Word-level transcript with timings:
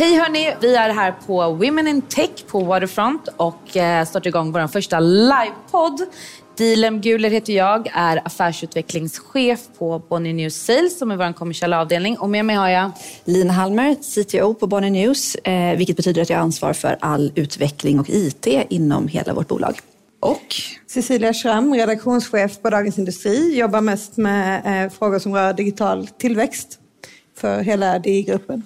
Hej 0.00 0.18
hörni! 0.18 0.54
Vi 0.60 0.74
är 0.74 0.90
här 0.90 1.14
på 1.26 1.52
Women 1.52 1.88
in 1.88 2.02
Tech 2.02 2.30
på 2.46 2.60
Waterfront 2.60 3.28
och 3.36 3.76
eh, 3.76 4.04
startar 4.04 4.28
igång 4.28 4.52
vår 4.52 4.66
första 4.66 5.00
livepodd. 5.00 6.00
Dilem 6.56 7.00
Guler 7.00 7.30
heter 7.30 7.52
jag, 7.52 7.88
är 7.92 8.22
affärsutvecklingschef 8.24 9.60
på 9.78 10.02
Bonnier 10.08 10.34
News 10.34 10.54
Sales 10.54 10.98
som 10.98 11.10
är 11.10 11.16
vår 11.16 11.32
kommersiella 11.32 11.80
avdelning. 11.80 12.18
Och 12.18 12.30
med 12.30 12.44
mig 12.44 12.56
har 12.56 12.68
jag 12.68 12.90
Lina 13.24 13.52
Halmer, 13.52 13.94
CTO 13.94 14.54
på 14.54 14.66
Bonnier 14.66 14.90
News, 14.90 15.34
eh, 15.34 15.76
vilket 15.76 15.96
betyder 15.96 16.22
att 16.22 16.30
jag 16.30 16.36
har 16.36 16.42
ansvar 16.42 16.72
för 16.72 16.96
all 17.00 17.32
utveckling 17.34 18.00
och 18.00 18.08
IT 18.08 18.46
inom 18.68 19.08
hela 19.08 19.34
vårt 19.34 19.48
bolag. 19.48 19.78
Och 20.20 20.54
Cecilia 20.86 21.34
Schramm, 21.34 21.74
redaktionschef 21.74 22.62
på 22.62 22.70
Dagens 22.70 22.98
Industri, 22.98 23.58
jobbar 23.58 23.80
mest 23.80 24.16
med 24.16 24.84
eh, 24.84 24.90
frågor 24.90 25.18
som 25.18 25.34
rör 25.34 25.52
digital 25.52 26.06
tillväxt 26.06 26.78
för 27.36 27.60
hela 27.60 27.98
DI-gruppen. 27.98 28.62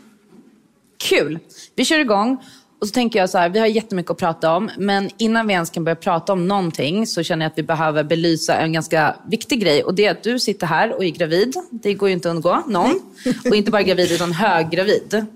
Kul! 1.03 1.39
Vi 1.75 1.85
kör 1.85 1.99
igång. 1.99 2.45
Och 2.81 2.89
så 2.89 2.93
tänker 2.93 3.19
jag 3.19 3.31
så 3.31 3.39
här, 3.39 3.49
vi 3.49 3.59
har 3.59 3.67
jättemycket 3.67 4.11
att 4.11 4.19
prata 4.19 4.57
om, 4.57 4.71
men 4.79 5.11
innan 5.19 5.47
vi 5.47 5.53
ens 5.53 5.71
kan 5.71 5.85
börja 5.85 5.97
prata 5.97 6.33
om 6.33 6.49
någonting 6.49 7.07
så 7.07 7.23
känner 7.23 7.45
jag 7.45 7.51
att 7.51 7.59
vi 7.59 7.63
behöver 7.63 8.05
belysa 8.05 8.57
en 8.57 8.73
ganska 8.73 9.17
viktig 9.29 9.61
grej. 9.61 9.85
Och 9.85 9.95
det 9.95 10.07
är 10.07 10.11
att 10.11 10.23
du 10.23 10.39
sitter 10.39 10.67
här 10.67 10.97
och 10.97 11.05
är 11.05 11.09
gravid. 11.09 11.55
Det 11.71 11.95
går 11.95 12.09
ju 12.09 12.13
inte 12.13 12.29
att 12.29 12.35
undgå 12.35 12.63
någon. 12.67 13.01
Och 13.51 13.57
inte 13.57 13.71
bara 13.71 13.83
gravid, 13.83 14.13
utan 14.13 14.33
höggravid. 14.33 15.27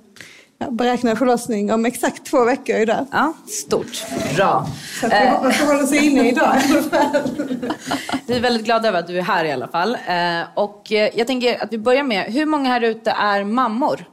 Jag 0.59 0.73
beräknar 0.73 1.15
förlossning 1.15 1.73
om 1.73 1.87
exakt 1.87 2.27
två 2.27 2.45
veckor 2.45 2.77
idag. 2.77 3.07
Ja, 3.13 3.33
stort. 3.49 4.05
Bra. 4.37 4.67
Så 5.01 5.07
att 5.07 5.13
vi 5.13 5.29
hoppas 5.29 5.61
att 5.61 5.69
hålla 5.69 5.87
sig 5.87 6.07
inne 6.07 6.29
idag 6.29 6.55
Vi 8.27 8.35
är 8.35 8.41
väldigt 8.41 8.65
glada 8.65 8.89
över 8.89 8.99
att 8.99 9.07
du 9.07 9.19
är 9.19 9.23
här 9.23 9.45
i 9.45 9.53
alla 9.53 9.69
fall. 9.69 9.95
Eh, 9.95 10.43
och 10.55 10.93
eh, 10.93 11.11
jag 11.15 11.27
tänker 11.27 11.63
att 11.63 11.73
vi 11.73 11.79
börjar 11.79 12.03
med, 12.03 12.33
hur 12.33 12.47
många 12.47 12.69
här 12.69 12.81
ute 12.81 13.11
är 13.11 13.45
mammor? 13.45 14.05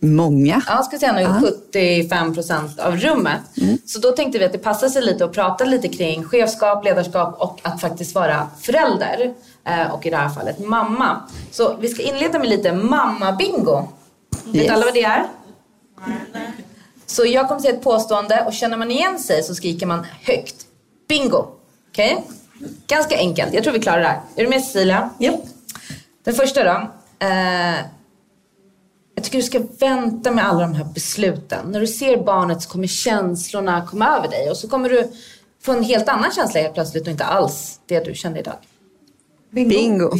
Många. 0.00 0.62
Ja, 0.66 0.74
jag 0.74 0.84
ska 0.84 0.98
säga 0.98 1.12
nog 1.12 1.52
75 1.72 2.34
procent 2.34 2.80
av 2.80 2.96
rummet. 2.96 3.40
Mm. 3.60 3.78
Så 3.86 3.98
då 3.98 4.12
tänkte 4.12 4.38
vi 4.38 4.44
att 4.44 4.52
det 4.52 4.58
passar 4.58 4.88
sig 4.88 5.02
lite 5.02 5.24
att 5.24 5.32
prata 5.32 5.64
lite 5.64 5.88
kring 5.88 6.24
chefskap, 6.24 6.84
ledarskap 6.84 7.36
och 7.40 7.60
att 7.62 7.80
faktiskt 7.80 8.14
vara 8.14 8.48
förälder. 8.60 9.34
Eh, 9.64 9.94
och 9.94 10.06
i 10.06 10.10
det 10.10 10.16
här 10.16 10.28
fallet 10.28 10.58
mamma. 10.58 11.20
Så 11.50 11.76
vi 11.80 11.88
ska 11.88 12.02
inleda 12.02 12.38
med 12.38 12.48
lite 12.48 12.72
mamma-bingo. 12.72 13.88
Yes. 14.46 14.64
Vet 14.64 14.70
alla 14.70 14.84
vad 14.84 14.94
det 14.94 15.02
är? 15.02 15.26
Så 17.06 17.26
jag 17.26 17.48
kommer 17.48 17.60
säga 17.60 17.74
ett 17.74 17.82
påstående 17.82 18.44
och 18.46 18.52
känner 18.52 18.76
man 18.76 18.90
igen 18.90 19.18
sig 19.18 19.42
så 19.42 19.54
skriker 19.54 19.86
man 19.86 20.06
högt. 20.22 20.56
Bingo! 21.08 21.46
Okej? 21.90 22.16
Okay? 22.16 22.68
Ganska 22.86 23.16
enkelt. 23.16 23.54
Jag 23.54 23.62
tror 23.62 23.72
vi 23.72 23.80
klarar 23.80 24.00
det 24.00 24.06
här. 24.06 24.20
Är 24.36 24.42
du 24.42 24.48
med 24.48 24.64
Cecilia? 24.64 25.10
Ja. 25.18 25.32
Yep. 25.32 25.40
Den 26.24 26.34
första 26.34 26.64
då. 26.64 26.90
Eh, 27.26 27.74
jag 29.16 29.24
tycker 29.24 29.38
du 29.38 29.44
ska 29.44 29.62
vänta 29.78 30.30
med 30.30 30.48
alla 30.48 30.60
de 30.60 30.74
här 30.74 30.84
besluten. 30.84 31.70
När 31.70 31.80
du 31.80 31.86
ser 31.86 32.16
barnet 32.16 32.62
så 32.62 32.68
kommer 32.68 32.86
känslorna 32.86 33.86
komma 33.86 34.16
över 34.16 34.28
dig 34.28 34.50
och 34.50 34.56
så 34.56 34.68
kommer 34.68 34.88
du 34.88 35.12
få 35.62 35.72
en 35.72 35.82
helt 35.82 36.08
annan 36.08 36.30
känsla 36.32 36.60
helt 36.60 36.74
plötsligt 36.74 37.02
och 37.02 37.08
inte 37.08 37.24
alls 37.24 37.80
det 37.86 38.00
du 38.00 38.14
kände 38.14 38.40
idag. 38.40 38.54
Bingo. 39.50 39.68
Bingo. 39.68 40.10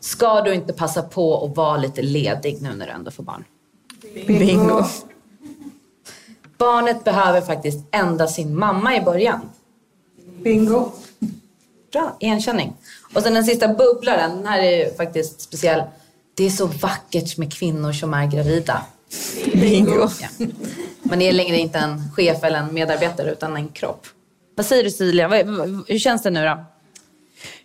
Ska 0.00 0.40
du 0.40 0.54
inte 0.54 0.72
passa 0.72 1.02
på 1.02 1.44
att 1.44 1.56
vara 1.56 1.76
lite 1.76 2.02
ledig 2.02 2.62
nu 2.62 2.74
när 2.74 2.86
du 2.86 2.92
ändå 2.92 3.10
får 3.10 3.22
barn? 3.22 3.44
Bingo. 4.14 4.38
Bingo. 4.38 4.84
Barnet 6.58 7.04
behöver 7.04 7.40
faktiskt 7.40 7.78
ända 7.90 8.26
sin 8.26 8.58
mamma 8.58 8.96
i 8.96 9.00
början. 9.00 9.40
Bingo. 10.42 10.92
Bra, 11.92 12.16
igenkänning. 12.20 12.76
Och 13.14 13.22
sen 13.22 13.34
den 13.34 13.44
sista 13.44 13.68
bubblaren, 13.68 14.36
den 14.36 14.46
här 14.46 14.62
är 14.62 14.94
faktiskt 14.94 15.40
speciell. 15.40 15.82
Det 16.34 16.46
är 16.46 16.50
så 16.50 16.66
vackert 16.66 17.36
med 17.38 17.52
kvinnor 17.52 17.92
som 17.92 18.14
är 18.14 18.26
gravida. 18.26 18.82
Bingo. 19.52 20.08
Ja. 20.20 20.46
Man 21.02 21.22
är 21.22 21.32
längre 21.32 21.56
inte 21.56 21.78
en 21.78 22.10
chef 22.16 22.44
eller 22.44 22.58
en 22.58 22.74
medarbetare 22.74 23.32
utan 23.32 23.56
en 23.56 23.68
kropp. 23.68 24.06
Vad 24.56 24.66
säger 24.66 24.84
du 24.84 24.90
Cecilia? 24.90 25.28
Hur 25.88 25.98
känns 25.98 26.22
det 26.22 26.30
nu 26.30 26.44
då? 26.44 26.64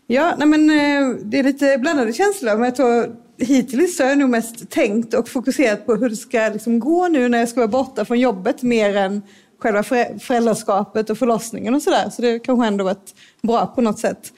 Ja, 0.07 0.35
nej 0.37 0.47
men, 0.47 0.69
eh, 0.69 1.17
det 1.23 1.39
är 1.39 1.43
lite 1.43 1.77
blandade 1.77 2.13
känslor. 2.13 2.55
Men 2.55 2.63
jag 2.63 2.75
tror 2.75 3.15
hittills 3.37 3.97
så 3.97 4.03
har 4.03 4.09
jag 4.09 4.17
nog 4.17 4.29
mest 4.29 4.69
tänkt 4.69 5.13
och 5.13 5.29
fokuserat 5.29 5.85
på 5.85 5.95
hur 5.95 6.09
det 6.09 6.15
ska 6.15 6.49
liksom 6.53 6.79
gå 6.79 7.07
nu 7.07 7.29
när 7.29 7.37
jag 7.39 7.49
ska 7.49 7.59
vara 7.59 7.67
borta 7.67 8.05
från 8.05 8.19
jobbet 8.19 8.61
mer 8.61 8.95
än 8.97 9.21
själva 9.59 9.83
föräldraskapet 10.19 11.09
och 11.09 11.17
förlossningen 11.17 11.75
och 11.75 11.81
sådär. 11.81 12.09
Så 12.09 12.21
det 12.21 12.39
kanske 12.39 12.67
ändå 12.67 12.83
varit 12.83 13.15
bra 13.41 13.67
på 13.67 13.81
något 13.81 13.99
sätt. 13.99 14.33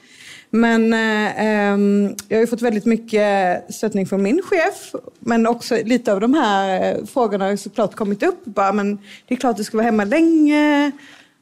Men 0.50 0.92
eh, 0.92 1.44
ehm, 1.44 2.14
jag 2.28 2.36
har 2.36 2.40
ju 2.40 2.46
fått 2.46 2.62
väldigt 2.62 2.84
mycket 2.84 3.74
stöttning 3.74 4.06
från 4.06 4.22
min 4.22 4.42
chef. 4.42 4.94
Men 5.18 5.46
också 5.46 5.76
lite 5.84 6.12
av 6.12 6.20
de 6.20 6.34
här 6.34 6.94
eh, 6.94 7.04
frågorna 7.04 7.44
har 7.44 7.56
såklart 7.56 7.94
kommit 7.94 8.22
upp. 8.22 8.44
Bara, 8.44 8.72
men 8.72 8.98
det 9.28 9.34
är 9.34 9.38
klart 9.38 9.50
att 9.50 9.56
du 9.56 9.64
ska 9.64 9.76
vara 9.76 9.84
hemma 9.84 10.04
länge. 10.04 10.92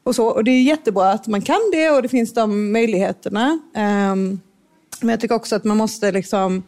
Och, 0.02 0.14
så. 0.14 0.26
och 0.26 0.44
det 0.44 0.50
är 0.50 0.62
jättebra 0.62 1.10
att 1.10 1.26
man 1.26 1.42
kan 1.42 1.70
det 1.72 1.90
och 1.90 2.02
det 2.02 2.08
finns 2.08 2.34
de 2.34 2.72
möjligheterna. 2.72 3.58
Eh, 3.76 4.16
men 5.00 5.08
jag 5.08 5.20
tycker 5.20 5.34
också 5.34 5.56
att 5.56 5.64
man 5.64 5.76
måste 5.76 6.12
liksom 6.12 6.62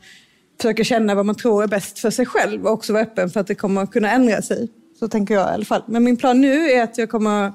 försöka 0.56 0.84
känna 0.84 1.15
vad 1.15 1.27
man 1.27 1.34
tror 1.34 1.62
är 1.62 1.66
bäst 1.69 1.98
för 1.98 2.10
sig 2.10 2.27
själv 2.27 2.66
och 2.66 2.72
också 2.72 2.93
vara 2.93 3.03
öppen 3.03 3.31
för 3.31 3.41
att 3.41 3.47
det 3.47 3.54
kommer 3.54 3.82
att 3.82 3.93
kunna 3.93 4.10
ändra 4.10 4.43
sig. 4.43 4.69
Så 4.98 5.09
tänker 5.09 5.34
jag 5.34 5.50
i 5.50 5.54
alla 5.54 5.65
fall. 5.65 5.82
Men 5.87 6.04
min 6.04 6.16
plan 6.16 6.41
nu 6.41 6.71
är 6.71 6.82
att 6.82 6.98
jag 6.98 7.10
kommer 7.10 7.47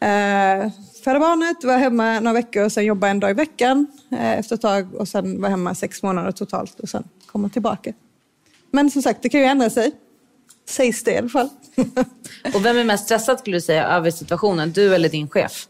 eh, 0.00 0.70
föda 1.04 1.18
barnet, 1.20 1.64
vara 1.64 1.76
hemma 1.76 2.20
några 2.20 2.34
veckor 2.34 2.64
och 2.64 2.72
sen 2.72 2.84
jobba 2.84 3.08
en 3.08 3.20
dag 3.20 3.30
i 3.30 3.34
veckan 3.34 3.86
eh, 4.12 4.38
efter 4.38 4.54
ett 4.54 4.60
tag 4.60 4.94
och 4.94 5.08
sen 5.08 5.40
vara 5.40 5.50
hemma 5.50 5.74
sex 5.74 6.02
månader 6.02 6.32
totalt 6.32 6.80
och 6.80 6.88
sen 6.88 7.04
komma 7.26 7.48
tillbaka. 7.48 7.92
Men 8.70 8.90
som 8.90 9.02
sagt, 9.02 9.22
det 9.22 9.28
kan 9.28 9.40
ju 9.40 9.46
ändra 9.46 9.70
sig. 9.70 9.92
Sägs 10.68 11.04
det 11.04 11.12
i 11.12 11.18
alla 11.18 11.28
fall. 11.28 11.48
och 12.54 12.64
vem 12.64 12.76
är 12.76 12.84
mest 12.84 13.04
stressad 13.04 13.38
skulle 13.38 13.56
du 13.56 13.60
säga 13.60 13.86
över 13.86 14.10
situationen? 14.10 14.72
Du 14.72 14.94
eller 14.94 15.08
din 15.08 15.28
chef? 15.28 15.66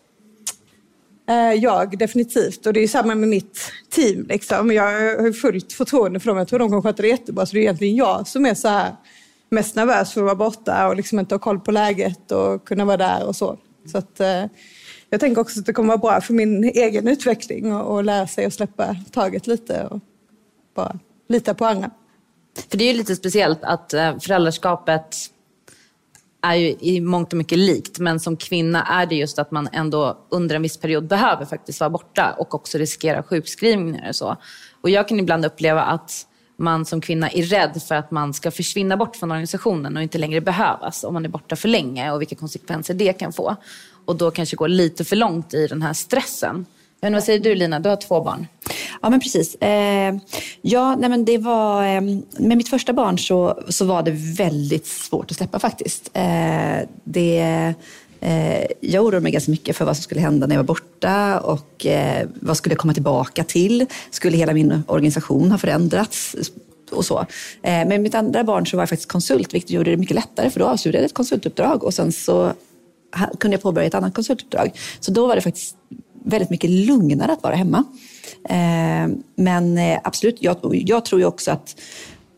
Eh, 1.29 1.53
jag 1.53 1.99
definitivt 1.99 2.67
och 2.67 2.73
det 2.73 2.81
är 2.81 2.89
samma 2.89 3.15
med 3.15 3.29
mitt 3.29 3.73
team. 3.91 4.27
Liksom. 4.29 4.73
Jag 4.73 4.83
har 5.23 5.33
fullt 5.33 5.73
förtroende 5.73 6.21
för 6.21 6.29
dem. 6.29 6.39
Jag 6.39 6.49
tror 6.49 6.59
de 6.59 6.69
kommer 6.69 6.83
sköta 6.83 7.03
det 7.03 7.09
jättebra. 7.09 7.47
Så 7.47 7.53
det 7.53 7.59
är 7.59 7.63
egentligen 7.63 7.97
jag 7.97 8.29
som 8.29 8.47
är 8.47 8.55
så 8.55 8.69
här 8.69 8.97
mest 9.51 9.77
nervös 9.77 10.13
för 10.13 10.21
att 10.21 10.25
vara 10.25 10.35
borta 10.35 10.89
och 10.89 10.97
liksom 10.97 11.19
inte 11.19 11.35
ha 11.35 11.39
koll 11.39 11.61
på 11.61 11.71
läget 11.71 12.33
och 12.33 12.65
kunna 12.65 12.85
vara 12.85 12.97
där 12.97 13.27
och 13.27 13.37
så. 13.37 13.59
Så 13.93 13.99
att, 13.99 14.21
eh, 14.21 14.45
jag 15.13 15.21
tänker 15.21 15.41
också 15.41 15.61
att 15.61 15.67
det 15.67 15.73
kommer 15.73 15.89
vara 15.89 15.99
bra 15.99 16.21
för 16.21 16.35
min 16.35 16.65
egen 16.65 17.09
utveckling 17.09 17.75
och, 17.75 17.95
och 17.95 18.05
lära 18.05 18.27
sig 18.27 18.45
att 18.45 18.55
släppa 18.55 18.97
taget 19.11 19.47
lite 19.47 19.87
och 19.87 20.01
bara 20.75 20.99
lita 21.29 21.55
på 21.55 21.67
andra. 21.67 21.91
För 22.71 22.79
det 22.79 22.85
är 22.85 22.93
ju 22.93 22.99
lite 22.99 23.17
speciellt 23.17 23.59
att 23.63 23.93
eh, 23.93 24.19
föräldraskapet 24.19 25.17
är 26.43 26.55
ju 26.55 26.77
i 26.81 27.01
mångt 27.01 27.33
och 27.33 27.37
mycket 27.37 27.59
likt. 27.59 27.99
Men 27.99 28.21
som 28.21 28.37
kvinna 28.37 28.83
är 28.83 29.07
det 29.07 29.15
just 29.15 29.39
att 29.39 29.51
man 29.51 29.69
ändå 29.73 30.27
under 30.31 30.57
en 30.57 30.63
viss 30.63 30.77
period 30.77 31.07
behöver 31.07 31.45
faktiskt 31.45 31.81
vara 31.81 31.91
borta 31.91 32.35
och 32.39 32.55
också 32.55 32.79
riskera 32.79 33.23
sjukskrivningar 33.23 34.09
och 34.09 34.17
så. 34.17 34.37
Och 34.81 34.91
jag 34.91 35.09
kan 35.09 35.19
ibland 35.19 35.45
uppleva 35.45 35.83
att 35.83 36.27
man 36.57 36.85
som 36.85 37.01
kvinna 37.01 37.31
är 37.31 37.43
rädd 37.43 37.83
för 37.89 37.95
att 37.95 38.11
man 38.11 38.35
ska 38.35 38.51
försvinna 38.51 38.97
bort 38.97 39.17
från 39.17 39.31
organisationen 39.31 39.97
och 39.97 40.03
inte 40.03 40.19
längre 40.19 40.41
behövas 40.41 41.05
om 41.05 41.15
man 41.15 41.25
är 41.25 41.29
borta 41.29 41.57
för 41.57 41.69
länge 41.69 42.13
och 42.13 42.21
vilka 42.21 42.37
konsekvenser 42.37 42.95
det 42.95 43.13
kan 43.13 43.33
få. 43.33 43.57
Och 44.05 44.17
då 44.17 44.31
kanske 44.31 44.57
gå 44.57 44.67
lite 44.67 45.05
för 45.05 45.17
långt 45.17 45.55
i 45.55 45.67
den 45.67 45.83
här 45.83 45.93
stressen. 45.93 46.67
Men 47.01 47.13
vad 47.13 47.25
säger 47.25 47.41
du 47.41 47.55
Lina? 47.55 47.81
Du 47.81 47.89
har 47.89 47.97
två 47.97 48.21
barn. 48.21 48.47
Ja 49.03 49.11
men 49.11 49.21
precis. 49.21 49.55
Eh, 49.55 50.15
ja, 50.63 50.97
nej, 50.97 51.11
men 51.11 51.25
det 51.25 51.39
var, 51.39 51.87
eh, 51.87 52.01
med 52.39 52.57
mitt 52.57 52.69
första 52.69 52.93
barn 52.93 53.19
så, 53.19 53.63
så 53.69 53.85
var 53.85 54.03
det 54.03 54.11
väldigt 54.37 54.87
svårt 54.87 55.31
att 55.31 55.37
släppa 55.37 55.59
faktiskt. 55.59 56.11
Eh, 56.13 56.89
det, 57.05 57.75
eh, 58.21 58.67
jag 58.81 59.05
oroade 59.05 59.21
mig 59.21 59.33
ganska 59.33 59.51
mycket 59.51 59.77
för 59.77 59.85
vad 59.85 59.97
som 59.97 60.03
skulle 60.03 60.21
hända 60.21 60.47
när 60.47 60.55
jag 60.55 60.63
var 60.63 60.67
borta 60.67 61.41
och 61.41 61.87
eh, 61.87 62.29
vad 62.35 62.57
skulle 62.57 62.73
jag 62.73 62.79
komma 62.79 62.95
tillbaka 62.95 63.45
till? 63.45 63.87
Skulle 64.11 64.37
hela 64.37 64.53
min 64.53 64.83
organisation 64.87 65.51
ha 65.51 65.59
förändrats? 65.59 66.37
och 66.93 67.05
så. 67.05 67.27
Eh, 67.63 67.89
med 67.89 68.01
mitt 68.01 68.15
andra 68.15 68.45
barn 68.45 68.67
så 68.67 68.77
var 68.77 68.83
jag 68.83 68.89
faktiskt 68.89 69.13
konsult, 69.13 69.55
vilket 69.55 69.71
gjorde 69.71 69.91
det 69.91 69.97
mycket 69.97 70.15
lättare 70.15 70.51
för 70.51 70.61
då 70.61 70.67
avslutade 70.67 71.03
jag 71.03 71.07
ett 71.07 71.15
konsultuppdrag 71.15 71.85
och 71.85 71.95
sen 71.95 72.13
så 72.13 72.53
kunde 73.41 73.55
jag 73.55 73.63
påbörja 73.63 73.87
ett 73.87 73.95
annat 73.95 74.15
konsultuppdrag. 74.15 74.71
Så 75.01 75.11
då 75.11 75.27
var 75.27 75.37
det 75.37 75.43
faktiskt 75.43 75.77
väldigt 76.25 76.51
mycket 76.51 76.71
lugnare 76.71 77.33
att 77.33 77.43
vara 77.43 77.55
hemma. 77.55 77.85
Eh, 78.49 79.17
men 79.37 79.79
eh, 79.79 80.01
absolut, 80.05 80.37
jag, 80.41 80.57
jag 80.63 81.05
tror 81.05 81.21
ju 81.21 81.27
också 81.27 81.51
att 81.51 81.77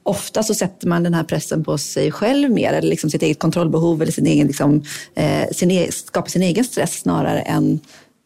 ofta 0.03 0.43
så 0.43 0.55
sätter 0.55 0.89
man 0.89 1.03
den 1.03 1.15
här 1.15 1.25
pressen 1.25 1.65
på 1.65 1.79
sig 1.79 2.13
själv 2.13 2.51
mer, 2.51 2.73
eller 2.73 2.89
liksom 2.89 3.11
sitt 3.11 3.23
eget 3.23 3.39
kontrollbehov 3.39 4.03
eller 4.03 4.13
sin 4.13 4.27
egen, 4.27 4.47
liksom, 4.47 4.83
eh, 5.15 5.49
sin 5.53 5.71
e 5.71 5.93
skapar 5.93 6.29
sin 6.29 6.43
egen 6.43 6.65
stress 6.65 7.01
snarare 7.01 7.41
än, 7.41 7.81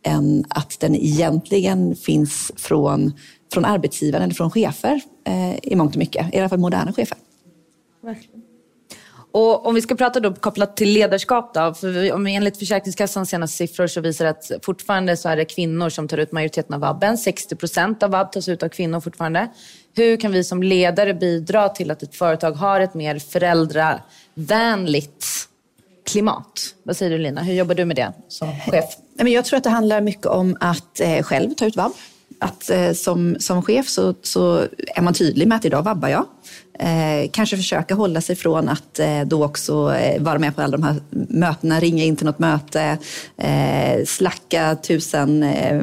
än 0.07 0.45
att 0.49 0.81
den 0.81 0.95
egentligen 0.95 1.97
finns 1.97 2.53
från, 2.57 3.13
från 3.53 3.65
arbetsgivaren 3.65 4.25
eller 4.25 4.35
från 4.35 4.51
chefer 4.51 5.01
eh, 5.25 5.59
i 5.63 5.77
mångt 5.77 5.95
och 5.95 5.99
mycket. 5.99 6.35
I 6.35 6.39
alla 6.39 6.49
fall 6.49 6.59
moderna 6.59 6.93
chefer. 6.93 7.19
Verkligen. 8.03 8.48
Och 9.39 9.67
om 9.67 9.75
vi 9.75 9.83
ska 9.83 9.95
prata 9.95 10.21
då 10.21 10.35
kopplat 10.35 10.77
till 10.77 10.91
ledarskap 10.91 11.55
då, 11.55 11.75
för 11.75 12.13
om 12.13 12.27
enligt 12.27 12.59
Försäkringskassans 12.59 13.31
senaste 13.31 13.57
siffror 13.57 13.87
så 13.87 14.01
visar 14.01 14.25
det 14.25 14.31
att 14.31 14.51
fortfarande 14.63 15.17
så 15.17 15.29
är 15.29 15.37
det 15.37 15.45
kvinnor 15.45 15.89
som 15.89 16.09
tar 16.09 16.19
ut 16.19 16.33
majoriteten 16.33 16.75
av 16.75 16.81
vabben. 16.81 17.19
60 17.19 17.57
procent 17.57 18.03
av 18.03 18.11
vab 18.11 18.33
tas 18.33 18.49
ut 18.49 18.63
av 18.63 18.69
kvinnor 18.69 19.01
fortfarande. 19.01 19.49
Hur 19.95 20.17
kan 20.17 20.33
vi 20.33 20.45
som 20.45 20.63
ledare 20.63 21.15
bidra 21.15 21.69
till 21.69 21.91
att 21.91 22.03
ett 22.03 22.17
företag 22.17 22.53
har 22.53 22.81
ett 22.81 22.95
mer 22.95 23.19
föräldravänligt 23.19 25.27
klimat? 26.07 26.75
Vad 26.83 26.97
säger 26.97 27.11
du 27.11 27.19
Lina? 27.19 27.43
Hur 27.43 27.55
jobbar 27.55 27.75
du 27.75 27.85
med 27.85 27.97
det 27.97 28.13
som 28.29 28.61
chef? 28.61 28.85
Jag 29.17 29.45
tror 29.45 29.57
att 29.57 29.65
det 29.65 29.71
handlar 29.71 30.01
mycket 30.01 30.27
om 30.27 30.57
att 30.61 31.01
eh, 31.01 31.23
själv 31.23 31.55
ta 31.55 31.67
ut 31.67 31.77
vab 31.77 31.93
att 32.39 32.71
eh, 32.71 32.93
som, 32.93 33.37
som 33.41 33.63
chef 33.63 33.89
så, 33.89 34.15
så 34.23 34.67
är 34.95 35.03
man 35.03 35.15
tydlig 35.15 35.49
med 35.49 35.57
att 35.57 35.65
idag 35.65 35.83
vabbar 35.83 36.09
jag. 36.09 36.27
Eh, 36.79 37.31
kanske 37.31 37.57
försöka 37.57 37.95
hålla 37.95 38.21
sig 38.21 38.37
från 38.37 38.69
att 38.69 38.99
eh, 38.99 39.21
då 39.27 39.45
också 39.45 39.95
eh, 39.95 40.23
vara 40.23 40.39
med 40.39 40.57
på 40.57 40.63
alla 40.63 40.77
de 40.77 40.83
här 40.83 40.97
mötena, 41.29 41.81
ringa 41.81 42.05
in 42.05 42.17
till 42.17 42.27
något 42.27 42.39
möte, 42.39 42.99
eh, 43.37 44.05
slacka 44.07 44.77
tusen 44.77 45.43
eh, 45.43 45.83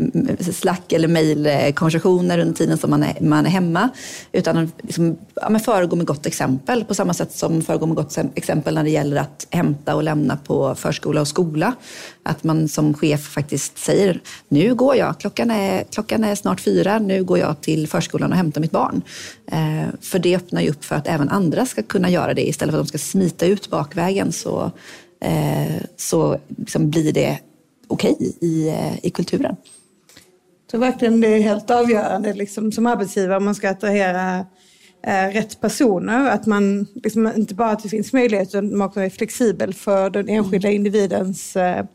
slack 0.51 0.91
eller 0.91 1.07
mejlkonversationer 1.07 2.39
under 2.39 2.53
tiden 2.53 2.77
som 2.77 2.89
man 2.89 3.03
är, 3.03 3.21
man 3.21 3.45
är 3.45 3.49
hemma. 3.49 3.89
Utan 4.31 4.71
liksom, 4.81 5.17
ja, 5.35 5.59
föregå 5.59 5.95
med 5.95 6.05
gott 6.05 6.25
exempel 6.25 6.83
på 6.83 6.93
samma 6.93 7.13
sätt 7.13 7.31
som 7.31 7.61
föregå 7.61 7.85
med 7.85 7.95
gott 7.95 8.17
exempel 8.35 8.73
när 8.73 8.83
det 8.83 8.89
gäller 8.89 9.17
att 9.17 9.47
hämta 9.49 9.95
och 9.95 10.03
lämna 10.03 10.37
på 10.37 10.75
förskola 10.75 11.21
och 11.21 11.27
skola. 11.27 11.73
Att 12.27 12.43
man 12.43 12.67
som 12.67 12.93
chef 12.93 13.21
faktiskt 13.21 13.77
säger, 13.77 14.21
nu 14.47 14.75
går 14.75 14.95
jag, 14.95 15.19
klockan 15.19 15.51
är, 15.51 15.83
klockan 15.83 16.23
är 16.23 16.35
snart 16.35 16.61
fyra, 16.61 16.99
nu 16.99 17.23
går 17.23 17.39
jag 17.39 17.61
till 17.61 17.87
förskolan 17.87 18.31
och 18.31 18.37
hämtar 18.37 18.61
mitt 18.61 18.71
barn. 18.71 19.01
Eh, 19.51 19.87
för 20.01 20.19
det 20.19 20.35
öppnar 20.35 20.61
ju 20.61 20.69
upp 20.69 20.85
för 20.85 20.95
att 20.95 21.07
även 21.07 21.29
andra 21.29 21.65
ska 21.65 21.83
kunna 21.83 22.09
göra 22.09 22.33
det. 22.33 22.47
Istället 22.47 22.73
för 22.73 22.81
att 22.81 22.85
de 22.85 22.89
ska 22.89 22.97
smita 22.97 23.45
ut 23.45 23.69
bakvägen 23.69 24.31
så, 24.31 24.71
eh, 25.21 25.81
så 25.97 26.37
liksom 26.57 26.89
blir 26.89 27.13
det 27.13 27.39
okej 27.87 28.15
okay 28.19 28.49
i, 28.49 28.69
eh, 28.69 29.05
i 29.05 29.09
kulturen. 29.09 29.55
Så 30.71 30.77
verkligen 30.77 31.21
det 31.21 31.27
är 31.27 31.39
helt 31.39 31.69
avgörande 31.69 32.33
liksom, 32.33 32.71
som 32.71 32.85
arbetsgivare 32.85 33.37
om 33.37 33.45
man 33.45 33.55
ska 33.55 33.69
attrahera 33.69 34.45
rätt 35.05 35.61
personer. 35.61 36.29
Att 36.29 36.45
man 36.45 36.87
liksom, 37.03 37.31
inte 37.35 37.55
bara 37.55 37.69
att 37.69 37.83
det 37.83 37.89
finns 37.89 38.13
möjlighet 38.13 38.47
utan 38.47 38.77
man 38.77 38.87
också 38.87 38.99
är 38.99 39.09
flexibel 39.09 39.73
för 39.73 40.09
den 40.09 40.29
enskilda 40.29 40.67
mm. 40.67 40.75
individens 40.75 41.55
eh, 41.55 41.85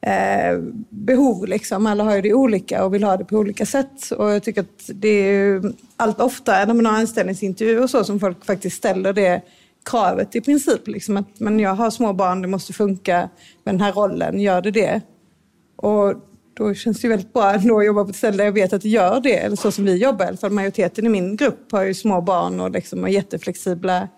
eh, 0.00 0.58
behov. 0.90 1.46
Liksom. 1.46 1.86
Alla 1.86 2.04
har 2.04 2.16
ju 2.16 2.22
det 2.22 2.34
olika 2.34 2.84
och 2.84 2.94
vill 2.94 3.04
ha 3.04 3.16
det 3.16 3.24
på 3.24 3.36
olika 3.36 3.66
sätt. 3.66 4.10
Och 4.10 4.30
jag 4.30 4.42
tycker 4.42 4.60
att 4.60 4.90
det 4.94 5.08
är 5.08 5.62
allt 5.96 6.20
oftare 6.20 6.66
när 6.66 6.74
man 6.74 6.86
har 6.86 6.92
anställningsintervjuer 6.92 7.82
och 7.82 7.90
så 7.90 8.04
som 8.04 8.20
folk 8.20 8.44
faktiskt 8.44 8.76
ställer 8.76 9.12
det 9.12 9.42
kravet 9.84 10.36
i 10.36 10.40
princip. 10.40 10.88
Liksom 10.88 11.16
att 11.16 11.40
men 11.40 11.60
jag 11.60 11.74
har 11.74 11.90
små 11.90 12.12
barn, 12.12 12.42
det 12.42 12.48
måste 12.48 12.72
funka 12.72 13.28
med 13.64 13.74
den 13.74 13.80
här 13.80 13.92
rollen, 13.92 14.40
gör 14.40 14.62
det 14.62 14.70
det? 14.70 15.00
Och 15.76 16.14
då 16.54 16.74
känns 16.74 17.00
det 17.00 17.08
väldigt 17.08 17.32
bra 17.32 17.44
att 17.44 17.64
jobba 17.64 18.04
på 18.04 18.10
ett 18.10 18.16
ställe 18.16 18.36
där 18.36 18.44
jag 18.44 18.52
vet 18.52 18.72
att 18.72 18.82
det 18.82 18.88
gör 18.88 19.20
det, 19.20 19.36
eller 19.36 19.56
så 19.56 19.72
som 19.72 19.84
vi 19.84 19.96
jobbar. 19.96 20.24
I 20.24 20.28
alla 20.28 20.36
fall 20.36 20.50
majoriteten 20.50 21.06
i 21.06 21.08
min 21.08 21.36
grupp 21.36 21.72
har 21.72 21.82
ju 21.82 21.94
små 21.94 22.20
barn 22.20 22.60
och 22.60 22.70
liksom 22.70 23.02
har 23.02 23.08
jätteflexibla 23.08 24.08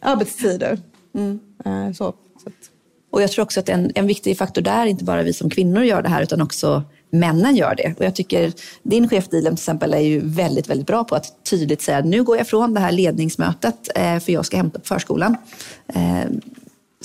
arbetstider. 0.00 0.78
Mm. 1.14 1.40
Eh, 1.64 1.92
så, 1.92 2.14
så 2.42 2.48
att. 2.48 2.70
Och 3.10 3.22
jag 3.22 3.30
tror 3.30 3.44
också 3.44 3.60
att 3.60 3.68
en, 3.68 3.92
en 3.94 4.06
viktig 4.06 4.38
faktor 4.38 4.62
där 4.62 4.82
är 4.82 4.86
inte 4.86 5.04
bara 5.04 5.22
vi 5.22 5.32
som 5.32 5.50
kvinnor 5.50 5.84
gör 5.84 6.02
det 6.02 6.08
här 6.08 6.22
utan 6.22 6.42
också 6.42 6.82
männen 7.10 7.56
gör 7.56 7.74
det. 7.74 7.94
Och 7.98 8.04
jag 8.04 8.14
tycker 8.14 8.52
din 8.82 9.08
chef 9.08 9.28
Dilan 9.28 9.56
till 9.56 9.62
exempel 9.62 9.94
är 9.94 10.00
ju 10.00 10.20
väldigt, 10.24 10.70
väldigt 10.70 10.86
bra 10.86 11.04
på 11.04 11.14
att 11.14 11.44
tydligt 11.44 11.82
säga 11.82 12.00
nu 12.00 12.22
går 12.22 12.36
jag 12.36 12.46
från 12.46 12.74
det 12.74 12.80
här 12.80 12.92
ledningsmötet 12.92 13.88
eh, 13.94 14.18
för 14.18 14.32
jag 14.32 14.46
ska 14.46 14.56
hämta 14.56 14.78
på 14.78 14.84
förskolan. 14.84 15.36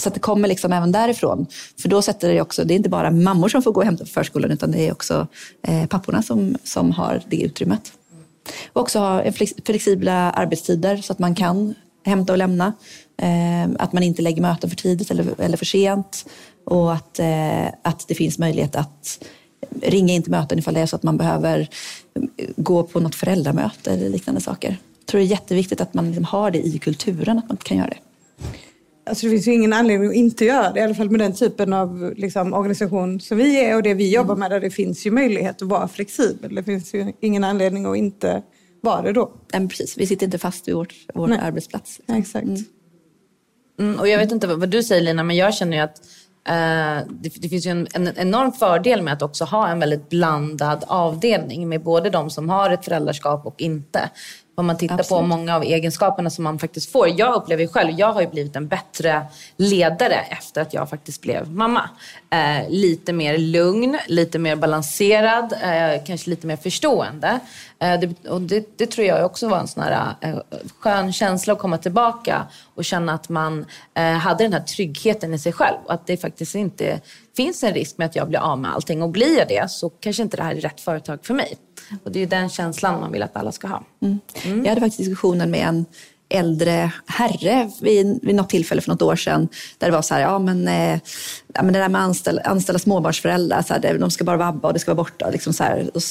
Så 0.01 0.07
att 0.09 0.13
det 0.13 0.19
kommer 0.19 0.47
liksom 0.47 0.73
även 0.73 0.91
därifrån. 0.91 1.45
För 1.81 1.89
då 1.89 2.01
sätter 2.01 2.33
det 2.33 2.41
också, 2.41 2.63
det 2.63 2.73
är 2.73 2.75
inte 2.75 2.89
bara 2.89 3.11
mammor 3.11 3.49
som 3.49 3.61
får 3.61 3.71
gå 3.71 3.79
och 3.79 3.85
hämta 3.85 4.03
på 4.03 4.09
förskolan 4.09 4.51
utan 4.51 4.71
det 4.71 4.87
är 4.87 4.91
också 4.91 5.27
eh, 5.67 5.85
papporna 5.85 6.23
som, 6.23 6.57
som 6.63 6.91
har 6.91 7.21
det 7.27 7.41
utrymmet. 7.41 7.93
Och 8.73 8.81
också 8.81 8.99
ha 8.99 9.23
flexibla 9.65 10.31
arbetstider 10.31 10.97
så 10.97 11.13
att 11.13 11.19
man 11.19 11.35
kan 11.35 11.75
hämta 12.05 12.33
och 12.33 12.37
lämna. 12.37 12.73
Eh, 13.21 13.69
att 13.79 13.93
man 13.93 14.03
inte 14.03 14.21
lägger 14.21 14.41
möten 14.41 14.69
för 14.69 14.77
tidigt 14.77 15.11
eller, 15.11 15.41
eller 15.41 15.57
för 15.57 15.65
sent. 15.65 16.25
Och 16.65 16.93
att, 16.93 17.19
eh, 17.19 17.67
att 17.81 18.07
det 18.07 18.15
finns 18.15 18.39
möjlighet 18.39 18.75
att 18.75 19.25
ringa 19.81 20.13
in 20.13 20.23
till 20.23 20.31
möten 20.31 20.59
ifall 20.59 20.73
det 20.73 20.79
är 20.79 20.85
så 20.85 20.95
att 20.95 21.03
man 21.03 21.17
behöver 21.17 21.69
gå 22.55 22.83
på 22.83 22.99
något 22.99 23.15
föräldramöte 23.15 23.91
eller 23.91 24.09
liknande 24.09 24.41
saker. 24.41 24.77
Jag 24.99 25.05
tror 25.05 25.19
det 25.19 25.25
är 25.25 25.29
jätteviktigt 25.29 25.81
att 25.81 25.93
man 25.93 26.07
liksom 26.07 26.23
har 26.23 26.51
det 26.51 26.67
i 26.67 26.79
kulturen, 26.79 27.37
att 27.37 27.47
man 27.49 27.57
kan 27.57 27.77
göra 27.77 27.87
det. 27.87 27.97
Alltså 29.05 29.25
det 29.25 29.31
finns 29.31 29.47
ju 29.47 29.53
ingen 29.53 29.73
anledning 29.73 30.09
att 30.09 30.15
inte 30.15 30.45
göra 30.45 30.71
det, 30.71 30.79
i 30.79 30.83
alla 30.83 30.95
fall 30.95 31.09
med 31.09 31.19
den 31.19 31.35
typen 31.35 31.73
av 31.73 32.13
liksom, 32.17 32.53
organisation 32.53 33.19
som 33.19 33.37
vi 33.37 33.65
är 33.65 33.75
och 33.75 33.83
det 33.83 33.93
vi 33.93 34.13
jobbar 34.13 34.35
med, 34.35 34.51
där 34.51 34.59
det 34.59 34.69
finns 34.69 35.05
ju 35.05 35.11
möjlighet 35.11 35.61
att 35.61 35.67
vara 35.67 35.87
flexibel. 35.87 36.55
Det 36.55 36.63
finns 36.63 36.93
ju 36.93 37.13
ingen 37.19 37.43
anledning 37.43 37.85
att 37.85 37.97
inte 37.97 38.43
vara 38.81 39.01
det 39.01 39.11
då. 39.11 39.31
Nej, 39.53 39.67
precis, 39.67 39.97
vi 39.97 40.07
sitter 40.07 40.25
inte 40.25 40.37
fast 40.37 40.67
vid 40.67 40.75
vårt, 40.75 40.93
vår 41.13 41.31
arbetsplats. 41.31 42.01
Ja, 42.05 42.17
exakt. 42.17 42.47
Mm. 42.47 42.63
Mm, 43.79 43.99
och 43.99 44.07
jag 44.07 44.17
vet 44.17 44.31
inte 44.31 44.47
vad, 44.47 44.59
vad, 44.59 44.69
du 44.69 44.83
säger 44.83 45.01
Lina, 45.01 45.23
men 45.23 45.35
jag 45.35 45.53
känner 45.53 45.77
ju 45.77 45.83
att 45.83 45.99
eh, 46.47 47.07
det, 47.09 47.41
det, 47.41 47.49
finns 47.49 47.65
ju 47.65 47.71
en, 47.71 47.87
en, 47.93 48.17
enorm 48.17 48.51
fördel 48.51 49.01
med 49.01 49.13
att 49.13 49.21
också 49.21 49.45
ha 49.45 49.69
en 49.69 49.79
väldigt 49.79 50.09
blandad 50.09 50.83
avdelning 50.87 51.69
med 51.69 51.83
både 51.83 52.09
de 52.09 52.29
som 52.29 52.49
har 52.49 52.69
ett 52.69 52.85
föräldraskap 52.85 53.45
och 53.45 53.61
inte. 53.61 54.09
Om 54.55 54.65
man 54.65 54.77
tittar 54.77 54.99
Absolut. 54.99 55.21
på 55.21 55.27
många 55.27 55.55
av 55.55 55.63
egenskaperna 55.63 56.29
som 56.29 56.43
man 56.43 56.59
faktiskt 56.59 56.91
får. 56.91 57.19
Jag 57.19 57.35
upplever 57.35 57.61
ju 57.63 57.67
själv, 57.67 57.99
jag 57.99 58.13
har 58.13 58.21
ju 58.21 58.27
blivit 58.27 58.55
en 58.55 58.67
bättre 58.67 59.25
ledare 59.57 60.15
efter 60.29 60.61
att 60.61 60.73
jag 60.73 60.89
faktiskt 60.89 61.21
blev 61.21 61.51
mamma. 61.51 61.89
Eh, 62.29 62.69
lite 62.69 63.13
mer 63.13 63.37
lugn, 63.37 63.97
lite 64.07 64.39
mer 64.39 64.55
balanserad, 64.55 65.53
eh, 65.53 66.03
kanske 66.05 66.29
lite 66.29 66.47
mer 66.47 66.57
förstående. 66.57 67.39
Eh, 67.79 67.99
det, 67.99 68.29
och 68.29 68.41
det, 68.41 68.77
det, 68.77 68.85
tror 68.85 69.07
jag 69.07 69.25
också 69.25 69.47
var 69.47 69.59
en 69.59 69.67
sån 69.67 69.83
här 69.83 70.15
eh, 70.21 70.37
skön 70.79 71.13
känsla 71.13 71.53
att 71.53 71.59
komma 71.59 71.77
tillbaka 71.77 72.47
och 72.75 72.85
känna 72.85 73.13
att 73.13 73.29
man 73.29 73.65
eh, 73.93 74.03
hade 74.03 74.43
den 74.43 74.53
här 74.53 74.61
tryggheten 74.61 75.33
i 75.33 75.39
sig 75.39 75.53
själv. 75.53 75.77
Och 75.85 75.93
att 75.93 76.07
det 76.07 76.17
faktiskt 76.17 76.55
inte 76.55 77.01
finns 77.37 77.63
en 77.63 77.73
risk 77.73 77.97
med 77.97 78.05
att 78.05 78.15
jag 78.15 78.29
blir 78.29 78.39
av 78.39 78.59
med 78.59 78.73
allting. 78.73 79.01
Och 79.01 79.09
blir 79.09 79.37
jag 79.37 79.47
det 79.47 79.71
så 79.71 79.89
kanske 79.89 80.23
inte 80.23 80.37
det 80.37 80.43
här 80.43 80.55
är 80.55 80.61
rätt 80.61 80.81
företag 80.81 81.25
för 81.25 81.33
mig. 81.33 81.57
Och 82.03 82.11
det 82.11 82.19
är 82.19 82.27
den 82.27 82.49
känslan 82.49 82.99
man 82.99 83.11
vill 83.11 83.23
att 83.23 83.35
alla 83.35 83.51
ska 83.51 83.67
ha. 83.67 83.83
Mm. 84.01 84.19
Mm. 84.43 84.63
Jag 84.63 84.69
hade 84.69 84.81
faktiskt 84.81 84.97
diskussionen 84.97 85.51
med 85.51 85.67
en 85.67 85.85
äldre 86.29 86.91
herre 87.05 87.71
vid, 87.81 88.19
vid 88.21 88.35
något 88.35 88.49
tillfälle 88.49 88.81
för 88.81 88.89
något 88.89 89.01
år 89.01 89.15
sedan. 89.15 89.47
Där 89.77 89.87
det 89.87 89.93
var 89.93 90.01
så 90.01 90.13
här, 90.13 90.21
ja 90.21 90.39
men, 90.39 90.67
eh, 90.67 90.99
ja, 91.53 91.63
men 91.63 91.73
det 91.73 91.79
där 91.79 91.89
med 91.89 92.01
anställa, 92.01 92.41
anställa 92.41 92.79
småbarnsföräldrar, 92.79 93.61
så 93.61 93.73
här, 93.73 93.97
de 93.97 94.11
ska 94.11 94.23
bara 94.23 94.37
vabba 94.37 94.67
och 94.67 94.73
det 94.73 94.79
ska 94.79 94.93
vara 94.93 95.03
borta. 95.03 95.29
Liksom 95.29 95.53
så 95.53 95.63
här, 95.63 95.89
och 95.93 96.03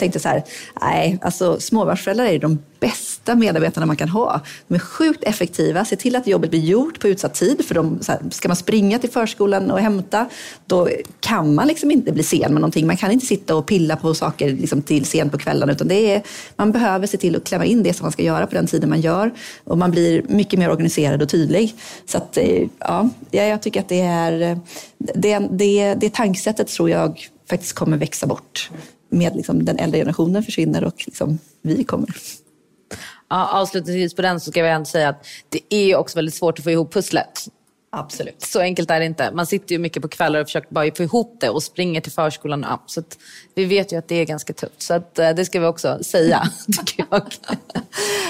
tänkte 0.00 0.20
så 0.20 0.28
här, 0.28 0.42
nej, 0.80 1.18
alltså 1.22 1.60
småbarnsföräldrar 1.60 2.24
är 2.24 2.38
de 2.38 2.58
bästa 2.80 3.34
medarbetarna 3.34 3.86
man 3.86 3.96
kan 3.96 4.08
ha. 4.08 4.40
De 4.68 4.74
är 4.74 4.78
sjukt 4.78 5.24
effektiva, 5.24 5.84
ser 5.84 5.96
till 5.96 6.16
att 6.16 6.26
jobbet 6.26 6.50
blir 6.50 6.60
gjort 6.60 7.00
på 7.00 7.08
utsatt 7.08 7.34
tid. 7.34 7.64
För 7.64 7.74
de, 7.74 8.02
så 8.02 8.12
här, 8.12 8.20
ska 8.30 8.48
man 8.48 8.56
springa 8.56 8.98
till 8.98 9.10
förskolan 9.10 9.70
och 9.70 9.80
hämta, 9.80 10.28
då 10.66 10.88
kan 11.20 11.54
man 11.54 11.66
liksom 11.66 11.90
inte 11.90 12.12
bli 12.12 12.22
sen 12.22 12.40
med 12.40 12.60
någonting. 12.60 12.86
Man 12.86 12.96
kan 12.96 13.10
inte 13.10 13.26
sitta 13.26 13.56
och 13.56 13.66
pilla 13.66 13.96
på 13.96 14.14
saker 14.14 14.50
liksom 14.50 14.82
till 14.82 15.04
sent 15.04 15.32
på 15.32 15.38
kvällen, 15.38 15.70
utan 15.70 15.88
det 15.88 16.14
är, 16.14 16.22
man 16.56 16.72
behöver 16.72 17.06
se 17.06 17.16
till 17.16 17.36
att 17.36 17.44
klämma 17.44 17.64
in 17.64 17.82
det 17.82 17.94
som 17.94 18.04
man 18.04 18.12
ska 18.12 18.22
göra 18.22 18.46
på 18.46 18.54
den 18.54 18.66
tiden 18.66 18.90
man 18.90 19.00
gör. 19.00 19.30
Och 19.64 19.78
man 19.78 19.90
blir 19.90 20.22
mycket 20.28 20.58
mer 20.58 20.70
organiserad 20.70 21.22
och 21.22 21.28
tydlig. 21.28 21.74
Så 22.06 22.18
att, 22.18 22.36
eh, 22.36 22.66
ja, 22.78 23.08
jag 23.30 23.62
tycker 23.62 23.80
att 23.80 23.88
det 23.88 24.00
är, 24.00 24.40
eh, 24.40 24.58
det, 24.98 25.38
det, 25.50 25.94
det 25.94 26.14
tankesättet 26.14 26.68
tror 26.68 26.90
jag 26.90 27.28
faktiskt 27.50 27.72
kommer 27.72 27.96
växa 27.96 28.26
bort 28.26 28.70
med 29.10 29.36
liksom, 29.36 29.64
den 29.64 29.78
äldre 29.78 29.98
generationen 29.98 30.42
försvinner 30.42 30.84
och 30.84 31.02
liksom, 31.06 31.38
vi 31.62 31.84
kommer. 31.84 32.08
Ja, 33.28 33.60
avslutningsvis 33.60 34.14
på 34.14 34.22
den 34.22 34.40
så 34.40 34.50
ska 34.50 34.60
jag 34.60 34.70
ändå 34.70 34.84
säga 34.84 35.08
att 35.08 35.26
det 35.48 35.74
är 35.74 35.96
också 35.96 36.18
väldigt 36.18 36.34
svårt 36.34 36.58
att 36.58 36.64
få 36.64 36.70
ihop 36.70 36.92
pusslet. 36.92 37.46
Absolut. 37.92 38.42
Så 38.42 38.60
enkelt 38.60 38.90
är 38.90 39.00
det 39.00 39.06
inte. 39.06 39.30
Man 39.32 39.46
sitter 39.46 39.72
ju 39.72 39.78
mycket 39.78 40.02
på 40.02 40.08
kvällar 40.08 40.40
och 40.40 40.46
försöker 40.46 40.74
bara 40.74 40.94
få 40.96 41.02
ihop 41.02 41.36
det 41.40 41.50
och 41.50 41.62
springer 41.62 42.00
till 42.00 42.12
förskolan. 42.12 42.66
Ja, 42.68 42.82
så 42.86 43.02
vi 43.54 43.64
vet 43.64 43.92
ju 43.92 43.96
att 43.98 44.08
det 44.08 44.14
är 44.14 44.24
ganska 44.24 44.52
tufft. 44.52 44.82
Så 44.82 44.94
att, 44.94 45.18
eh, 45.18 45.30
det 45.30 45.44
ska 45.44 45.60
vi 45.60 45.66
också 45.66 45.98
säga, 46.04 46.42
tycker 46.86 47.04
jag. 47.10 47.22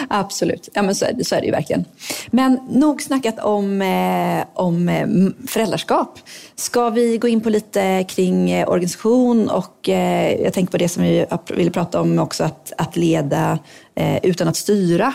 Absolut, 0.09 0.69
ja, 0.73 0.83
men 0.83 0.95
så, 0.95 1.05
är 1.05 1.13
det, 1.13 1.25
så 1.25 1.35
är 1.35 1.41
det 1.41 1.47
ju 1.47 1.53
verkligen. 1.53 1.85
Men 2.31 2.61
nog 2.71 3.03
snackat 3.03 3.39
om, 3.39 3.83
eh, 3.83 4.45
om 4.55 4.89
eh, 4.89 5.07
föräldraskap. 5.49 6.19
Ska 6.55 6.91
vi 6.91 7.19
gå 7.19 7.29
in 7.29 7.41
på 7.41 7.51
lite 7.51 8.05
kring 8.09 8.65
organisation 8.67 9.51
och 9.51 9.89
jag 9.89 10.53
tänker 10.53 10.71
på 10.71 10.79
det 10.79 10.89
som 10.89 11.03
vi 11.03 11.27
ville 11.49 11.71
prata 11.71 12.01
om 12.01 12.19
också, 12.19 12.45
att, 12.45 12.73
att 12.79 12.97
leda 12.97 13.59
Eh, 14.01 14.19
utan 14.23 14.49
att 14.49 14.57
styra. 14.57 15.15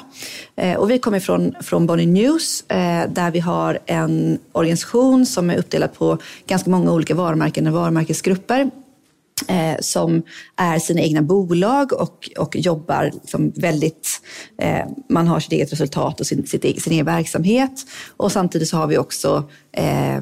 Eh, 0.56 0.76
och 0.76 0.90
vi 0.90 1.00
kommer 1.00 1.20
från, 1.20 1.56
från 1.62 1.88
Bonnie 1.88 2.06
News 2.06 2.64
eh, 2.70 3.10
där 3.10 3.32
vi 3.32 3.40
har 3.40 3.80
en 3.86 4.40
organisation 4.52 5.26
som 5.26 5.50
är 5.50 5.58
uppdelad 5.58 5.94
på 5.94 6.18
ganska 6.48 6.70
många 6.70 6.92
olika 6.92 7.16
varumärken 7.16 7.68
och 7.68 7.74
varumärkesgrupper 7.74 8.72
eh, 9.48 9.80
som 9.80 10.24
är 10.56 10.80
sina 10.80 11.02
egna 11.02 11.22
bolag 11.22 11.94
och, 11.94 12.30
och 12.38 12.56
jobbar 12.56 13.12
liksom 13.14 13.52
väldigt... 13.56 14.22
Eh, 14.58 14.86
man 15.10 15.28
har 15.28 15.40
sitt 15.40 15.52
eget 15.52 15.72
resultat 15.72 16.20
och 16.20 16.28
sin, 16.28 16.48
sitt, 16.48 16.66
e-, 16.66 16.80
sin 16.80 16.94
egen 16.94 17.06
verksamhet. 17.06 17.86
Och 18.18 18.32
samtidigt 18.32 18.68
så 18.68 18.78
har 18.78 18.88
vi 18.88 18.98
också 18.98 19.50
eh, 19.72 20.22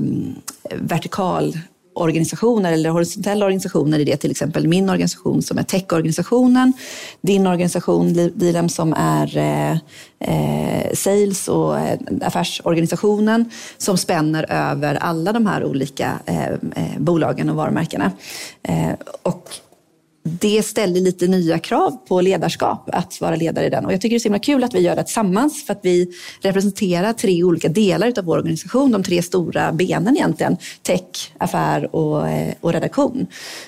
vertikal 0.72 1.58
organisationer 1.95 2.73
eller 2.73 2.89
horisontella 2.89 3.45
organisationer 3.45 4.00
i 4.00 4.03
det, 4.03 4.17
till 4.17 4.31
exempel 4.31 4.67
min 4.67 4.89
organisation 4.89 5.41
som 5.41 5.57
är 5.57 5.63
techorganisationen, 5.63 6.73
din 7.21 7.47
organisation 7.47 8.13
Dilem 8.35 8.69
som 8.69 8.93
är 8.93 9.38
eh, 9.38 9.71
eh 10.19 10.93
sales 10.93 11.47
och 11.47 11.79
eh, 11.79 12.00
affärsorganisationen 12.21 13.50
som 13.77 13.97
spänner 13.97 14.45
över 14.50 14.95
alla 14.95 15.33
de 15.33 15.45
här 15.45 15.65
olika 15.65 16.19
eh, 16.25 16.47
eh 16.47 16.97
bolagen 16.97 17.50
och 17.50 17.55
varumärkena. 17.55 18.12
Eh, 18.63 18.91
och 19.23 19.50
det 20.23 20.63
ställer 20.63 21.01
lite 21.01 21.27
nya 21.27 21.59
krav 21.59 21.97
på 22.07 22.21
ledarskap, 22.21 22.89
att 22.93 23.21
vara 23.21 23.35
ledare 23.35 23.65
i 23.65 23.69
den. 23.69 23.85
Och 23.85 23.93
jag 23.93 24.01
tycker 24.01 24.13
det 24.13 24.17
är 24.17 24.19
så 24.19 24.27
himla 24.27 24.39
kul 24.39 24.63
att 24.63 24.73
vi 24.73 24.79
gör 24.79 24.95
det 24.95 25.03
tillsammans 25.03 25.65
för 25.65 25.73
att 25.73 25.79
vi 25.83 26.11
representerar 26.41 27.13
tre 27.13 27.43
olika 27.43 27.69
delar 27.69 28.13
av 28.17 28.25
vår 28.25 28.37
organisation, 28.37 28.91
de 28.91 29.03
tre 29.03 29.21
stora 29.21 29.71
benen 29.71 30.15
egentligen. 30.15 30.57
Tech, 30.81 31.33
affär 31.37 31.95
och, 31.95 32.29
eh, 32.29 32.53
och 32.61 32.73
redaktion. 32.73 33.27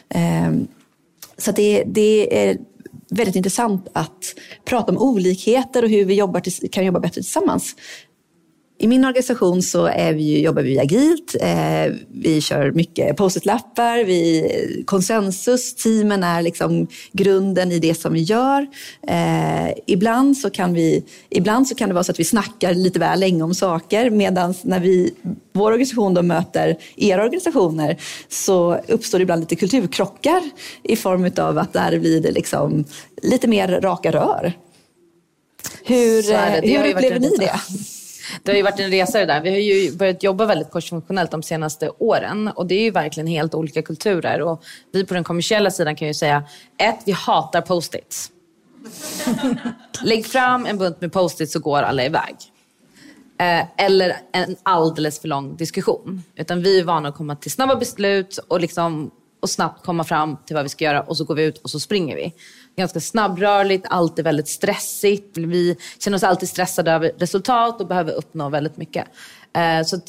Ehm, 0.09 0.67
så 1.37 1.51
det, 1.51 1.83
det 1.87 2.47
är 2.47 2.57
väldigt 3.09 3.35
intressant 3.35 3.87
att 3.93 4.35
prata 4.65 4.91
om 4.91 4.97
olikheter 4.97 5.83
och 5.83 5.89
hur 5.89 6.05
vi 6.05 6.13
jobbar, 6.13 6.69
kan 6.69 6.85
jobba 6.85 6.99
bättre 6.99 7.13
tillsammans. 7.13 7.75
I 8.77 8.87
min 8.87 9.05
organisation 9.05 9.61
så 9.61 9.85
är 9.85 10.13
vi, 10.13 10.41
jobbar 10.41 10.61
vi 10.61 10.79
agilt. 10.79 11.35
Eh, 11.41 11.93
vi 12.11 12.41
kör 12.41 12.71
mycket 12.71 13.17
post-it-lappar, 13.17 14.03
vi, 14.03 14.83
konsensus. 14.85 15.75
Teamen 15.75 16.23
är 16.23 16.41
liksom 16.41 16.87
grunden 17.11 17.71
i 17.71 17.79
det 17.79 17.95
som 17.95 18.13
vi 18.13 18.21
gör. 18.21 18.67
Eh, 19.07 19.73
ibland, 19.87 20.37
så 20.37 20.49
kan 20.49 20.73
vi, 20.73 21.03
ibland 21.29 21.67
så 21.67 21.75
kan 21.75 21.89
det 21.89 21.93
vara 21.93 22.03
så 22.03 22.11
att 22.11 22.19
vi 22.19 22.23
snackar 22.23 22.73
lite 22.73 22.99
väl 22.99 23.19
länge 23.19 23.43
om 23.43 23.55
saker 23.55 24.09
medan 24.09 24.53
när 24.63 24.79
vi, 24.79 25.13
vår 25.53 25.65
organisation 25.65 26.13
då 26.13 26.21
möter 26.21 26.77
era 26.95 27.23
organisationer 27.23 27.97
så 28.29 28.75
uppstår 28.87 29.19
det 29.19 29.23
ibland 29.23 29.39
lite 29.39 29.55
kulturkrockar 29.55 30.41
i 30.83 30.95
form 30.95 31.31
av 31.37 31.57
att 31.57 31.73
där 31.73 31.99
blir 31.99 32.21
det 32.21 32.31
liksom 32.31 32.85
lite 33.21 33.47
mer 33.47 33.81
raka 33.81 34.11
rör. 34.11 34.53
Hur, 35.83 36.23
hur 36.61 36.89
upplever 36.89 37.19
ni 37.19 37.37
det? 37.37 37.59
Det 38.43 38.51
har 38.51 38.57
ju 38.57 38.63
varit 38.63 38.79
en 38.79 38.91
resa 38.91 39.19
det 39.19 39.25
där. 39.25 39.41
Vi 39.41 39.49
har 39.49 39.57
ju 39.57 39.91
börjat 39.97 40.23
jobba 40.23 40.45
väldigt 40.45 40.71
korsfunktionellt 40.71 41.31
de 41.31 41.43
senaste 41.43 41.89
åren 41.89 42.47
och 42.47 42.67
det 42.67 42.75
är 42.75 42.81
ju 42.81 42.91
verkligen 42.91 43.27
helt 43.27 43.55
olika 43.55 43.81
kulturer. 43.81 44.41
Och 44.41 44.63
vi 44.91 45.05
på 45.05 45.13
den 45.13 45.23
kommersiella 45.23 45.71
sidan 45.71 45.95
kan 45.95 46.07
ju 46.07 46.13
säga, 46.13 46.43
ett, 46.77 46.99
vi 47.05 47.11
hatar 47.11 47.61
post-its. 47.61 48.31
Lägg 50.03 50.25
fram 50.25 50.65
en 50.65 50.77
bunt 50.77 51.01
med 51.01 51.13
post-its 51.13 51.53
så 51.53 51.59
går 51.59 51.81
alla 51.81 52.05
iväg. 52.05 52.35
Eh, 53.39 53.85
eller 53.85 54.17
en 54.31 54.55
alldeles 54.63 55.19
för 55.19 55.27
lång 55.27 55.55
diskussion. 55.57 56.23
Utan 56.35 56.61
vi 56.61 56.79
är 56.79 56.83
vana 56.83 57.09
att 57.09 57.15
komma 57.15 57.35
till 57.35 57.51
snabba 57.51 57.75
beslut 57.75 58.39
och, 58.47 58.59
liksom, 58.59 59.11
och 59.41 59.49
snabbt 59.49 59.85
komma 59.85 60.03
fram 60.03 60.37
till 60.45 60.55
vad 60.55 60.63
vi 60.65 60.69
ska 60.69 60.85
göra 60.85 61.01
och 61.01 61.17
så 61.17 61.23
går 61.23 61.35
vi 61.35 61.43
ut 61.43 61.57
och 61.57 61.69
så 61.69 61.79
springer 61.79 62.15
vi 62.15 62.33
ganska 62.75 62.99
snabbrörligt, 62.99 63.85
alltid 63.89 64.25
väldigt 64.25 64.47
stressigt. 64.47 65.37
Vi 65.37 65.77
känner 65.99 66.15
oss 66.17 66.23
alltid 66.23 66.49
stressade 66.49 66.91
över 66.91 67.11
resultat 67.17 67.81
och 67.81 67.87
behöver 67.87 68.13
uppnå 68.13 68.49
väldigt 68.49 68.77
mycket. 68.77 69.05
Eh, 69.53 69.85
så 69.85 69.99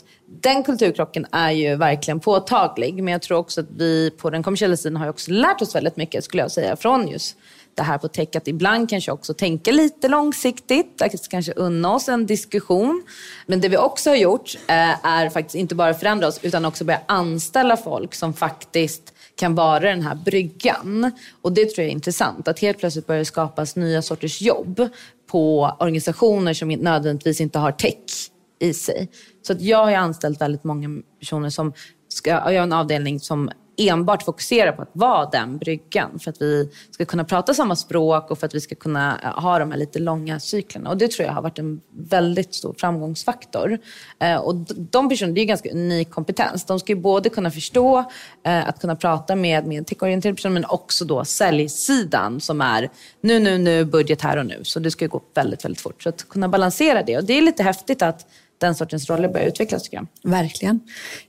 den 0.43 0.63
kulturkrocken 0.63 1.27
är 1.33 1.51
ju 1.51 1.77
verkligen 1.77 2.21
påtaglig. 2.21 3.03
Men 3.03 3.13
jag 3.13 3.23
tror 3.23 3.39
också 3.39 3.61
att 3.61 3.71
vi 3.77 4.11
på 4.11 4.31
den 4.31 4.43
kommersiella 4.43 4.77
sidan 4.77 4.97
har 4.97 5.09
också 5.09 5.31
lärt 5.31 5.63
oss 5.63 5.75
väldigt 5.75 5.97
mycket, 5.97 6.25
skulle 6.25 6.43
jag 6.43 6.51
säga, 6.51 6.77
från 6.77 7.09
just 7.09 7.37
det 7.75 7.83
här 7.83 7.99
på 7.99 8.09
tech. 8.09 8.29
Att 8.37 8.49
ibland 8.49 8.91
kanske 8.91 9.13
också 9.13 9.35
tänka 9.35 9.73
lite 9.73 10.09
långsiktigt, 10.09 11.03
att 11.03 11.29
kanske 11.29 11.53
unna 11.53 11.95
oss 11.95 12.09
en 12.09 12.27
diskussion. 12.27 13.03
Men 13.47 13.61
det 13.61 13.69
vi 13.69 13.77
också 13.77 14.11
har 14.11 14.17
gjort 14.17 14.57
eh, 14.67 15.07
är 15.07 15.31
faktiskt 15.31 15.55
inte 15.55 15.75
bara 15.75 15.95
förändra 15.95 16.29
oss, 16.29 16.41
utan 16.43 16.65
också 16.65 16.85
börja 16.85 17.01
anställa 17.07 17.77
folk 17.77 18.15
som 18.15 18.35
faktiskt 18.35 19.13
kan 19.37 19.55
vara 19.55 19.81
den 19.81 20.03
här 20.03 20.15
bryggan. 20.15 21.11
Och 21.43 21.53
det 21.53 21.65
tror 21.65 21.83
jag 21.83 21.87
är 21.87 21.93
intressant, 21.93 22.49
att 22.49 22.59
helt 22.59 22.79
plötsligt 22.79 23.07
börjar 23.07 23.19
det 23.19 23.25
skapas 23.25 23.77
nya 23.77 24.03
sorters 24.03 24.43
jobb 24.43 24.89
på 25.31 25.73
organisationer 25.81 26.55
som 26.55 26.69
nödvändigtvis 26.69 27.41
inte 27.41 27.59
har 27.59 27.73
tech 27.73 28.31
i 28.59 28.75
sig. 28.75 29.09
Så 29.43 29.53
att 29.53 29.61
jag 29.61 29.85
har 29.85 29.93
anställt 29.93 30.41
väldigt 30.41 30.65
många 30.65 31.03
personer 31.19 31.51
som 31.51 31.73
ska, 32.09 32.31
jag 32.31 32.41
har 32.41 32.53
en 32.53 32.73
avdelning 32.73 33.21
som 33.21 33.51
enbart 33.77 34.23
fokusera 34.23 34.73
på 34.73 34.83
att 34.83 34.91
vara 34.93 35.31
den 35.31 35.59
bryggan 35.59 36.19
för 36.19 36.31
att 36.31 36.43
vi 36.43 36.71
ska 36.91 37.05
kunna 37.05 37.25
prata 37.25 37.55
samma 37.55 37.77
språk 37.77 38.31
och 38.31 38.39
för 38.39 38.47
att 38.47 38.55
vi 38.55 38.61
ska 38.61 38.75
kunna 38.75 39.21
eh, 39.23 39.43
ha 39.43 39.59
de 39.59 39.71
här 39.71 39.79
lite 39.79 39.99
långa 39.99 40.41
cyklerna. 40.41 40.91
Och 40.91 40.97
det 40.97 41.11
tror 41.11 41.27
jag 41.27 41.35
har 41.35 41.43
varit 41.43 41.59
en 41.59 41.81
väldigt 41.91 42.55
stor 42.55 42.75
framgångsfaktor. 42.79 43.79
Eh, 44.19 44.37
och 44.37 44.55
de 44.77 45.09
personerna, 45.09 45.35
det 45.35 45.41
är 45.41 45.43
ju 45.43 45.47
ganska 45.47 45.71
unik 45.71 46.11
kompetens. 46.11 46.65
De 46.65 46.81
ska 46.81 46.93
ju 46.93 47.01
både 47.01 47.29
kunna 47.29 47.51
förstå, 47.51 47.99
eh, 48.43 48.69
att 48.69 48.81
kunna 48.81 48.97
prata 48.97 49.37
med, 49.37 49.67
med 49.67 49.87
techorienterade 49.87 50.37
personer 50.37 50.55
men 50.55 50.65
också 50.65 51.05
då 51.05 51.25
säljsidan 51.25 52.41
som 52.41 52.61
är 52.61 52.91
nu, 53.21 53.39
nu, 53.39 53.59
nu, 53.59 53.85
budget 53.85 54.23
här 54.23 54.37
och 54.37 54.47
nu. 54.47 54.61
Så 54.65 54.81
det 54.81 54.91
ska 54.91 55.05
ju 55.05 55.09
gå 55.09 55.23
väldigt, 55.35 55.65
väldigt 55.65 55.81
fort. 55.81 56.03
Så 56.03 56.09
att 56.09 56.29
kunna 56.29 56.49
balansera 56.49 57.03
det. 57.03 57.17
Och 57.17 57.25
det 57.25 57.39
är 57.39 57.43
lite 57.43 57.63
häftigt 57.63 58.03
att 58.03 58.27
den 58.59 58.75
sortens 58.75 59.11
roller 59.11 59.29
börjar 59.29 59.47
utvecklas 59.47 59.83
tycker 59.83 59.97
jag. 59.97 60.31
Verkligen. 60.31 60.81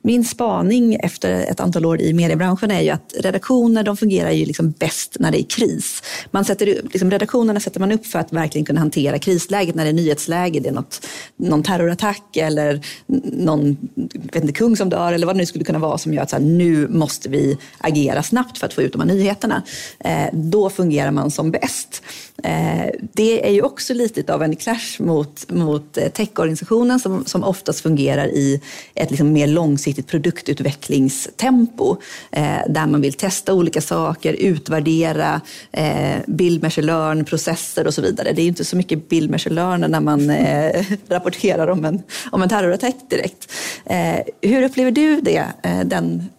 Min 0.01 0.25
spaning 0.25 0.95
efter 0.95 1.31
ett 1.31 1.59
antal 1.59 1.85
år 1.85 2.01
i 2.01 2.13
mediebranschen 2.13 2.71
är 2.71 2.81
ju 2.81 2.89
att 2.89 3.13
redaktioner 3.19 3.83
de 3.83 3.97
fungerar 3.97 4.31
ju 4.31 4.45
liksom 4.45 4.71
bäst 4.71 5.17
när 5.19 5.31
det 5.31 5.41
är 5.41 5.43
kris. 5.43 6.03
Man 6.31 6.45
sätter, 6.45 6.65
liksom, 6.65 7.11
redaktionerna 7.11 7.59
sätter 7.59 7.79
man 7.79 7.91
upp 7.91 8.05
för 8.05 8.19
att 8.19 8.33
verkligen 8.33 8.65
kunna 8.65 8.79
hantera 8.79 9.19
krisläget 9.19 9.75
när 9.75 9.83
det 9.83 9.89
är 9.89 9.93
nyhetsläge, 9.93 10.59
det 10.59 10.69
är 10.69 10.73
något, 10.73 11.07
någon 11.35 11.63
terrorattack 11.63 12.37
eller 12.37 12.81
någon 13.05 13.77
vet 14.13 14.35
inte, 14.35 14.53
kung 14.53 14.77
som 14.77 14.89
dör 14.89 15.13
eller 15.13 15.27
vad 15.27 15.35
det 15.35 15.37
nu 15.37 15.45
skulle 15.45 15.65
kunna 15.65 15.79
vara 15.79 15.97
som 15.97 16.13
gör 16.13 16.23
att 16.23 16.29
så 16.29 16.35
här, 16.35 16.43
nu 16.43 16.87
måste 16.87 17.29
vi 17.29 17.57
agera 17.77 18.23
snabbt 18.23 18.57
för 18.57 18.65
att 18.65 18.73
få 18.73 18.81
ut 18.81 18.91
de 18.91 19.01
här 19.01 19.07
nyheterna. 19.07 19.63
Eh, 19.99 20.27
då 20.33 20.69
fungerar 20.69 21.11
man 21.11 21.31
som 21.31 21.51
bäst. 21.51 22.03
Eh, 22.43 22.91
det 23.13 23.47
är 23.47 23.51
ju 23.51 23.61
också 23.61 23.93
lite 23.93 24.33
av 24.33 24.43
en 24.43 24.55
clash 24.55 24.99
mot, 24.99 25.51
mot 25.51 25.97
eh, 25.97 26.07
techorganisationen 26.07 26.99
som, 26.99 27.16
som 27.25 27.43
oftast 27.43 27.79
fungerar 27.79 28.27
i 28.27 28.61
ett 28.95 29.09
liksom 29.09 29.33
mer 29.33 29.47
långsiktigt 29.47 30.07
produktutvecklingstempo 30.07 31.97
eh, 32.31 32.59
där 32.69 32.87
man 32.87 33.01
vill 33.01 33.13
testa 33.13 33.53
olika 33.53 33.81
saker, 33.81 34.33
utvärdera, 34.33 35.41
eh, 35.71 36.17
build, 36.27 36.61
measure, 36.61 36.85
learn, 36.85 37.25
processer 37.25 37.87
och 37.87 37.93
så 37.93 38.01
vidare. 38.01 38.31
Det 38.31 38.41
är 38.41 38.47
inte 38.47 38.65
så 38.65 38.77
mycket 38.77 39.09
build, 39.09 39.29
measure, 39.29 39.53
learn 39.53 39.91
när 39.91 40.01
man 40.01 40.29
eh, 40.29 40.85
rapporterar 41.07 41.67
om 41.67 41.85
en, 41.85 42.01
om 42.31 42.41
en 42.41 42.49
terrorattack 42.49 42.95
direkt. 43.09 43.51
Eh, 43.85 44.19
hur 44.41 44.63
upplever 44.63 44.91
du 44.91 45.21
det? 45.21 45.45
Den, 45.85 46.29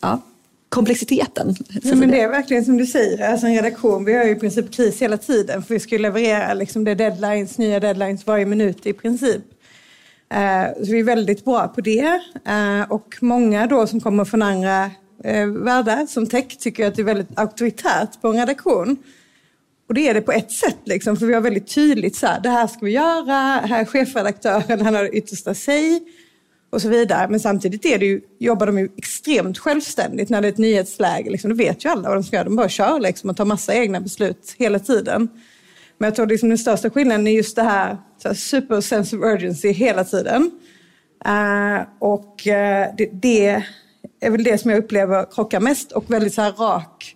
ja, 0.00 0.20
komplexiteten. 0.68 1.54
Ja, 1.82 1.94
men 1.94 2.10
det 2.10 2.20
är 2.20 2.28
verkligen 2.28 2.64
som 2.64 2.76
du 2.76 2.86
säger, 2.86 3.30
alltså 3.30 3.46
en 3.46 3.54
redaktion, 3.54 4.04
vi 4.04 4.14
har 4.14 4.24
ju 4.24 4.30
i 4.30 4.34
princip 4.34 4.72
kris 4.72 5.02
hela 5.02 5.16
tiden 5.16 5.62
för 5.62 5.74
vi 5.74 5.80
ska 5.80 5.98
leverera 5.98 6.54
liksom 6.54 6.84
det 6.84 6.94
deadlines, 6.94 7.58
nya 7.58 7.80
deadlines 7.80 8.26
varje 8.26 8.46
minut 8.46 8.86
i 8.86 8.92
princip. 8.92 9.42
Uh, 10.34 10.84
så 10.84 10.92
vi 10.92 10.98
är 10.98 11.04
väldigt 11.04 11.44
bra 11.44 11.68
på 11.68 11.80
det. 11.80 12.20
Uh, 12.48 12.92
och 12.92 13.16
många 13.20 13.66
då 13.66 13.86
som 13.86 14.00
kommer 14.00 14.24
från 14.24 14.42
andra 14.42 14.90
uh, 15.26 15.46
världar, 15.46 16.06
som 16.06 16.26
tech, 16.26 16.58
tycker 16.58 16.86
att 16.86 16.94
det 16.94 17.02
är 17.02 17.04
väldigt 17.04 17.38
auktoritärt 17.38 18.20
på 18.20 18.28
en 18.28 18.36
redaktion. 18.36 18.96
Och 19.88 19.94
det 19.94 20.08
är 20.08 20.14
det 20.14 20.20
på 20.20 20.32
ett 20.32 20.52
sätt, 20.52 20.78
liksom, 20.84 21.16
för 21.16 21.26
vi 21.26 21.34
har 21.34 21.40
väldigt 21.40 21.74
tydligt 21.74 22.16
så 22.16 22.26
här, 22.26 22.40
det 22.40 22.48
här 22.48 22.66
ska 22.66 22.84
vi 22.84 22.90
göra, 22.90 23.60
här 23.66 23.80
är 23.80 23.84
chefredaktören, 23.84 24.80
han 24.80 24.94
har 24.94 25.02
det 25.02 25.10
yttersta 25.10 25.54
säg 25.54 26.00
och 26.76 26.82
så 26.82 26.88
vidare. 26.88 27.28
Men 27.28 27.40
samtidigt 27.40 27.84
är 27.84 27.98
det 27.98 28.06
ju, 28.06 28.20
jobbar 28.38 28.66
de 28.66 28.78
ju 28.78 28.88
extremt 28.96 29.58
självständigt 29.58 30.28
när 30.28 30.42
det 30.42 30.48
är 30.48 30.52
ett 30.52 30.58
nyhetsläge. 30.58 31.30
Liksom, 31.30 31.50
då 31.50 31.56
vet 31.56 31.84
ju 31.84 31.88
alla 31.88 32.08
vad 32.08 32.16
de 32.16 32.24
ska 32.24 32.36
göra. 32.36 32.44
De 32.44 32.56
bara 32.56 32.68
kör 32.68 33.00
liksom, 33.00 33.30
och 33.30 33.36
tar 33.36 33.44
massa 33.44 33.74
egna 33.74 34.00
beslut 34.00 34.54
hela 34.58 34.78
tiden. 34.78 35.28
Men 35.98 36.06
jag 36.06 36.14
tror 36.14 36.26
liksom 36.26 36.48
den 36.48 36.58
största 36.58 36.90
skillnaden 36.90 37.26
är 37.26 37.30
just 37.30 37.56
det 37.56 37.62
här, 37.62 37.96
så 38.22 38.28
här 38.28 38.34
super 38.34 38.80
sense 38.80 39.16
of 39.16 39.22
urgency 39.22 39.68
hela 39.68 40.04
tiden. 40.04 40.50
Uh, 41.26 41.82
och 41.98 42.42
uh, 42.46 42.94
det, 42.96 43.10
det, 43.12 43.62
är 44.20 44.30
väl 44.30 44.44
det 44.44 44.58
som 44.58 44.70
jag 44.70 44.78
upplever 44.78 45.26
krockar 45.34 45.60
mest 45.60 45.92
och 45.92 46.10
väldigt 46.10 46.34
så 46.34 46.42
här 46.42 46.52
rak 46.52 47.14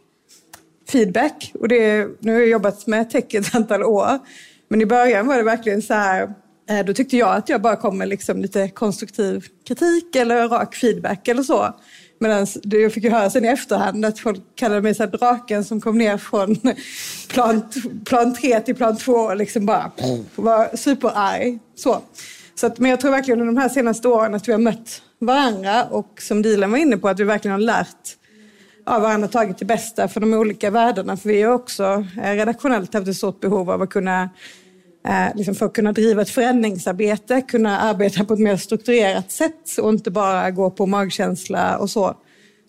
feedback. 0.93 1.53
Och 1.55 1.69
det, 1.69 2.09
nu 2.21 2.33
har 2.33 2.41
jag 2.41 2.49
jobbat 2.49 2.87
med 2.87 3.11
tech 3.11 3.35
ett 3.35 3.55
antal 3.55 3.83
år. 3.83 4.19
Men 4.69 4.81
i 4.81 4.87
början 4.87 5.27
var 5.27 5.37
det 5.37 5.43
verkligen 5.43 5.83
så 5.83 5.95
här 5.95 6.35
Eh, 6.71 6.85
då 6.85 6.93
tyckte 6.93 7.17
jag 7.17 7.37
att 7.37 7.49
jag 7.49 7.63
bara 7.63 7.77
kom 7.77 7.99
med 7.99 8.09
liksom 8.09 8.43
lite 8.43 8.69
konstruktiv 8.69 9.47
kritik 9.65 10.17
eller 10.17 10.49
rak 10.49 10.75
feedback 10.75 11.29
eller 11.29 11.43
så. 11.43 11.75
Medan 12.19 12.47
jag 12.65 12.93
fick 12.93 13.05
ju 13.05 13.11
höra 13.11 13.31
sen 13.31 13.45
i 13.45 13.49
efterhand 13.49 14.05
att 14.05 14.19
folk 14.19 14.41
kallade 14.55 14.83
mig 14.83 14.95
så 14.95 15.07
draken 15.07 15.65
som 15.65 15.81
kom 15.81 15.99
ner 15.99 16.17
från 16.17 16.57
plan, 17.29 17.63
plan 18.05 18.35
tre 18.35 18.61
till 18.61 18.75
plan 18.75 18.97
två 18.97 19.13
och 19.13 19.37
liksom 19.37 19.67
bara 19.67 19.91
var 20.37 20.77
superarg. 20.77 21.59
Så. 21.75 22.03
Så 22.55 22.67
att, 22.67 22.79
men 22.79 22.91
jag 22.91 23.01
tror 23.01 23.11
verkligen 23.11 23.41
under 23.41 23.55
de 23.55 23.61
här 23.61 23.69
senaste 23.69 24.09
åren 24.09 24.35
att 24.35 24.49
vi 24.49 24.53
har 24.53 24.59
mött 24.59 25.03
varandra 25.19 25.85
och 25.85 26.23
som 26.23 26.43
Dilan 26.43 26.71
var 26.71 26.79
inne 26.79 26.97
på 26.97 27.09
att 27.09 27.21
vi 27.21 27.25
verkligen 27.25 27.53
har 27.53 27.61
lärt 27.61 28.17
av 28.87 29.03
varandra 29.03 29.29
tagit 29.29 29.59
det 29.59 29.65
bästa 29.65 30.09
för 30.09 30.21
de 30.21 30.35
olika 30.35 30.71
värdena. 30.71 31.17
För 31.17 31.29
vi 31.29 31.43
har 31.43 31.53
också 31.53 32.05
eh, 32.23 32.31
redaktionellt 32.31 32.95
haft 32.95 33.09
ett 33.09 33.17
stort 33.17 33.41
behov 33.41 33.71
av 33.71 33.83
att 33.83 33.91
kunna 33.91 34.31
Eh, 35.05 35.37
liksom 35.37 35.55
för 35.55 35.67
att 35.67 35.73
kunna 35.73 35.93
driva 35.93 36.23
ett 36.23 36.31
förändringsarbete, 36.31 37.41
kunna 37.41 37.79
arbeta 37.79 38.25
på 38.25 38.35
ett 38.35 38.41
mer 38.41 38.57
strukturerat 38.57 39.31
sätt 39.31 39.79
och 39.83 39.91
inte 39.91 40.11
bara 40.11 40.51
gå 40.51 40.71
på 40.71 40.87
magkänsla 40.87 41.79
och 41.79 41.91
så. 41.91 42.17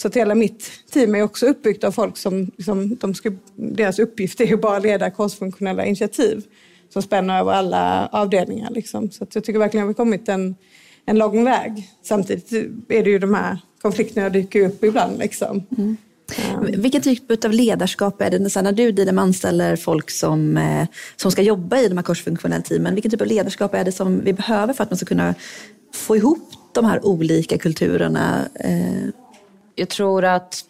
Så 0.02 0.08
att 0.08 0.16
hela 0.16 0.36
mitt 0.36 0.72
team 0.92 1.16
är 1.16 1.24
också 1.24 1.46
uppbyggt 1.46 1.84
av 1.84 1.92
folk 1.92 2.18
som, 2.18 2.52
som 2.66 2.96
de 2.96 3.14
ska, 3.14 3.32
deras 3.56 4.00
uppgift 4.00 4.42
är 4.42 4.46
ju 4.46 4.58
bara 4.58 4.78
att 4.78 4.84
leda 4.84 5.12
korsfunktionella 5.12 5.86
initiativ 5.86 6.44
som 6.90 7.02
spänner 7.02 7.40
över 7.40 7.52
alla 7.52 8.10
avdelningar. 8.12 8.70
Liksom. 8.72 9.12
Så 9.12 9.28
jag 9.34 9.44
tycker 9.44 9.60
verkligen 9.60 9.84
att 9.84 9.88
vi 9.88 9.94
har 9.94 9.94
kommit 9.94 10.30
en, 10.30 10.56
en 11.06 11.18
lång 11.18 11.44
väg. 11.44 11.90
Samtidigt 12.04 12.52
är 12.90 13.04
det 13.04 13.10
ju 13.10 13.20
de 13.20 13.34
här 13.34 13.58
konflikterna 13.82 14.30
dyker 14.30 14.68
upp 14.68 14.84
ibland. 14.84 15.20
Liksom. 15.20 15.64
Mm. 15.78 15.98
Mm. 16.38 16.82
Vilken 16.82 17.02
typ 17.02 17.46
av 17.46 17.52
ledarskap 17.52 18.22
är 18.22 18.30
det 18.30 18.50
så 18.50 18.62
när 18.62 18.72
du 18.72 18.92
Didem 18.92 19.20
anställer 19.20 19.76
folk 19.76 20.10
som, 20.10 20.58
eh, 20.58 20.88
som 21.16 21.32
ska 21.32 21.42
jobba 21.42 21.78
i 21.78 21.88
de 21.88 21.98
här 21.98 22.04
korsfunktionella 22.04 22.62
teamen? 22.62 22.94
Vilken 22.94 23.12
typ 23.12 23.22
av 23.22 23.28
ledarskap 23.28 23.74
är 23.74 23.86
det 23.86 23.92
som 23.92 24.20
vi 24.24 24.34
behöver 24.34 24.74
för 24.74 24.84
att 24.84 24.90
man 24.90 24.98
ska 24.98 25.06
kunna 25.06 25.36
få 25.94 26.16
ihop 26.16 26.50
de 26.74 26.86
här 26.86 27.06
olika 27.06 27.58
kulturerna? 27.58 28.48
Eh? 28.56 29.10
Jag 29.76 29.90
tror 29.90 30.26
att 30.26 30.64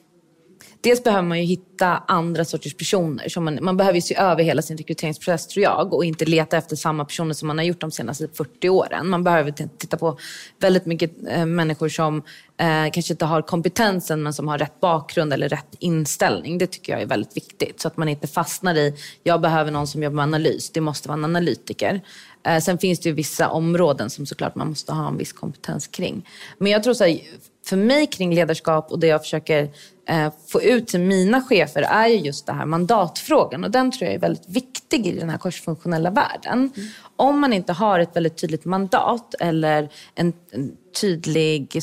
Dels 0.82 1.04
behöver 1.04 1.28
man 1.28 1.40
ju 1.40 1.46
hitta 1.46 2.04
andra 2.08 2.46
sorters 2.46 2.74
personer. 2.74 3.30
Så 3.30 3.42
man, 3.42 3.60
man 3.62 3.78
behöver 3.78 3.96
ju 3.96 4.02
se 4.02 4.16
över 4.16 4.44
hela 4.44 4.62
sin 4.62 4.78
rekryteringsprocess 4.78 5.48
tror 5.48 5.64
jag 5.64 5.94
och 5.94 6.06
inte 6.06 6.26
leta 6.26 6.58
efter 6.58 6.76
samma 6.76 7.06
personer 7.06 7.34
som 7.34 7.48
man 7.48 7.58
har 7.58 7.66
gjort 7.66 7.82
de 7.82 7.92
senaste 7.92 8.28
40 8.34 8.70
åren. 8.70 9.10
Man 9.10 9.24
behöver 9.24 9.52
titta 9.52 9.98
på 9.98 10.18
väldigt 10.60 10.86
mycket 10.86 11.12
eh, 11.28 11.46
människor 11.46 11.90
som 11.90 12.18
eh, 12.58 12.92
kanske 12.94 13.14
inte 13.14 13.26
har 13.26 13.42
kompetensen 13.42 14.24
men 14.24 14.34
som 14.34 14.48
har 14.48 14.58
rätt 14.58 14.80
bakgrund 14.80 15.34
eller 15.34 15.50
rätt 15.50 15.76
inställning. 15.80 16.58
Det 16.58 16.68
tycker 16.68 16.94
jag 16.94 17.02
är 17.02 17.08
väldigt 17.08 17.38
viktigt 17.38 17.82
så 17.82 17.88
att 17.88 17.98
man 17.98 18.10
inte 18.10 18.28
fastnar 18.28 18.76
i, 18.76 18.96
jag 19.24 19.42
behöver 19.42 19.72
någon 19.72 19.88
som 19.88 20.04
jobbar 20.04 20.16
med 20.16 20.24
analys, 20.24 20.70
det 20.70 20.82
måste 20.82 21.08
vara 21.08 21.18
en 21.18 21.26
analytiker. 21.26 22.02
Eh, 22.48 22.60
sen 22.60 22.78
finns 22.78 23.00
det 23.00 23.10
ju 23.10 23.16
vissa 23.16 23.50
områden 23.50 24.10
som 24.10 24.26
såklart 24.26 24.56
man 24.56 24.68
måste 24.70 24.94
ha 24.94 25.08
en 25.08 25.18
viss 25.18 25.34
kompetens 25.34 25.88
kring. 25.88 26.28
Men 26.58 26.72
jag 26.72 26.84
tror 26.84 26.94
så 26.94 27.04
här, 27.04 27.20
för 27.66 27.78
mig 27.78 28.08
kring 28.08 28.36
ledarskap 28.36 28.92
och 28.92 29.00
det 29.00 29.08
jag 29.08 29.22
försöker 29.22 29.70
eh, 30.10 30.34
få 30.48 30.62
ut 30.62 30.88
till 30.88 31.00
mina 31.00 31.42
chefer 31.42 31.82
är 31.82 32.08
ju 32.08 32.18
just 32.18 32.46
det 32.46 32.54
här 32.54 32.66
mandatfrågan. 32.66 33.64
Och 33.64 33.72
den 33.72 33.92
tror 33.92 34.06
jag 34.06 34.16
är 34.16 34.20
väldigt 34.20 34.50
viktig 34.50 35.08
i 35.08 35.20
den 35.20 35.30
här 35.30 35.38
korsfunktionella 35.38 36.10
världen. 36.10 36.72
Mm. 36.78 36.90
Om 37.16 37.40
man 37.40 37.54
inte 37.54 37.74
har 37.74 38.00
ett 38.00 38.16
väldigt 38.16 38.38
tydligt 38.38 38.66
mandat 38.66 39.36
eller 39.40 39.90
en, 40.16 40.34
en 40.52 40.72
tydlig 41.02 41.82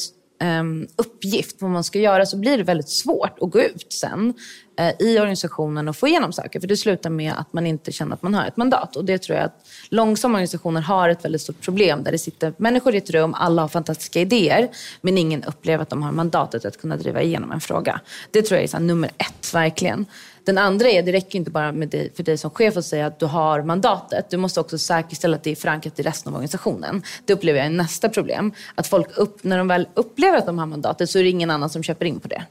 um, 0.60 0.88
uppgift 0.96 1.62
vad 1.62 1.70
man 1.70 1.84
ska 1.84 1.98
göra 1.98 2.26
så 2.26 2.36
blir 2.36 2.58
det 2.58 2.64
väldigt 2.64 2.88
svårt 2.88 3.38
att 3.40 3.50
gå 3.50 3.60
ut 3.60 3.92
sen 3.92 4.34
Eh, 4.78 4.94
i 4.98 5.18
organisationen 5.18 5.88
och 5.88 5.96
få 5.96 6.08
igenom 6.08 6.32
saker. 6.32 6.60
För 6.60 6.68
det 6.68 6.76
slutar 6.76 7.10
med 7.10 7.32
att 7.32 7.52
man 7.52 7.66
inte 7.66 7.92
känner 7.92 8.14
att 8.14 8.22
man 8.22 8.34
har 8.34 8.46
ett 8.46 8.56
mandat. 8.56 8.96
Och 8.96 9.04
det 9.04 9.18
tror 9.18 9.38
jag 9.38 9.44
att 9.44 9.66
långsamma 9.88 10.34
organisationer 10.34 10.80
har 10.80 11.08
ett 11.08 11.24
väldigt 11.24 11.40
stort 11.40 11.60
problem 11.60 12.04
där 12.04 12.12
det 12.12 12.18
sitter 12.18 12.52
människor 12.56 12.94
i 12.94 12.98
ett 12.98 13.10
rum, 13.10 13.34
alla 13.34 13.62
har 13.62 13.68
fantastiska 13.68 14.20
idéer 14.20 14.68
men 15.00 15.18
ingen 15.18 15.44
upplever 15.44 15.82
att 15.82 15.90
de 15.90 16.02
har 16.02 16.12
mandatet 16.12 16.64
att 16.64 16.80
kunna 16.80 16.96
driva 16.96 17.22
igenom 17.22 17.52
en 17.52 17.60
fråga. 17.60 18.00
Det 18.30 18.42
tror 18.42 18.56
jag 18.56 18.64
är 18.64 18.68
så 18.68 18.78
nummer 18.78 19.10
ett, 19.18 19.54
verkligen. 19.54 20.06
Den 20.44 20.58
andra 20.58 20.88
är, 20.88 21.02
det 21.02 21.12
räcker 21.12 21.38
inte 21.38 21.50
bara 21.50 21.72
med 21.72 21.88
dig, 21.88 22.12
för 22.16 22.22
dig 22.22 22.38
som 22.38 22.50
chef 22.50 22.76
att 22.76 22.84
säga 22.84 23.06
att 23.06 23.18
du 23.18 23.26
har 23.26 23.62
mandatet. 23.62 24.30
Du 24.30 24.36
måste 24.36 24.60
också 24.60 24.78
säkerställa 24.78 25.36
att 25.36 25.44
det 25.44 25.50
är 25.50 25.56
förankrat 25.56 25.98
i 25.98 26.02
resten 26.02 26.32
av 26.32 26.34
organisationen. 26.34 27.02
Det 27.24 27.32
upplever 27.32 27.58
jag 27.58 27.66
är 27.66 27.70
nästa 27.70 28.08
problem. 28.08 28.52
Att 28.74 28.86
folk, 28.86 29.16
upp, 29.16 29.44
när 29.44 29.58
de 29.58 29.68
väl 29.68 29.88
upplever 29.94 30.38
att 30.38 30.46
de 30.46 30.58
har 30.58 30.66
mandatet 30.66 31.10
så 31.10 31.18
är 31.18 31.22
det 31.22 31.28
ingen 31.28 31.50
annan 31.50 31.70
som 31.70 31.82
köper 31.82 32.06
in 32.06 32.20
på 32.20 32.28
det. 32.28 32.42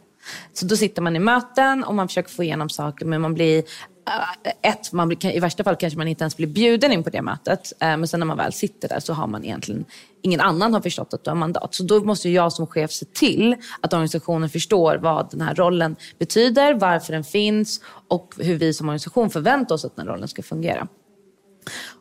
Så 0.54 0.66
då 0.66 0.76
sitter 0.76 1.02
man 1.02 1.16
i 1.16 1.20
möten 1.20 1.84
och 1.84 1.96
man 1.96 2.08
försöker 2.08 2.30
få 2.30 2.44
igenom 2.44 2.70
saker 2.70 3.06
men 3.06 3.22
man 3.22 3.34
blir 3.34 3.64
äh, 4.08 4.72
ett, 4.72 4.92
man 4.94 5.08
blir, 5.08 5.36
i 5.36 5.40
värsta 5.40 5.64
fall 5.64 5.76
kanske 5.76 5.98
man 5.98 6.08
inte 6.08 6.24
ens 6.24 6.38
blir 6.38 6.48
bjuden 6.48 6.92
in 6.92 7.04
på 7.04 7.10
det 7.10 7.22
mötet. 7.22 7.74
Äh, 7.80 7.88
men 7.98 8.08
sen 8.08 8.20
när 8.20 8.28
man 8.28 8.38
väl 8.38 8.54
sitter 8.54 8.90
där 8.90 9.00
så 9.00 9.14
har 9.14 9.28
man 9.28 9.44
egentligen, 9.44 9.86
ingen 10.22 10.42
annan 10.42 10.74
har 10.74 10.82
förstått 10.82 11.14
att 11.14 11.24
du 11.24 11.30
har 11.30 11.36
mandat. 11.36 11.76
Så 11.76 11.84
då 11.84 12.04
måste 12.04 12.30
jag 12.30 12.54
som 12.54 12.68
chef 12.68 12.92
se 12.92 13.06
till 13.06 13.56
att 13.82 13.94
organisationen 13.94 14.50
förstår 14.50 14.98
vad 14.98 15.32
den 15.32 15.42
här 15.42 15.56
rollen 15.56 15.96
betyder, 16.20 16.74
varför 16.74 17.14
den 17.14 17.24
finns 17.24 17.82
och 18.08 18.36
hur 18.38 18.56
vi 18.56 18.74
som 18.74 18.90
organisation 18.90 19.30
förväntar 19.30 19.76
oss 19.76 19.86
att 19.86 19.96
den 19.96 20.08
här 20.08 20.14
rollen 20.14 20.28
ska 20.28 20.44
fungera. 20.44 20.88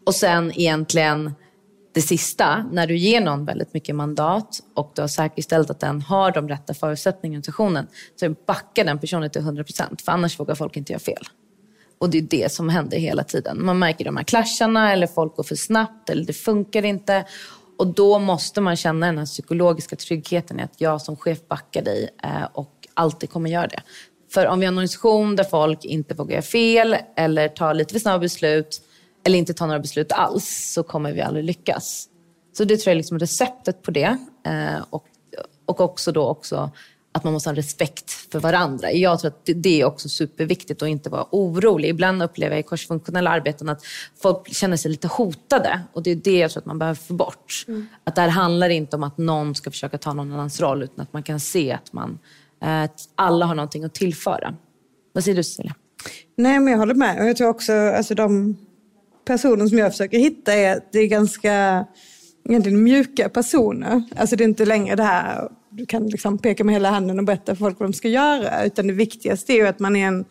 Och 0.07 0.15
sen 0.15 0.53
egentligen 0.61 1.33
det 1.97 2.03
sista, 2.03 2.65
när 2.73 2.87
du 2.87 2.97
ger 2.97 3.21
någon 3.21 3.45
väldigt 3.45 3.75
mycket 3.75 3.95
mandat 3.95 4.61
och 4.75 4.93
du 4.95 5.01
har 5.01 5.09
säkerställt 5.09 5.71
att 5.71 5.81
den 5.81 6.03
har 6.03 6.31
de 6.31 6.49
rätta 6.49 6.75
förutsättningarna 6.75 7.37
i 7.37 7.39
organisationen, 7.39 7.87
så 8.21 8.35
backa 8.47 8.85
den 8.85 8.99
personen 8.99 9.31
till 9.31 9.43
100%, 9.43 10.05
för 10.05 10.13
annars 10.13 10.41
vågar 10.41 10.55
folk 10.55 10.77
inte 10.77 10.93
göra 10.93 11.01
fel. 11.01 11.25
Och 11.99 12.11
det 12.11 12.19
är 12.19 12.23
det 12.23 12.53
som 12.53 12.69
händer 12.69 12.99
hela 12.99 13.25
tiden. 13.25 13.65
Man 13.65 13.79
märker 13.79 14.05
de 14.05 14.17
här 14.17 14.25
clasharna 14.25 14.93
eller 14.93 15.07
folk 15.07 15.37
går 15.37 15.43
för 15.43 15.55
snabbt 15.55 16.11
eller 16.11 16.25
det 16.25 16.33
funkar 16.33 16.85
inte. 16.85 17.25
Och 17.79 17.87
då 17.87 18.19
måste 18.19 18.61
man 18.61 18.77
känna 18.77 19.07
den 19.07 19.19
här 19.19 19.27
psykologiska 19.27 19.97
tryggheten 19.97 20.61
i 20.61 20.63
att 20.63 20.81
jag 20.81 21.03
som 21.03 21.17
chef 21.17 21.39
backar 21.49 21.83
dig 21.83 22.09
eh, 22.23 22.49
och 22.53 22.73
alltid 22.95 23.31
kommer 23.31 23.51
göra 23.51 23.67
det. 23.67 23.83
För 24.31 24.47
om 24.47 24.61
vi 24.61 24.67
har 24.67 24.73
en 24.73 24.79
organisation 24.79 25.37
där 25.37 25.45
folk 25.45 25.85
inte 25.85 26.15
vågar 26.15 26.33
göra 26.33 26.43
fel 26.43 26.97
eller 27.17 27.49
tar 27.49 27.75
lite 27.75 27.93
för 27.93 28.01
snabba 28.01 28.19
beslut 28.19 28.83
eller 29.27 29.39
inte 29.39 29.55
tar 29.55 29.67
några 29.67 29.81
beslut 29.81 30.13
alls 30.13 30.73
så 30.75 30.83
kommer 30.83 31.13
vi 31.13 31.21
aldrig 31.21 31.45
lyckas. 31.45 32.09
Så 32.57 32.65
det 32.65 32.77
tror 32.77 32.91
jag 32.91 32.93
är 32.93 32.97
liksom 32.97 33.19
receptet 33.19 33.83
på 33.83 33.91
det. 33.91 34.19
Eh, 34.47 34.85
och, 34.91 35.05
och 35.67 35.81
också 35.81 36.13
då 36.13 36.27
också 36.27 36.71
att 37.13 37.25
man 37.25 37.33
måste 37.33 37.51
ha 37.51 37.57
respekt 37.57 38.11
för 38.11 38.41
varandra. 38.41 38.93
Jag 38.93 39.21
tror 39.21 39.29
att 39.29 39.49
det 39.55 39.81
är 39.81 39.85
också 39.85 40.09
superviktigt 40.09 40.83
att 40.83 40.89
inte 40.89 41.11
vara 41.11 41.27
orolig. 41.31 41.89
Ibland 41.89 42.23
upplever 42.23 42.57
jag 42.57 42.61
i 42.61 42.63
korsfunktionella 42.63 43.31
arbeten 43.31 43.69
att 43.69 43.83
folk 44.23 44.55
känner 44.55 44.77
sig 44.77 44.91
lite 44.91 45.09
hotade 45.09 45.81
och 45.93 46.03
det 46.03 46.11
är 46.11 46.17
det 46.17 46.39
jag 46.39 46.51
tror 46.51 46.61
att 46.61 46.67
man 46.67 46.79
behöver 46.79 46.95
få 47.01 47.15
bort. 47.15 47.65
Mm. 47.69 47.87
Att 48.05 48.15
det 48.15 48.21
här 48.21 48.29
handlar 48.29 48.69
inte 48.69 48.97
om 48.97 49.03
att 49.03 49.19
någon 49.19 49.55
ska 49.55 49.71
försöka 49.71 49.99
ta 49.99 50.13
någon 50.13 50.33
annans 50.33 50.61
roll 50.61 50.83
utan 50.83 51.03
att 51.03 51.13
man 51.13 51.23
kan 51.23 51.41
se 51.41 51.73
att 51.73 51.93
man, 51.93 52.19
att 52.61 53.01
eh, 53.01 53.07
alla 53.15 53.47
har 53.47 53.55
någonting 53.55 53.85
att 53.85 53.95
tillföra. 53.95 54.55
Vad 55.13 55.25
säger 55.25 55.37
du 55.37 55.45
Cecilia? 55.45 55.75
Nej, 56.37 56.61
men 56.61 56.73
jag 56.73 56.79
håller 56.79 56.95
med. 56.95 57.21
Och 57.21 57.29
jag 57.29 57.37
tror 57.37 57.49
också 57.49 57.73
alltså 57.73 58.15
de 58.15 58.57
personer 59.27 59.67
som 59.67 59.79
jag 59.79 59.93
försöker 59.93 60.19
hitta 60.19 60.55
är, 60.55 60.81
det 60.93 60.99
är 60.99 61.07
ganska 61.07 61.85
egentligen 62.49 62.83
mjuka 62.83 63.29
personer. 63.29 64.03
Alltså 64.17 64.37
det 64.37 64.45
är 64.45 64.49
inte 64.49 64.65
längre 64.65 64.97
det 64.97 65.03
här 65.03 65.49
du 65.71 65.87
kan 65.87 66.07
liksom 66.07 66.39
peka 66.39 66.65
med 66.65 66.75
hela 66.75 66.91
handen 66.91 67.19
och 67.19 67.25
berätta 67.25 67.55
för 67.55 67.59
folk 67.59 67.81
vad 67.81 67.89
de 67.89 67.93
ska 67.93 68.09
göra. 68.09 68.65
Utan 68.65 68.87
det 68.87 68.93
viktigaste 68.93 69.53
är 69.53 69.57
ju 69.57 69.67
att 69.67 69.79
man 69.79 69.97
är 69.97 70.07
en, 70.07 70.25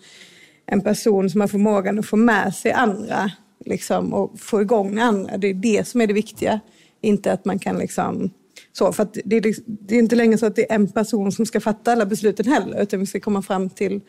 en 0.66 0.82
person 0.82 1.30
som 1.30 1.42
har 1.42 1.48
förmågan 1.48 2.00
att 2.00 2.06
få 2.06 2.16
med 2.16 2.56
sig 2.56 2.72
andra 2.72 3.32
liksom, 3.66 4.14
och 4.14 4.40
få 4.40 4.62
igång 4.62 5.00
andra. 5.00 5.38
Det 5.38 5.48
är 5.48 5.54
det 5.54 5.88
som 5.88 6.02
är 6.02 6.08
det 6.08 6.14
viktiga. 6.14 6.60
Inte 7.02 7.32
att 7.32 7.46
man 7.46 7.60
kan 7.60 7.78
liksom... 7.78 8.30
Så, 8.74 8.92
för 8.92 9.08
det, 9.26 9.36
är, 9.36 9.42
liksom, 9.42 9.64
det 9.68 9.96
är 9.96 10.00
inte 10.00 10.16
längre 10.16 10.38
så 10.38 10.46
att 10.46 10.56
det 10.56 10.72
är 10.72 10.76
en 10.76 10.88
person 10.88 11.32
som 11.32 11.46
ska 11.46 11.60
fatta 11.60 11.92
alla 11.92 12.06
besluten 12.06 12.46
heller, 12.46 12.82
utan 12.82 13.00
vi 13.00 13.06
ska 13.06 13.20
komma 13.20 13.42
fram 13.42 13.70
till 13.70 14.02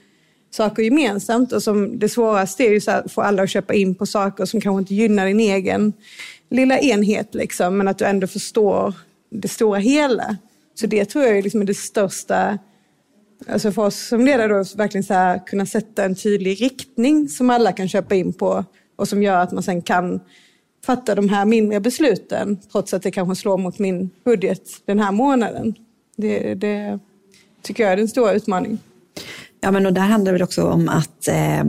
saker 0.50 0.82
gemensamt. 0.82 1.52
Och 1.52 1.62
som 1.62 1.98
det 1.98 2.08
svåraste 2.08 2.64
är 2.64 2.70
ju 2.70 2.80
att 2.90 3.12
få 3.12 3.22
alla 3.22 3.42
att 3.42 3.50
köpa 3.50 3.74
in 3.74 3.94
på 3.94 4.06
saker 4.06 4.44
som 4.44 4.60
kanske 4.60 4.78
inte 4.78 4.94
gynnar 4.94 5.26
din 5.26 5.40
egen 5.40 5.92
lilla 6.50 6.78
enhet, 6.78 7.34
liksom, 7.34 7.78
men 7.78 7.88
att 7.88 7.98
du 7.98 8.04
ändå 8.04 8.26
förstår 8.26 8.94
det 9.30 9.48
stora 9.48 9.78
hela. 9.78 10.36
Så 10.74 10.86
det 10.86 11.04
tror 11.04 11.24
jag 11.24 11.44
liksom 11.44 11.60
är 11.60 11.66
liksom 11.66 11.66
det 11.66 11.74
största, 11.74 12.58
alltså 13.48 13.72
för 13.72 13.82
oss 13.82 14.08
som 14.08 14.24
ledare, 14.24 14.48
då, 14.48 14.64
verkligen 14.76 15.04
så 15.04 15.14
här, 15.14 15.46
kunna 15.46 15.66
sätta 15.66 16.04
en 16.04 16.14
tydlig 16.14 16.62
riktning 16.62 17.28
som 17.28 17.50
alla 17.50 17.72
kan 17.72 17.88
köpa 17.88 18.14
in 18.14 18.32
på 18.32 18.64
och 18.96 19.08
som 19.08 19.22
gör 19.22 19.38
att 19.38 19.52
man 19.52 19.62
sen 19.62 19.82
kan 19.82 20.20
fatta 20.84 21.14
de 21.14 21.28
här 21.28 21.44
mindre 21.44 21.80
besluten 21.80 22.58
trots 22.72 22.94
att 22.94 23.02
det 23.02 23.10
kanske 23.10 23.36
slår 23.36 23.58
mot 23.58 23.78
min 23.78 24.10
budget 24.24 24.62
den 24.84 25.00
här 25.00 25.12
månaden. 25.12 25.74
Det, 26.16 26.54
det 26.54 26.98
tycker 27.62 27.82
jag 27.82 27.92
är 27.92 27.96
den 27.96 28.08
stora 28.08 28.32
utmaningen. 28.32 28.78
Ja, 29.66 29.72
men 29.72 29.86
och 29.86 29.92
där 29.92 30.02
handlar 30.02 30.38
det 30.38 30.44
också 30.44 30.64
om 30.64 30.88
att, 30.88 31.28
eh, 31.28 31.64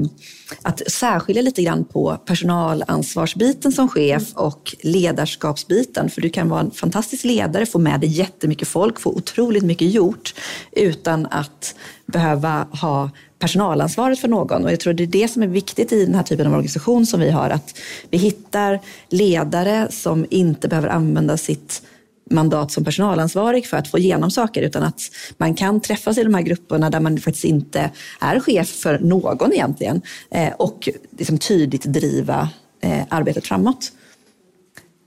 att 0.61 0.81
särskilja 0.91 1.41
lite 1.41 1.63
grann 1.63 1.85
på 1.85 2.17
personalansvarsbiten 2.25 3.71
som 3.71 3.89
chef 3.89 4.23
och 4.33 4.75
ledarskapsbiten. 4.81 6.09
För 6.09 6.21
du 6.21 6.29
kan 6.29 6.49
vara 6.49 6.59
en 6.59 6.71
fantastisk 6.71 7.23
ledare, 7.23 7.65
få 7.65 7.79
med 7.79 7.99
dig 7.99 8.09
jättemycket 8.09 8.67
folk, 8.67 8.99
få 8.99 9.09
otroligt 9.09 9.63
mycket 9.63 9.91
gjort 9.91 10.33
utan 10.71 11.25
att 11.25 11.75
behöva 12.05 12.67
ha 12.71 13.09
personalansvaret 13.39 14.19
för 14.19 14.27
någon. 14.27 14.65
Och 14.65 14.71
jag 14.71 14.79
tror 14.79 14.93
det 14.93 15.03
är 15.03 15.07
det 15.07 15.27
som 15.27 15.43
är 15.43 15.47
viktigt 15.47 15.91
i 15.91 16.05
den 16.05 16.15
här 16.15 16.23
typen 16.23 16.47
av 16.47 16.53
organisation 16.53 17.05
som 17.05 17.19
vi 17.19 17.29
har, 17.29 17.49
att 17.49 17.77
vi 18.09 18.17
hittar 18.17 18.79
ledare 19.09 19.87
som 19.91 20.25
inte 20.29 20.67
behöver 20.67 20.87
använda 20.87 21.37
sitt 21.37 21.81
mandat 22.29 22.71
som 22.71 22.83
personalansvarig 22.83 23.65
för 23.67 23.77
att 23.77 23.87
få 23.87 23.97
igenom 23.97 24.31
saker 24.31 24.61
utan 24.61 24.83
att 24.83 25.01
man 25.37 25.55
kan 25.55 25.81
träffas 25.81 26.17
i 26.17 26.23
de 26.23 26.33
här 26.33 26.41
grupperna 26.41 26.89
där 26.89 26.99
man 26.99 27.17
faktiskt 27.17 27.45
inte 27.45 27.91
är 28.19 28.39
chef 28.39 28.69
för 28.69 28.99
någon 28.99 29.53
egentligen 29.53 30.01
eh, 30.31 30.53
och 30.53 30.89
liksom 31.17 31.37
tydligt 31.37 31.83
driva 31.83 32.49
eh, 32.81 33.03
arbetet 33.09 33.47
framåt. 33.47 33.91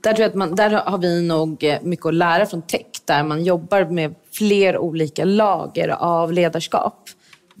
Där, 0.03 0.13
tror 0.13 0.21
jag 0.21 0.29
att 0.29 0.35
man, 0.35 0.55
där 0.55 0.69
har 0.69 0.97
vi 0.97 1.21
nog 1.21 1.63
eh, 1.63 1.77
mycket 1.81 2.05
att 2.05 2.13
lära 2.13 2.45
från 2.45 2.61
tech 2.61 2.85
där 3.05 3.23
man 3.23 3.43
jobbar 3.43 3.85
med 3.85 4.15
fler 4.31 4.77
olika 4.77 5.25
lager 5.25 5.87
av 5.87 6.33
ledarskap 6.33 7.09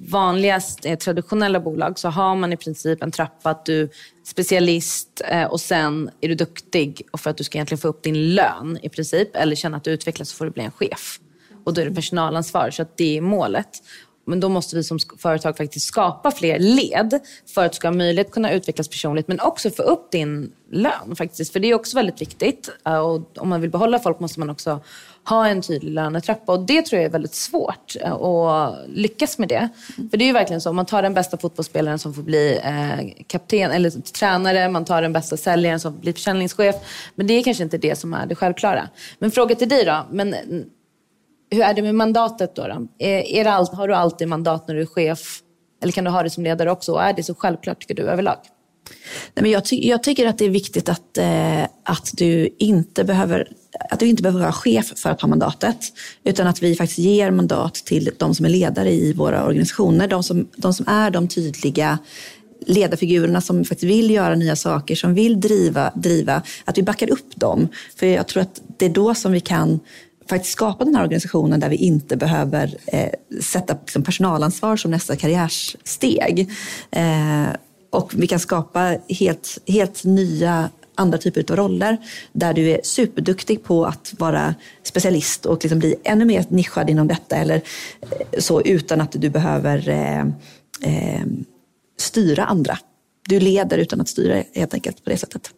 vanligast 0.09 0.85
eh, 0.85 0.97
traditionella 0.97 1.59
bolag 1.59 1.99
så 1.99 2.09
har 2.09 2.35
man 2.35 2.53
i 2.53 2.57
princip 2.57 3.03
en 3.03 3.11
trappa 3.11 3.49
att 3.49 3.65
du 3.65 3.81
är 3.81 3.89
specialist 4.23 5.21
eh, 5.25 5.43
och 5.43 5.61
sen 5.61 6.09
är 6.21 6.27
du 6.27 6.35
duktig 6.35 7.01
och 7.11 7.19
för 7.19 7.29
att 7.29 7.37
du 7.37 7.43
ska 7.43 7.57
egentligen 7.57 7.81
få 7.81 7.87
upp 7.87 8.03
din 8.03 8.35
lön 8.35 8.79
i 8.81 8.89
princip 8.89 9.35
eller 9.35 9.55
känna 9.55 9.77
att 9.77 9.83
du 9.83 9.91
utvecklas 9.91 10.29
så 10.29 10.35
får 10.35 10.45
du 10.45 10.51
bli 10.51 10.63
en 10.63 10.71
chef. 10.71 11.19
Och 11.63 11.73
då 11.73 11.81
är 11.81 11.85
det 11.85 11.95
personalansvar, 11.95 12.71
så 12.71 12.81
att 12.81 12.97
det 12.97 13.17
är 13.17 13.21
målet. 13.21 13.69
Men 14.25 14.39
då 14.39 14.49
måste 14.49 14.75
vi 14.75 14.83
som 14.83 14.99
företag 15.17 15.57
faktiskt 15.57 15.85
skapa 15.85 16.31
fler 16.31 16.59
led 16.59 17.19
för 17.53 17.65
att 17.65 17.71
du 17.71 17.75
ska 17.75 17.87
ha 17.87 17.95
möjlighet 17.95 18.27
att 18.27 18.33
kunna 18.33 18.51
utvecklas 18.51 18.87
personligt 18.87 19.27
men 19.27 19.39
också 19.39 19.69
få 19.69 19.83
upp 19.83 20.11
din 20.11 20.51
lön 20.71 21.15
faktiskt. 21.15 21.53
För 21.53 21.59
det 21.59 21.67
är 21.67 21.75
också 21.75 21.97
väldigt 21.97 22.21
viktigt. 22.21 22.69
Eh, 22.85 22.97
och 22.97 23.37
om 23.37 23.49
man 23.49 23.61
vill 23.61 23.69
behålla 23.69 23.99
folk 23.99 24.19
måste 24.19 24.39
man 24.39 24.49
också 24.49 24.79
ha 25.29 25.47
en 25.47 25.61
tydlig 25.61 25.91
lönetrappa. 25.91 26.51
Och 26.51 26.59
det 26.59 26.81
tror 26.81 27.01
jag 27.01 27.05
är 27.05 27.11
väldigt 27.11 27.35
svårt 27.35 27.95
eh, 28.01 28.13
att 28.13 28.75
lyckas 28.87 29.37
med 29.37 29.49
det. 29.49 29.69
För 30.11 30.17
det 30.17 30.23
är 30.23 30.27
ju 30.27 30.33
verkligen 30.33 30.61
så, 30.61 30.69
om 30.69 30.75
man 30.75 30.85
tar 30.85 31.01
den 31.01 31.13
bästa 31.13 31.37
fotbollsspelaren 31.37 31.99
som 31.99 32.13
får 32.13 32.23
bli 32.23 32.59
eh, 32.63 33.23
kapten 33.27 33.71
eller 33.71 33.89
tränare, 33.89 34.69
man 34.69 34.85
tar 34.85 35.01
den 35.01 35.13
bästa 35.13 35.37
säljaren 35.37 35.79
som 35.79 35.93
får 35.93 36.01
bli 36.01 36.13
försäljningschef. 36.13 36.75
Men 37.15 37.27
det 37.27 37.33
är 37.33 37.43
kanske 37.43 37.63
inte 37.63 37.77
det 37.77 37.95
som 37.95 38.13
är 38.13 38.25
det 38.25 38.35
självklara. 38.35 38.89
Men 39.19 39.31
fråga 39.31 39.55
till 39.55 39.69
dig 39.69 39.85
då. 39.85 40.05
Men, 40.11 40.35
hur 41.51 41.61
är 41.61 41.73
det 41.73 41.81
med 41.81 41.95
mandatet 41.95 42.55
då? 42.55 42.67
då? 42.67 43.05
Eh, 43.05 43.35
är, 43.35 43.43
det 43.43 43.51
allt, 43.51 43.73
har 43.73 43.87
du 43.87 43.95
alltid 43.95 44.27
mandat 44.27 44.67
när 44.67 44.75
du 44.75 44.81
är 44.81 44.85
chef? 44.85 45.39
Eller 45.81 45.91
kan 45.91 46.03
du 46.03 46.09
ha 46.11 46.23
det 46.23 46.29
som 46.29 46.43
ledare 46.43 46.71
också? 46.71 46.93
Och 46.93 47.03
är 47.03 47.13
det 47.13 47.23
så 47.23 47.35
självklart 47.35 47.81
tycker 47.81 47.95
du 47.95 48.03
överlag? 48.03 48.37
Nej, 49.33 49.43
men 49.43 49.51
jag, 49.51 49.65
ty 49.65 49.87
jag 49.87 50.03
tycker 50.03 50.27
att 50.27 50.37
det 50.37 50.45
är 50.45 50.49
viktigt 50.49 50.89
att, 50.89 51.17
eh, 51.17 51.63
att, 51.83 52.11
du 52.13 52.55
inte 52.59 53.03
behöver, 53.03 53.47
att 53.89 53.99
du 53.99 54.07
inte 54.07 54.23
behöver 54.23 54.41
vara 54.41 54.51
chef 54.51 54.93
för 54.95 55.09
att 55.09 55.21
ha 55.21 55.27
mandatet. 55.27 55.77
Utan 56.23 56.47
att 56.47 56.63
vi 56.63 56.75
faktiskt 56.75 56.99
ger 56.99 57.31
mandat 57.31 57.73
till 57.73 58.11
de 58.17 58.35
som 58.35 58.45
är 58.45 58.49
ledare 58.49 58.91
i 58.91 59.13
våra 59.13 59.45
organisationer. 59.45 60.07
De 60.07 60.23
som, 60.23 60.47
de 60.55 60.73
som 60.73 60.87
är 60.87 61.11
de 61.11 61.27
tydliga 61.27 61.97
ledarfigurerna 62.65 63.41
som 63.41 63.65
faktiskt 63.65 63.83
vill 63.91 64.11
göra 64.11 64.35
nya 64.35 64.55
saker, 64.55 64.95
som 64.95 65.13
vill 65.13 65.39
driva, 65.39 65.91
driva, 65.95 66.41
att 66.65 66.77
vi 66.77 66.83
backar 66.83 67.11
upp 67.11 67.35
dem. 67.35 67.67
För 67.95 68.05
jag 68.05 68.27
tror 68.27 68.41
att 68.41 68.61
det 68.77 68.85
är 68.85 68.89
då 68.89 69.15
som 69.15 69.31
vi 69.31 69.39
kan 69.39 69.79
faktiskt 70.31 70.53
skapa 70.53 70.85
den 70.85 70.95
här 70.95 71.03
organisationen 71.03 71.59
där 71.59 71.69
vi 71.69 71.75
inte 71.75 72.17
behöver 72.17 72.77
eh, 72.87 73.09
sätta 73.41 73.77
liksom, 73.81 74.03
personalansvar 74.03 74.77
som 74.77 74.91
nästa 74.91 75.15
karriärsteg. 75.15 76.49
Eh, 76.91 77.47
och 77.89 78.13
vi 78.15 78.27
kan 78.27 78.39
skapa 78.39 78.97
helt, 79.09 79.57
helt 79.67 80.03
nya 80.03 80.69
andra 80.95 81.17
typer 81.17 81.51
av 81.51 81.57
roller 81.57 81.97
där 82.33 82.53
du 82.53 82.69
är 82.69 82.79
superduktig 82.83 83.63
på 83.63 83.85
att 83.85 84.13
vara 84.17 84.55
specialist 84.83 85.45
och 85.45 85.63
liksom 85.63 85.79
bli 85.79 85.95
ännu 86.03 86.25
mer 86.25 86.45
nischad 86.49 86.89
inom 86.89 87.07
detta 87.07 87.35
eller 87.35 87.61
eh, 88.01 88.39
så 88.39 88.61
utan 88.61 89.01
att 89.01 89.11
du 89.11 89.29
behöver 89.29 89.89
eh, 89.89 90.21
eh, 90.81 91.25
styra 91.99 92.45
andra. 92.45 92.77
Du 93.27 93.39
leder 93.39 93.77
utan 93.77 94.01
att 94.01 94.09
styra 94.09 94.43
helt 94.53 94.73
enkelt 94.73 95.03
på 95.03 95.09
det 95.09 95.17
sättet. 95.17 95.51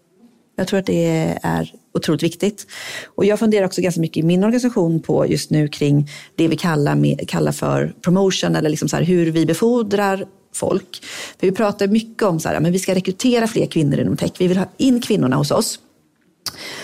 Jag 0.55 0.67
tror 0.67 0.79
att 0.79 0.85
det 0.85 1.37
är 1.43 1.71
otroligt 1.93 2.23
viktigt. 2.23 2.67
Och 3.15 3.25
jag 3.25 3.39
funderar 3.39 3.65
också 3.65 3.81
ganska 3.81 4.01
mycket 4.01 4.17
i 4.17 4.23
min 4.23 4.43
organisation 4.43 5.01
på 5.01 5.27
just 5.27 5.49
nu 5.49 5.67
kring 5.67 6.09
det 6.35 6.47
vi 6.47 6.57
kallar, 6.57 6.95
med, 6.95 7.29
kallar 7.29 7.51
för 7.51 7.93
promotion 8.01 8.55
eller 8.55 8.69
liksom 8.69 8.89
så 8.89 8.95
här, 8.95 9.03
hur 9.03 9.31
vi 9.31 9.45
befordrar 9.45 10.25
folk. 10.53 11.03
För 11.39 11.47
vi 11.47 11.53
pratar 11.53 11.87
mycket 11.87 12.23
om 12.23 12.39
att 12.45 12.67
vi 12.67 12.79
ska 12.79 12.95
rekrytera 12.95 13.47
fler 13.47 13.65
kvinnor 13.65 13.99
inom 13.99 14.17
tech. 14.17 14.31
Vi 14.37 14.47
vill 14.47 14.57
ha 14.57 14.69
in 14.77 15.01
kvinnorna 15.01 15.35
hos 15.35 15.51
oss. 15.51 15.79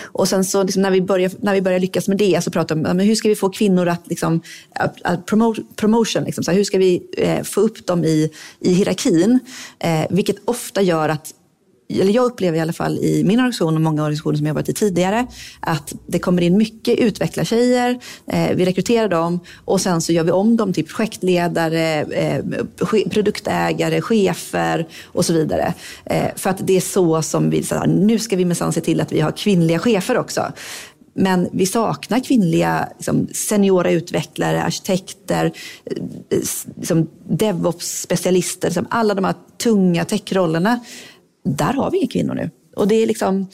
Och 0.02 0.28
sen 0.28 0.44
så 0.44 0.62
liksom 0.62 0.82
när, 0.82 0.90
vi 0.90 1.00
börjar, 1.00 1.30
när 1.40 1.54
vi 1.54 1.62
börjar 1.62 1.80
lyckas 1.80 2.08
med 2.08 2.16
det 2.16 2.44
så 2.44 2.50
pratar 2.50 2.74
vi 2.74 2.84
om 2.84 2.98
hur 2.98 3.14
ska 3.14 3.28
vi 3.28 3.36
få 3.36 3.48
kvinnor 3.48 3.88
att, 3.88 4.06
liksom, 4.06 4.40
att, 4.74 5.02
att 5.02 5.26
promote, 5.26 5.62
promotion, 5.76 6.24
liksom, 6.24 6.44
så 6.44 6.50
här, 6.50 6.58
hur 6.58 6.64
ska 6.64 6.78
vi 6.78 7.02
eh, 7.16 7.42
få 7.42 7.60
upp 7.60 7.86
dem 7.86 8.04
i, 8.04 8.30
i 8.60 8.72
hierarkin? 8.72 9.38
Eh, 9.78 10.04
vilket 10.10 10.36
ofta 10.44 10.82
gör 10.82 11.08
att 11.08 11.34
eller 11.90 12.12
jag 12.12 12.24
upplever 12.24 12.58
i 12.58 12.60
alla 12.60 12.72
fall 12.72 12.98
i 12.98 13.24
min 13.24 13.38
organisation 13.38 13.74
och 13.74 13.80
många 13.80 14.02
organisationer 14.02 14.36
som 14.36 14.46
jag 14.46 14.54
varit 14.54 14.68
i 14.68 14.72
tidigare, 14.72 15.26
att 15.60 15.94
det 16.06 16.18
kommer 16.18 16.42
in 16.42 16.56
mycket 16.56 16.98
utvecklartjejer, 16.98 17.98
eh, 18.26 18.56
vi 18.56 18.64
rekryterar 18.64 19.08
dem 19.08 19.40
och 19.64 19.80
sen 19.80 20.00
så 20.00 20.12
gör 20.12 20.24
vi 20.24 20.30
om 20.30 20.56
dem 20.56 20.72
till 20.72 20.86
projektledare, 20.86 22.02
eh, 22.02 22.44
produktägare, 23.10 24.00
chefer 24.00 24.88
och 25.04 25.24
så 25.24 25.32
vidare. 25.32 25.74
Eh, 26.04 26.26
för 26.36 26.50
att 26.50 26.66
det 26.66 26.76
är 26.76 26.80
så 26.80 27.22
som 27.22 27.50
vi, 27.50 27.62
så 27.62 27.74
här, 27.74 27.86
nu 27.86 28.18
ska 28.18 28.36
vi 28.36 28.44
minsann 28.44 28.72
se 28.72 28.80
till 28.80 29.00
att 29.00 29.12
vi 29.12 29.20
har 29.20 29.32
kvinnliga 29.32 29.78
chefer 29.78 30.18
också. 30.18 30.52
Men 31.14 31.48
vi 31.52 31.66
saknar 31.66 32.20
kvinnliga 32.20 32.88
liksom, 32.96 33.28
seniora 33.32 33.90
utvecklare, 33.90 34.62
arkitekter, 34.62 35.52
eh, 35.84 36.02
liksom, 36.76 37.08
DevOps-specialister. 37.28 38.68
Liksom, 38.68 38.86
alla 38.90 39.14
de 39.14 39.24
här 39.24 39.34
tunga 39.62 40.04
techrollerna 40.04 40.80
där 41.44 41.72
har 41.72 41.90
vi 41.90 41.98
inga 41.98 42.08
kvinnor 42.08 42.34
nu. 42.34 42.50
Och 42.76 42.88
det 42.88 42.94
är, 42.94 43.06
liksom, 43.06 43.46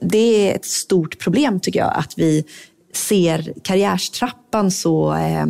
det 0.00 0.50
är 0.50 0.54
ett 0.54 0.64
stort 0.64 1.18
problem 1.18 1.60
tycker 1.60 1.80
jag, 1.80 1.92
att 1.96 2.12
vi 2.16 2.44
ser 2.92 3.54
karriärstrappan 3.62 4.70
så 4.70 5.14
eh, 5.14 5.42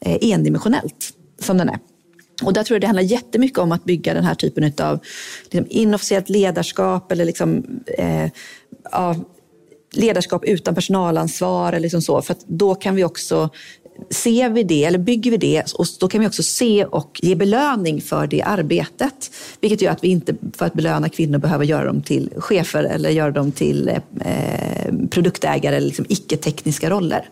eh 0.00 0.18
endimensionellt 0.20 1.12
som 1.40 1.58
den 1.58 1.68
är. 1.68 1.78
Och 2.42 2.52
där 2.52 2.64
tror 2.64 2.74
jag 2.74 2.80
det 2.80 2.86
handlar 2.86 3.02
jättemycket 3.02 3.58
om 3.58 3.72
att 3.72 3.84
bygga 3.84 4.14
den 4.14 4.24
här 4.24 4.34
typen 4.34 4.72
av 4.78 5.00
liksom, 5.42 5.66
inofficiellt 5.70 6.28
ledarskap 6.28 7.12
eller 7.12 7.24
liksom, 7.24 7.64
eh, 7.98 8.30
ja, 8.92 9.16
ledarskap 9.92 10.44
utan 10.44 10.74
personalansvar. 10.74 11.68
Eller 11.68 11.80
liksom 11.80 12.02
så, 12.02 12.22
för 12.22 12.36
då 12.46 12.74
kan 12.74 12.94
vi 12.94 13.04
också 13.04 13.50
ser 14.10 14.50
vi 14.50 14.62
det, 14.62 14.84
eller 14.84 14.98
bygger 14.98 15.30
vi 15.30 15.36
det, 15.36 15.74
och 15.74 15.86
då 16.00 16.08
kan 16.08 16.20
vi 16.20 16.26
också 16.26 16.42
se 16.42 16.84
och 16.84 17.20
ge 17.22 17.34
belöning 17.34 18.00
för 18.00 18.26
det 18.26 18.42
arbetet. 18.42 19.30
Vilket 19.60 19.82
gör 19.82 19.92
att 19.92 20.04
vi 20.04 20.08
inte, 20.08 20.34
för 20.56 20.66
att 20.66 20.74
belöna 20.74 21.08
kvinnor, 21.08 21.38
behöver 21.38 21.64
göra 21.64 21.84
dem 21.84 22.02
till 22.02 22.30
chefer 22.36 22.84
eller 22.84 23.10
göra 23.10 23.30
dem 23.30 23.52
till 23.52 23.88
eh, 23.88 23.96
eh, 24.20 24.94
produktägare 25.10 25.76
eller 25.76 25.86
liksom 25.86 26.06
icke-tekniska 26.08 26.90
roller. 26.90 27.28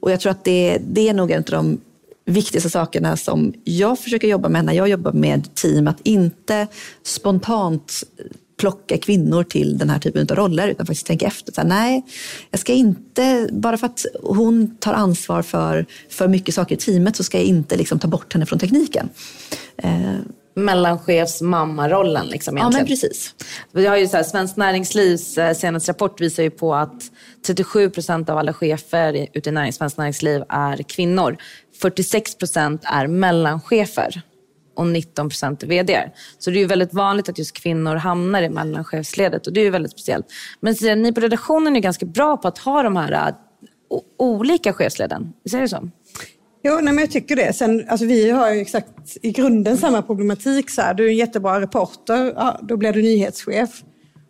Och 0.00 0.10
jag 0.10 0.20
tror 0.20 0.30
att 0.30 0.44
det, 0.44 0.78
det 0.88 1.08
är 1.08 1.14
nog 1.14 1.30
en 1.30 1.38
av 1.38 1.44
de 1.44 1.80
viktigaste 2.26 2.70
sakerna 2.70 3.16
som 3.16 3.52
jag 3.64 3.98
försöker 3.98 4.28
jobba 4.28 4.48
med 4.48 4.64
när 4.64 4.72
jag 4.72 4.88
jobbar 4.88 5.12
med 5.12 5.54
team, 5.54 5.88
att 5.88 6.00
inte 6.02 6.66
spontant 7.02 8.02
plocka 8.56 8.98
kvinnor 8.98 9.44
till 9.44 9.78
den 9.78 9.90
här 9.90 9.98
typen 9.98 10.26
av 10.30 10.36
roller 10.36 10.68
utan 10.68 10.86
faktiskt 10.86 11.06
tänka 11.06 11.26
efter. 11.26 11.52
Så 11.52 11.60
här, 11.60 11.68
nej, 11.68 12.04
jag 12.50 12.60
ska 12.60 12.72
inte, 12.72 13.48
bara 13.52 13.76
för 13.76 13.86
att 13.86 14.04
hon 14.22 14.76
tar 14.76 14.94
ansvar 14.94 15.42
för, 15.42 15.86
för 16.10 16.28
mycket 16.28 16.54
saker 16.54 16.74
i 16.74 16.78
teamet 16.78 17.16
så 17.16 17.24
ska 17.24 17.38
jag 17.38 17.46
inte 17.46 17.76
liksom 17.76 17.98
ta 17.98 18.08
bort 18.08 18.32
henne 18.32 18.46
från 18.46 18.58
tekniken. 18.58 19.08
Eh. 19.76 20.14
Mellanchefs 20.58 21.40
mammarollen 21.40 22.26
liksom 22.26 22.58
egentligen. 22.58 22.72
Ja 22.72 22.78
men 22.78 22.86
precis. 22.86 23.34
Vi 23.72 23.86
har 23.86 23.96
ju 23.96 24.08
så 24.08 24.16
här, 24.16 24.24
Svenskt 24.24 24.56
Näringslivs 24.56 25.38
eh, 25.38 25.54
senaste 25.54 25.92
rapport 25.92 26.20
visar 26.20 26.42
ju 26.42 26.50
på 26.50 26.74
att 26.74 27.02
37 27.46 27.90
procent 27.90 28.28
av 28.30 28.38
alla 28.38 28.52
chefer 28.52 29.26
ute 29.32 29.48
i 29.48 29.52
närings, 29.52 29.76
Svenskt 29.76 29.98
Näringsliv 29.98 30.42
är 30.48 30.82
kvinnor. 30.82 31.36
46 31.80 32.34
procent 32.34 32.82
är 32.84 33.06
mellanchefer 33.06 34.22
och 34.76 34.86
19 34.86 35.28
procent 35.28 35.62
är 35.62 35.66
vd. 35.66 36.10
Så 36.38 36.50
det 36.50 36.56
är 36.56 36.60
ju 36.60 36.66
väldigt 36.66 36.94
vanligt 36.94 37.28
att 37.28 37.38
just 37.38 37.52
kvinnor 37.52 37.94
hamnar 37.94 38.42
i 38.42 38.48
mellanchefsledet 38.48 39.46
och 39.46 39.52
det 39.52 39.60
är 39.60 39.64
ju 39.64 39.70
väldigt 39.70 39.92
speciellt. 39.92 40.26
Men 40.60 40.74
så, 40.74 40.94
ni 40.94 41.12
på 41.12 41.20
redaktionen 41.20 41.76
är 41.76 41.80
ganska 41.80 42.06
bra 42.06 42.36
på 42.36 42.48
att 42.48 42.58
ha 42.58 42.82
de 42.82 42.96
här 42.96 43.28
uh, 43.28 43.34
olika 44.18 44.72
chefsleden. 44.72 45.32
Visst 45.44 45.54
är 45.54 45.60
det 45.60 45.68
så? 45.68 45.90
Jo, 46.62 46.74
nej, 46.74 46.94
men 46.94 46.98
jag 46.98 47.10
tycker 47.10 47.36
det. 47.36 47.52
Sen, 47.52 47.84
alltså, 47.88 48.06
vi 48.06 48.30
har 48.30 48.54
ju 48.54 48.60
exakt 48.60 49.16
i 49.22 49.30
grunden 49.30 49.76
samma 49.76 50.02
problematik. 50.02 50.70
Så 50.70 50.82
här. 50.82 50.94
Du 50.94 51.04
är 51.04 51.08
en 51.08 51.16
jättebra 51.16 51.60
reporter, 51.60 52.32
ja, 52.36 52.60
då 52.62 52.76
blir 52.76 52.92
du 52.92 53.02
nyhetschef. 53.02 53.82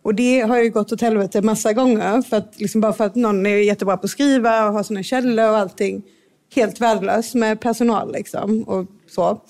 Och 0.03 0.15
det 0.15 0.41
har 0.41 0.57
ju 0.57 0.69
gått 0.69 0.91
åt 0.91 1.01
helvete 1.01 1.41
massa 1.41 1.73
gånger. 1.73 2.21
För 2.21 2.37
att, 2.37 2.59
liksom 2.59 2.81
bara 2.81 2.93
för 2.93 3.05
att 3.05 3.15
någon 3.15 3.45
är 3.45 3.57
jättebra 3.57 3.97
på 3.97 4.05
att 4.05 4.09
skriva 4.09 4.67
och 4.67 4.73
har 4.73 4.83
sina 4.83 5.03
källor 5.03 5.49
och 5.49 5.57
allting. 5.57 6.03
Helt 6.55 6.81
värdelös 6.81 7.35
med 7.35 7.59
personal 7.59 8.11
liksom. 8.11 8.63
Och 8.63 8.85
så. 9.07 9.41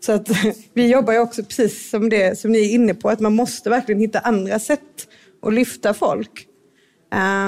Så 0.00 0.12
att 0.12 0.28
vi 0.74 0.92
jobbar 0.92 1.12
ju 1.12 1.18
också 1.18 1.42
precis 1.42 1.90
som 1.90 2.08
det 2.08 2.38
som 2.38 2.52
ni 2.52 2.58
är 2.58 2.74
inne 2.74 2.94
på, 2.94 3.08
att 3.08 3.20
man 3.20 3.34
måste 3.34 3.70
verkligen 3.70 4.00
hitta 4.00 4.18
andra 4.18 4.58
sätt 4.58 5.08
att 5.42 5.54
lyfta 5.54 5.94
folk. 5.94 6.46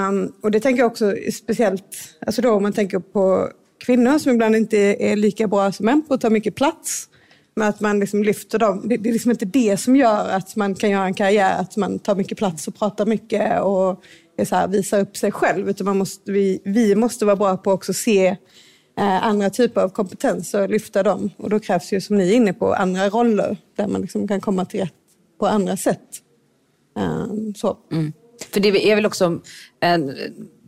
Um, 0.09 0.33
och 0.41 0.51
det 0.51 0.59
tänker 0.59 0.81
jag 0.81 0.91
också 0.91 1.15
speciellt, 1.33 1.97
alltså 2.25 2.41
då 2.41 2.51
om 2.51 2.63
man 2.63 2.73
tänker 2.73 2.99
på 2.99 3.49
kvinnor 3.85 4.19
som 4.19 4.31
ibland 4.31 4.55
inte 4.55 4.77
är 4.77 5.15
lika 5.15 5.47
bra 5.47 5.71
som 5.71 5.85
män 5.85 6.01
på 6.07 6.13
att 6.13 6.21
ta 6.21 6.29
mycket 6.29 6.55
plats. 6.55 7.09
Men 7.55 7.67
att 7.67 7.79
man 7.79 7.99
liksom 7.99 8.23
lyfter 8.23 8.59
dem. 8.59 8.81
Det, 8.89 8.97
det 8.97 9.09
är 9.09 9.13
liksom 9.13 9.31
inte 9.31 9.45
det 9.45 9.77
som 9.77 9.95
gör 9.95 10.29
att 10.29 10.55
man 10.55 10.75
kan 10.75 10.89
göra 10.89 11.05
en 11.05 11.13
karriär, 11.13 11.59
att 11.59 11.75
man 11.75 11.99
tar 11.99 12.15
mycket 12.15 12.37
plats 12.37 12.67
och 12.67 12.75
pratar 12.75 13.05
mycket 13.05 13.61
och 13.61 14.03
är 14.37 14.45
så 14.45 14.55
här, 14.55 14.67
visar 14.67 14.99
upp 14.99 15.17
sig 15.17 15.31
själv. 15.31 15.69
Utan 15.69 15.85
man 15.85 15.97
måste, 15.97 16.31
vi, 16.31 16.61
vi 16.65 16.95
måste 16.95 17.25
vara 17.25 17.35
bra 17.35 17.57
på 17.57 17.71
att 17.71 17.75
också 17.75 17.93
se 17.93 18.37
Eh, 18.99 19.23
andra 19.23 19.49
typer 19.49 19.81
av 19.81 19.89
kompetenser 19.89 20.61
och 20.61 20.69
lyfta 20.69 21.03
dem. 21.03 21.29
Och 21.37 21.49
då 21.49 21.59
krävs 21.59 21.93
ju, 21.93 22.01
som 22.01 22.17
ni 22.17 22.29
är 22.29 22.35
inne 22.35 22.53
på, 22.53 22.73
andra 22.73 23.09
roller 23.09 23.57
där 23.75 23.87
man 23.87 24.01
liksom 24.01 24.27
kan 24.27 24.41
komma 24.41 24.65
till 24.65 24.79
rätt 24.79 24.93
på 25.39 25.47
andra 25.47 25.77
sätt. 25.77 26.07
Ehm, 26.99 27.55
så. 27.55 27.77
Mm. 27.91 28.13
För 28.53 28.59
det 28.59 28.91
är 28.91 28.95
väl 28.95 29.05
också, 29.05 29.41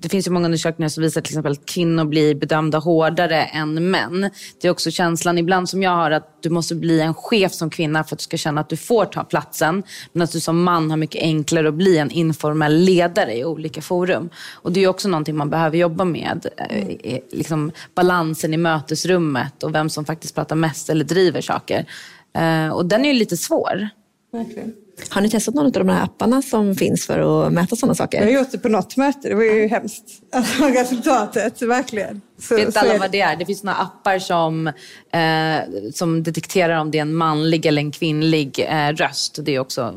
det 0.02 0.10
finns 0.10 0.28
ju 0.28 0.32
många 0.32 0.46
undersökningar 0.46 0.90
som 0.90 1.04
visar 1.04 1.22
till 1.22 1.32
exempel 1.32 1.52
att 1.52 1.66
kvinnor 1.66 2.06
blir 2.06 2.36
bedömda 2.36 2.78
hårdare 2.78 3.44
än 3.44 3.92
män. 3.92 4.30
Det 4.62 4.68
är 4.68 4.72
också 4.72 4.92
känslan 4.92 5.38
ibland 5.38 5.70
som 5.70 5.84
jag 5.84 5.92
har 5.92 6.12
att 6.12 6.44
du 6.44 6.50
måste 6.50 6.76
bli 6.76 7.02
en 7.02 7.14
chef 7.14 7.54
som 7.54 7.70
kvinna 7.70 8.04
för 8.04 8.16
att 8.16 8.20
du 8.20 8.24
ska 8.24 8.38
känna 8.38 8.62
att 8.62 8.70
du 8.70 8.78
får 8.78 9.06
ta 9.06 9.24
platsen. 9.24 9.84
Men 10.14 10.22
att 10.22 10.32
du 10.32 10.40
som 10.40 10.64
man 10.64 10.90
har 10.90 10.98
mycket 10.98 11.22
enklare 11.22 11.68
att 11.68 11.74
bli 11.74 11.98
en 11.98 12.12
informell 12.12 12.76
ledare 12.76 13.38
i 13.38 13.46
olika 13.46 13.82
forum. 13.82 14.30
Och 14.54 14.72
det 14.72 14.84
är 14.84 14.88
också 14.88 15.08
någonting 15.08 15.36
man 15.36 15.50
behöver 15.50 15.78
jobba 15.78 16.06
med. 16.06 16.48
Eh, 16.58 17.20
liksom 17.32 17.72
balansen 17.96 18.54
i 18.54 18.58
mötesrummet 18.58 19.64
och 19.64 19.76
vem 19.76 19.90
som 19.90 20.06
faktiskt 20.06 20.36
pratar 20.36 20.56
mest 20.56 20.90
eller 20.90 21.06
driver 21.06 21.42
saker. 21.42 21.86
Eh, 22.34 22.70
och 22.70 22.86
den 22.86 23.06
är 23.06 23.10
ju 23.10 23.20
lite 23.20 23.38
svår. 23.38 23.90
Verkligen. 24.32 24.74
Har 25.10 25.22
ni 25.22 25.30
testat 25.30 25.56
någon 25.56 25.66
av 25.66 25.72
de 25.72 25.90
här 25.90 26.04
apparna 26.04 26.42
som 26.42 26.76
finns 26.76 27.06
för 27.06 27.46
att 27.48 27.54
mäta 27.54 27.76
sådana 27.76 27.96
saker? 27.96 28.18
Jag 28.18 28.26
har 28.26 28.32
gjort 28.32 28.52
det 28.52 28.58
på 28.58 28.70
något 28.70 28.98
möte, 28.98 29.30
det 29.30 29.36
var 29.36 29.44
ju 29.44 29.68
hemskt. 29.68 30.04
Alltså 30.32 30.64
resultatet, 30.64 31.62
verkligen. 31.62 32.22
Så, 32.40 32.56
Vet 32.56 32.78
alla 32.78 32.98
vad 32.98 33.12
det 33.12 33.22
är? 33.22 33.36
Det 33.36 33.46
finns 33.46 33.64
några 33.64 33.78
appar 33.78 34.20
som, 34.20 34.68
eh, 34.68 35.92
som 35.94 36.24
detekterar 36.24 36.80
om 36.80 36.92
det 36.92 36.98
är 36.98 37.02
en 37.02 37.16
manlig 37.16 37.66
eller 37.66 37.82
en 37.82 37.92
kvinnlig 37.92 38.66
eh, 38.70 38.94
röst. 38.94 39.40
Det 39.42 39.56
är 39.56 39.60
också 39.60 39.94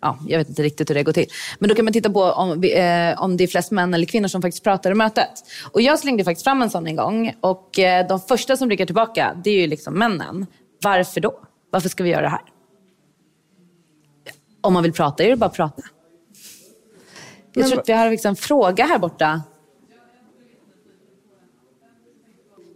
Ja, 0.00 0.18
jag 0.28 0.38
vet 0.38 0.48
inte 0.48 0.62
riktigt 0.62 0.90
hur 0.90 0.94
det 0.94 1.02
går 1.02 1.12
till. 1.12 1.26
Men 1.58 1.68
då 1.68 1.74
kan 1.74 1.84
man 1.84 1.92
titta 1.92 2.10
på 2.10 2.22
om, 2.22 2.50
eh, 2.50 3.22
om 3.22 3.36
det 3.36 3.44
är 3.44 3.48
flest 3.48 3.70
män 3.70 3.94
eller 3.94 4.06
kvinnor 4.06 4.28
som 4.28 4.42
faktiskt 4.42 4.64
pratar 4.64 4.90
i 4.90 4.94
mötet. 4.94 5.30
Och 5.72 5.82
jag 5.82 5.98
slängde 5.98 6.24
faktiskt 6.24 6.44
fram 6.44 6.62
en 6.62 6.70
sån 6.70 6.86
en 6.86 6.96
gång. 6.96 7.34
Och 7.40 7.78
eh, 7.78 8.06
de 8.08 8.20
första 8.20 8.56
som 8.56 8.68
blickar 8.68 8.86
tillbaka, 8.86 9.36
det 9.44 9.50
är 9.50 9.60
ju 9.60 9.66
liksom 9.66 9.94
männen. 9.94 10.46
Varför 10.82 11.20
då? 11.20 11.34
Varför 11.70 11.88
ska 11.88 12.04
vi 12.04 12.10
göra 12.10 12.22
det 12.22 12.28
här? 12.28 12.40
Om 14.66 14.72
man 14.72 14.82
vill 14.82 14.92
prata 14.92 15.24
är 15.24 15.30
det 15.30 15.36
bara 15.36 15.46
att 15.46 15.56
prata. 15.56 15.82
Jag 17.52 17.62
Men, 17.62 17.70
tror 17.70 17.80
att 17.80 17.88
vi 17.88 17.92
har 17.92 18.10
liksom 18.10 18.28
en 18.28 18.36
fråga 18.36 18.84
här 18.84 18.98
borta. 18.98 19.42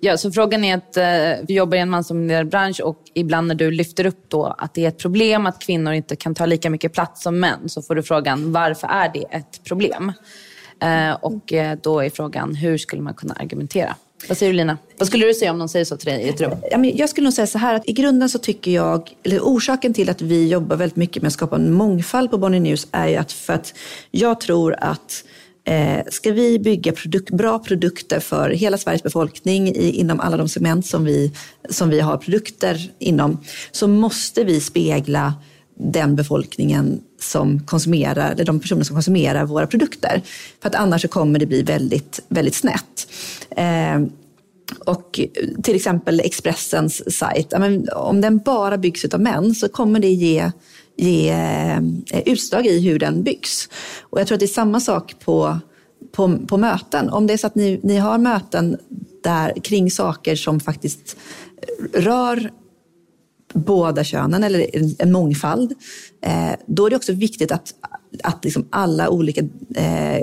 Ja, 0.00 0.16
så 0.16 0.32
frågan 0.32 0.64
är 0.64 0.76
att 0.76 0.96
eh, 0.96 1.46
vi 1.48 1.54
jobbar 1.54 1.76
i 1.76 1.80
en 1.80 1.90
mansdominerad 1.90 2.48
bransch 2.48 2.80
och 2.80 3.02
ibland 3.14 3.48
när 3.48 3.54
du 3.54 3.70
lyfter 3.70 4.06
upp 4.06 4.24
då 4.28 4.44
att 4.58 4.74
det 4.74 4.84
är 4.84 4.88
ett 4.88 4.98
problem 4.98 5.46
att 5.46 5.58
kvinnor 5.58 5.92
inte 5.92 6.16
kan 6.16 6.34
ta 6.34 6.46
lika 6.46 6.70
mycket 6.70 6.92
plats 6.92 7.22
som 7.22 7.40
män 7.40 7.68
så 7.68 7.82
får 7.82 7.94
du 7.94 8.02
frågan 8.02 8.52
varför 8.52 8.88
är 8.88 9.10
det 9.12 9.24
ett 9.30 9.64
problem? 9.64 10.12
Eh, 10.82 11.12
och 11.12 11.52
eh, 11.52 11.78
då 11.82 12.00
är 12.00 12.10
frågan 12.10 12.54
hur 12.54 12.78
skulle 12.78 13.02
man 13.02 13.14
kunna 13.14 13.34
argumentera? 13.34 13.94
Vad 14.28 14.38
säger 14.38 14.52
du 14.52 14.56
Lina? 14.56 14.78
Vad 14.98 15.08
skulle 15.08 15.26
du 15.26 15.34
säga 15.34 15.50
om 15.50 15.58
någon 15.58 15.68
säger 15.68 15.84
så 15.84 15.96
till 15.96 16.06
dig 16.06 16.22
i 16.22 16.28
ett 16.28 16.40
rum? 16.40 16.52
Jag 16.94 17.08
skulle 17.08 17.24
nog 17.24 17.32
säga 17.32 17.46
så 17.46 17.58
här 17.58 17.74
att 17.74 17.88
i 17.88 17.92
grunden 17.92 18.28
så 18.28 18.38
tycker 18.38 18.70
jag, 18.70 19.10
eller 19.22 19.40
orsaken 19.40 19.94
till 19.94 20.10
att 20.10 20.22
vi 20.22 20.48
jobbar 20.48 20.76
väldigt 20.76 20.96
mycket 20.96 21.22
med 21.22 21.28
att 21.28 21.32
skapa 21.32 21.56
en 21.56 21.72
mångfald 21.72 22.30
på 22.30 22.38
Bonnie 22.38 22.60
News 22.60 22.86
är 22.92 23.08
ju 23.08 23.16
att 23.16 23.32
för 23.32 23.52
att 23.52 23.74
jag 24.10 24.40
tror 24.40 24.76
att 24.78 25.24
Eh, 25.64 26.02
ska 26.10 26.32
vi 26.32 26.58
bygga 26.58 26.92
produk 26.92 27.30
bra 27.30 27.58
produkter 27.58 28.20
för 28.20 28.50
hela 28.50 28.78
Sveriges 28.78 29.02
befolkning 29.02 29.68
i, 29.68 29.90
inom 29.90 30.20
alla 30.20 30.36
de 30.36 30.48
segment 30.48 30.86
som 30.86 31.04
vi, 31.04 31.32
som 31.68 31.90
vi 31.90 32.00
har 32.00 32.16
produkter 32.16 32.90
inom 32.98 33.38
så 33.70 33.88
måste 33.88 34.44
vi 34.44 34.60
spegla 34.60 35.34
den 35.82 36.16
befolkningen 36.16 37.00
som 37.20 37.60
konsumerar, 37.60 38.32
eller 38.32 38.44
de 38.44 38.60
personer 38.60 38.84
som 38.84 38.96
konsumerar 38.96 39.44
våra 39.44 39.66
produkter. 39.66 40.22
För 40.62 40.68
att 40.68 40.74
annars 40.74 41.02
så 41.02 41.08
kommer 41.08 41.38
det 41.38 41.46
bli 41.46 41.62
väldigt, 41.62 42.20
väldigt 42.28 42.54
snett. 42.54 43.08
Eh, 43.50 44.00
och 44.78 45.20
till 45.62 45.76
exempel 45.76 46.20
Expressens 46.20 47.18
sajt, 47.18 47.52
om 47.94 48.20
den 48.20 48.38
bara 48.38 48.78
byggs 48.78 49.04
av 49.04 49.20
män 49.20 49.54
så 49.54 49.68
kommer 49.68 50.00
det 50.00 50.08
ge, 50.08 50.50
ge 50.96 51.30
eh, 51.30 52.20
utslag 52.24 52.66
i 52.66 52.80
hur 52.80 52.98
den 52.98 53.22
byggs. 53.22 53.68
Och 54.00 54.20
jag 54.20 54.26
tror 54.26 54.36
att 54.36 54.40
det 54.40 54.46
är 54.46 54.48
samma 54.48 54.80
sak 54.80 55.14
på, 55.24 55.58
på, 56.12 56.38
på 56.48 56.56
möten. 56.56 57.10
Om 57.10 57.26
det 57.26 57.32
är 57.32 57.38
så 57.38 57.46
att 57.46 57.54
ni, 57.54 57.80
ni 57.82 57.96
har 57.96 58.18
möten 58.18 58.76
där, 59.24 59.54
kring 59.62 59.90
saker 59.90 60.36
som 60.36 60.60
faktiskt 60.60 61.16
rör 61.94 62.50
båda 63.52 64.04
könen 64.04 64.44
eller 64.44 64.76
en, 64.76 64.96
en 64.98 65.12
mångfald, 65.12 65.74
eh, 66.24 66.52
då 66.66 66.86
är 66.86 66.90
det 66.90 66.96
också 66.96 67.12
viktigt 67.12 67.52
att, 67.52 67.74
att 68.22 68.44
liksom 68.44 68.68
alla 68.70 69.08
olika 69.08 69.40
eh, 69.74 70.20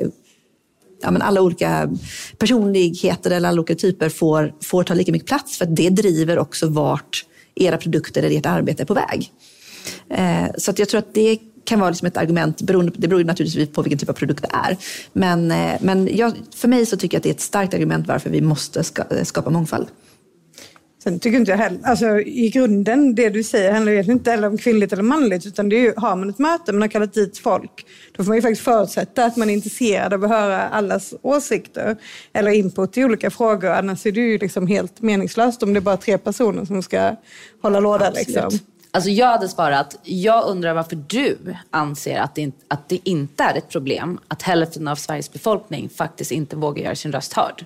ja, 1.01 1.11
men 1.11 1.21
alla 1.21 1.41
olika 1.41 1.89
personligheter 2.37 3.31
eller 3.31 3.49
alla 3.49 3.61
olika 3.61 3.75
typer 3.75 4.09
får, 4.09 4.53
får 4.63 4.83
ta 4.83 4.93
lika 4.93 5.11
mycket 5.11 5.27
plats 5.27 5.57
för 5.57 5.65
att 5.65 5.75
det 5.75 5.89
driver 5.89 6.39
också 6.39 6.67
vart 6.67 7.25
era 7.55 7.77
produkter 7.77 8.23
eller 8.23 8.37
ert 8.37 8.45
arbete 8.45 8.83
är 8.83 8.85
på 8.85 8.93
väg. 8.93 9.31
Eh, 10.09 10.45
så 10.57 10.71
att 10.71 10.79
jag 10.79 10.89
tror 10.89 10.99
att 10.99 11.13
det 11.13 11.39
kan 11.63 11.79
vara 11.79 11.89
liksom 11.89 12.07
ett 12.07 12.17
argument, 12.17 12.61
beroende, 12.61 12.91
det 12.95 13.07
beror 13.07 13.23
naturligtvis 13.23 13.69
på 13.69 13.81
vilken 13.81 13.99
typ 13.99 14.09
av 14.09 14.13
produkt 14.13 14.41
det 14.41 14.49
är. 14.53 14.77
Men, 15.13 15.51
eh, 15.51 15.77
men 15.81 16.09
jag, 16.15 16.33
för 16.55 16.67
mig 16.67 16.85
så 16.85 16.97
tycker 16.97 17.15
jag 17.15 17.19
att 17.19 17.23
det 17.23 17.29
är 17.29 17.33
ett 17.33 17.41
starkt 17.41 17.73
argument 17.73 18.07
varför 18.07 18.29
vi 18.29 18.41
måste 18.41 18.83
ska, 18.83 19.03
skapa 19.23 19.49
mångfald. 19.49 19.87
Sen 21.07 21.19
tycker 21.19 21.37
inte 21.37 21.51
jag 21.51 21.57
heller, 21.57 21.79
alltså 21.83 22.19
i 22.19 22.49
grunden, 22.49 23.15
det 23.15 23.29
du 23.29 23.43
säger 23.43 23.71
handlar 23.71 23.91
egentligen 23.91 24.17
inte 24.17 24.31
heller 24.31 24.47
om 24.47 24.57
kvinnligt 24.57 24.93
eller 24.93 25.03
manligt, 25.03 25.45
utan 25.45 25.69
det 25.69 25.75
är 25.75 25.79
ju, 25.79 25.93
har 25.97 26.15
man 26.15 26.29
ett 26.29 26.39
möte, 26.39 26.71
man 26.71 26.81
har 26.81 26.89
kallat 26.89 27.13
dit 27.13 27.37
folk, 27.37 27.85
då 28.17 28.23
får 28.23 28.29
man 28.29 28.35
ju 28.37 28.41
faktiskt 28.41 28.61
förutsätta 28.61 29.25
att 29.25 29.37
man 29.37 29.49
är 29.49 29.53
intresserad 29.53 30.13
av 30.13 30.23
att 30.23 30.29
höra 30.29 30.61
allas 30.61 31.13
åsikter 31.21 31.97
eller 32.33 32.51
input 32.51 32.97
i 32.97 33.03
olika 33.03 33.31
frågor, 33.31 33.69
annars 33.69 34.05
är 34.05 34.11
det 34.11 34.19
ju 34.19 34.37
liksom 34.37 34.67
helt 34.67 35.01
meningslöst 35.01 35.63
om 35.63 35.73
det 35.73 35.79
är 35.79 35.81
bara 35.81 35.97
tre 35.97 36.17
personer 36.17 36.65
som 36.65 36.83
ska 36.83 37.15
hålla 37.61 37.79
låda. 37.79 38.09
Liksom. 38.09 38.59
Alltså 38.91 39.09
jag 39.09 39.27
hade 39.27 39.49
svarat, 39.49 39.99
jag 40.03 40.49
undrar 40.49 40.73
varför 40.73 40.95
du 41.07 41.37
anser 41.69 42.19
att 42.19 42.35
det, 42.35 42.51
att 42.67 42.89
det 42.89 42.99
inte 43.03 43.43
är 43.43 43.57
ett 43.57 43.69
problem 43.69 44.19
att 44.27 44.41
hälften 44.41 44.87
av 44.87 44.95
Sveriges 44.95 45.33
befolkning 45.33 45.89
faktiskt 45.89 46.31
inte 46.31 46.55
vågar 46.55 46.83
göra 46.83 46.95
sin 46.95 47.11
röst 47.11 47.33
hörd. 47.33 47.65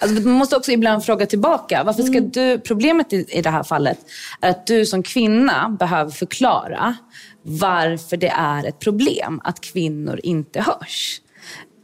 Alltså, 0.00 0.22
man 0.22 0.32
måste 0.32 0.56
också 0.56 0.72
ibland 0.72 1.04
fråga 1.04 1.26
tillbaka. 1.26 1.82
Varför 1.84 2.02
ska 2.02 2.18
mm. 2.18 2.30
du, 2.30 2.58
problemet 2.58 3.12
i, 3.12 3.26
i 3.28 3.42
det 3.42 3.50
här 3.50 3.62
fallet 3.62 3.98
är 4.40 4.50
att 4.50 4.66
du 4.66 4.86
som 4.86 5.02
kvinna 5.02 5.76
behöver 5.78 6.10
förklara 6.10 6.96
varför 7.42 8.16
det 8.16 8.32
är 8.36 8.66
ett 8.66 8.78
problem 8.78 9.40
att 9.44 9.60
kvinnor 9.60 10.20
inte 10.22 10.60
hörs. 10.60 11.20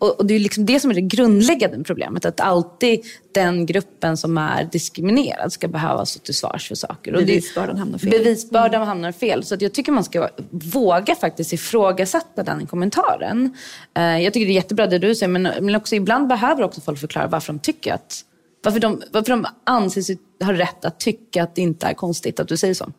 Och, 0.04 0.20
och 0.20 0.26
det 0.26 0.34
är 0.34 0.38
liksom 0.38 0.66
det 0.66 0.80
som 0.80 0.90
är 0.90 0.94
det 0.94 1.00
grundläggande 1.00 1.84
problemet. 1.84 2.24
Att 2.24 2.40
alltid 2.40 3.00
den 3.32 3.66
gruppen 3.66 4.16
som 4.16 4.38
är 4.38 4.64
diskriminerad 4.64 5.52
ska 5.52 5.68
behöva 5.68 6.06
stå 6.06 6.20
till 6.20 6.34
svars 6.34 6.68
för 6.68 6.74
saker. 6.74 7.12
Bevisbördan 7.12 7.76
hamnar 7.76 7.98
fel. 7.98 8.10
Bevisbördan 8.10 8.74
mm. 8.74 8.88
hamnar 8.88 9.12
fel. 9.12 9.44
Så 9.44 9.56
jag 9.60 9.72
tycker 9.72 9.92
man 9.92 10.04
ska 10.04 10.28
våga 10.50 11.14
faktiskt 11.14 11.52
ifrågasätta 11.52 12.42
den 12.42 12.66
kommentaren. 12.66 13.56
Uh, 13.98 14.22
jag 14.22 14.32
tycker 14.32 14.46
det 14.46 14.52
är 14.52 14.54
jättebra 14.54 14.86
det 14.86 14.98
du 14.98 15.14
säger, 15.14 15.32
men, 15.32 15.42
men 15.42 15.76
också 15.76 15.94
ibland 15.94 16.28
behöver 16.28 16.62
också 16.62 16.80
folk 16.80 16.98
förklara 16.98 17.26
varför 17.26 17.52
de 17.52 17.58
tycker 17.58 17.94
att 17.94 18.24
varför 18.62 18.80
de, 18.80 19.02
varför 19.12 19.30
de 19.30 19.46
anser 19.64 20.02
sig 20.02 20.18
ha 20.44 20.52
rätt 20.52 20.84
att 20.84 21.00
tycka 21.00 21.42
att 21.42 21.54
det 21.54 21.62
inte 21.62 21.86
är 21.86 21.94
konstigt 21.94 22.40
att 22.40 22.48
du 22.48 22.56
säger 22.56 22.74
så. 22.74 22.92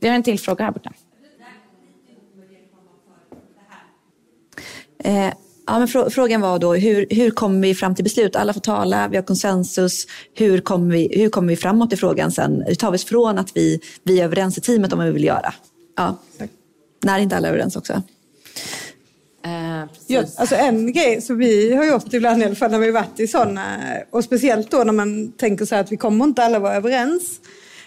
Vi 0.00 0.08
har 0.08 0.14
en 0.14 0.22
till 0.22 0.38
fråga 0.38 0.64
här 0.64 0.72
borta. 0.72 0.92
Eh, 5.04 5.32
Ja, 5.72 5.78
men 5.78 5.88
frå 5.88 6.10
frågan 6.10 6.40
var 6.40 6.58
då 6.58 6.74
hur, 6.74 7.06
hur 7.10 7.30
kommer 7.30 7.60
vi 7.60 7.74
fram 7.74 7.94
till 7.94 8.04
beslut? 8.04 8.36
Alla 8.36 8.52
får 8.52 8.60
tala, 8.60 9.08
vi 9.08 9.16
har 9.16 9.22
konsensus. 9.22 10.06
Hur 10.34 10.60
kommer 10.60 10.92
vi, 10.92 11.20
hur 11.20 11.28
kommer 11.28 11.48
vi 11.48 11.56
framåt 11.56 11.92
i 11.92 11.96
frågan 11.96 12.32
sen? 12.32 12.62
Hur 12.66 12.74
tar 12.74 12.90
vi 12.90 12.96
oss 12.96 13.04
från 13.04 13.38
att 13.38 13.56
vi, 13.56 13.80
vi 14.02 14.20
är 14.20 14.24
överens 14.24 14.58
i 14.58 14.60
teamet 14.60 14.92
om 14.92 14.98
vad 14.98 15.06
vi 15.06 15.12
vill 15.12 15.24
göra? 15.24 15.54
Ja. 15.96 16.18
När 17.02 17.18
inte 17.18 17.36
alla 17.36 17.48
är 17.48 17.52
överens 17.52 17.76
också. 17.76 17.92
Uh, 17.92 19.84
ja, 20.06 20.24
alltså 20.36 20.54
en 20.54 20.92
grej 20.92 21.20
som 21.22 21.38
vi 21.38 21.74
har 21.74 21.84
gjort 21.84 22.14
ibland 22.14 22.42
i 22.42 22.44
alla 22.44 22.54
fall 22.54 22.70
när 22.70 22.78
vi 22.78 22.90
varit 22.90 23.20
i 23.20 23.26
sådana, 23.26 23.76
och 24.10 24.24
speciellt 24.24 24.70
då 24.70 24.84
när 24.84 24.92
man 24.92 25.32
tänker 25.32 25.64
så 25.64 25.74
här 25.74 25.82
att 25.82 25.92
vi 25.92 25.96
kommer 25.96 26.24
inte 26.24 26.44
alla 26.44 26.58
vara 26.58 26.74
överens, 26.74 27.40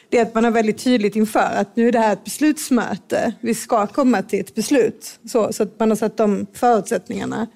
det 0.10 0.17
är 0.17 0.21
att 0.21 0.34
man 0.34 0.43
har 0.43 0.52
väldigt 0.52 0.84
tydligt 0.84 1.15
inför 1.15 1.52
att 1.56 1.76
nu 1.76 1.88
är 1.88 1.91
det 1.91 2.00
här 2.00 2.13
ett 2.13 2.24
beslutsmöte, 2.24 3.34
vi 3.41 3.56
ska 3.56 3.88
komma 3.88 4.21
till 4.21 4.39
ett 4.39 4.56
beslut. 4.56 5.19
Så, 5.32 5.54
så 5.54 5.63
att 5.63 5.80
man 5.80 5.89
har 5.89 5.95
satt 5.95 6.17
de 6.17 6.45
förutsättningarna. 6.54 7.48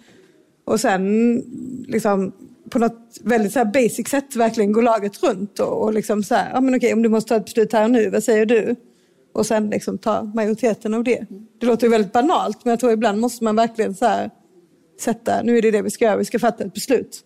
Och 0.69 0.79
sen 0.79 1.43
liksom 1.87 2.31
på 2.69 2.79
något 2.79 3.17
väldigt 3.23 3.53
så 3.53 3.65
basic 3.65 4.07
sätt 4.07 4.35
verkligen 4.35 4.71
gå 4.71 4.81
laget 4.81 5.23
runt 5.23 5.59
och, 5.59 5.83
och 5.83 5.93
liksom 5.93 6.23
så 6.23 6.35
här, 6.35 6.51
ja 6.53 6.61
men 6.61 6.75
okej 6.75 6.93
om 6.93 7.01
du 7.01 7.09
måste 7.09 7.29
ta 7.29 7.35
ett 7.35 7.45
beslut 7.45 7.73
här 7.73 7.83
och 7.83 7.91
nu, 7.91 8.09
vad 8.09 8.23
säger 8.23 8.45
du? 8.45 8.75
Och 9.33 9.45
sen 9.45 9.69
liksom 9.69 9.97
ta 9.97 10.23
majoriteten 10.23 10.93
av 10.93 11.03
det. 11.03 11.25
Det 11.59 11.65
låter 11.65 11.87
ju 11.87 11.91
väldigt 11.91 12.13
banalt 12.13 12.65
men 12.65 12.69
jag 12.69 12.79
tror 12.79 12.91
ibland 12.91 13.19
måste 13.19 13.43
man 13.43 13.55
verkligen 13.55 13.95
så 13.95 14.05
här 14.05 14.29
sätta, 15.01 15.41
nu 15.43 15.57
är 15.57 15.61
det 15.61 15.71
det 15.71 15.81
vi 15.81 15.89
ska 15.89 16.05
göra, 16.05 16.17
vi 16.17 16.25
ska 16.25 16.39
fatta 16.39 16.63
ett 16.63 16.73
beslut. 16.73 17.23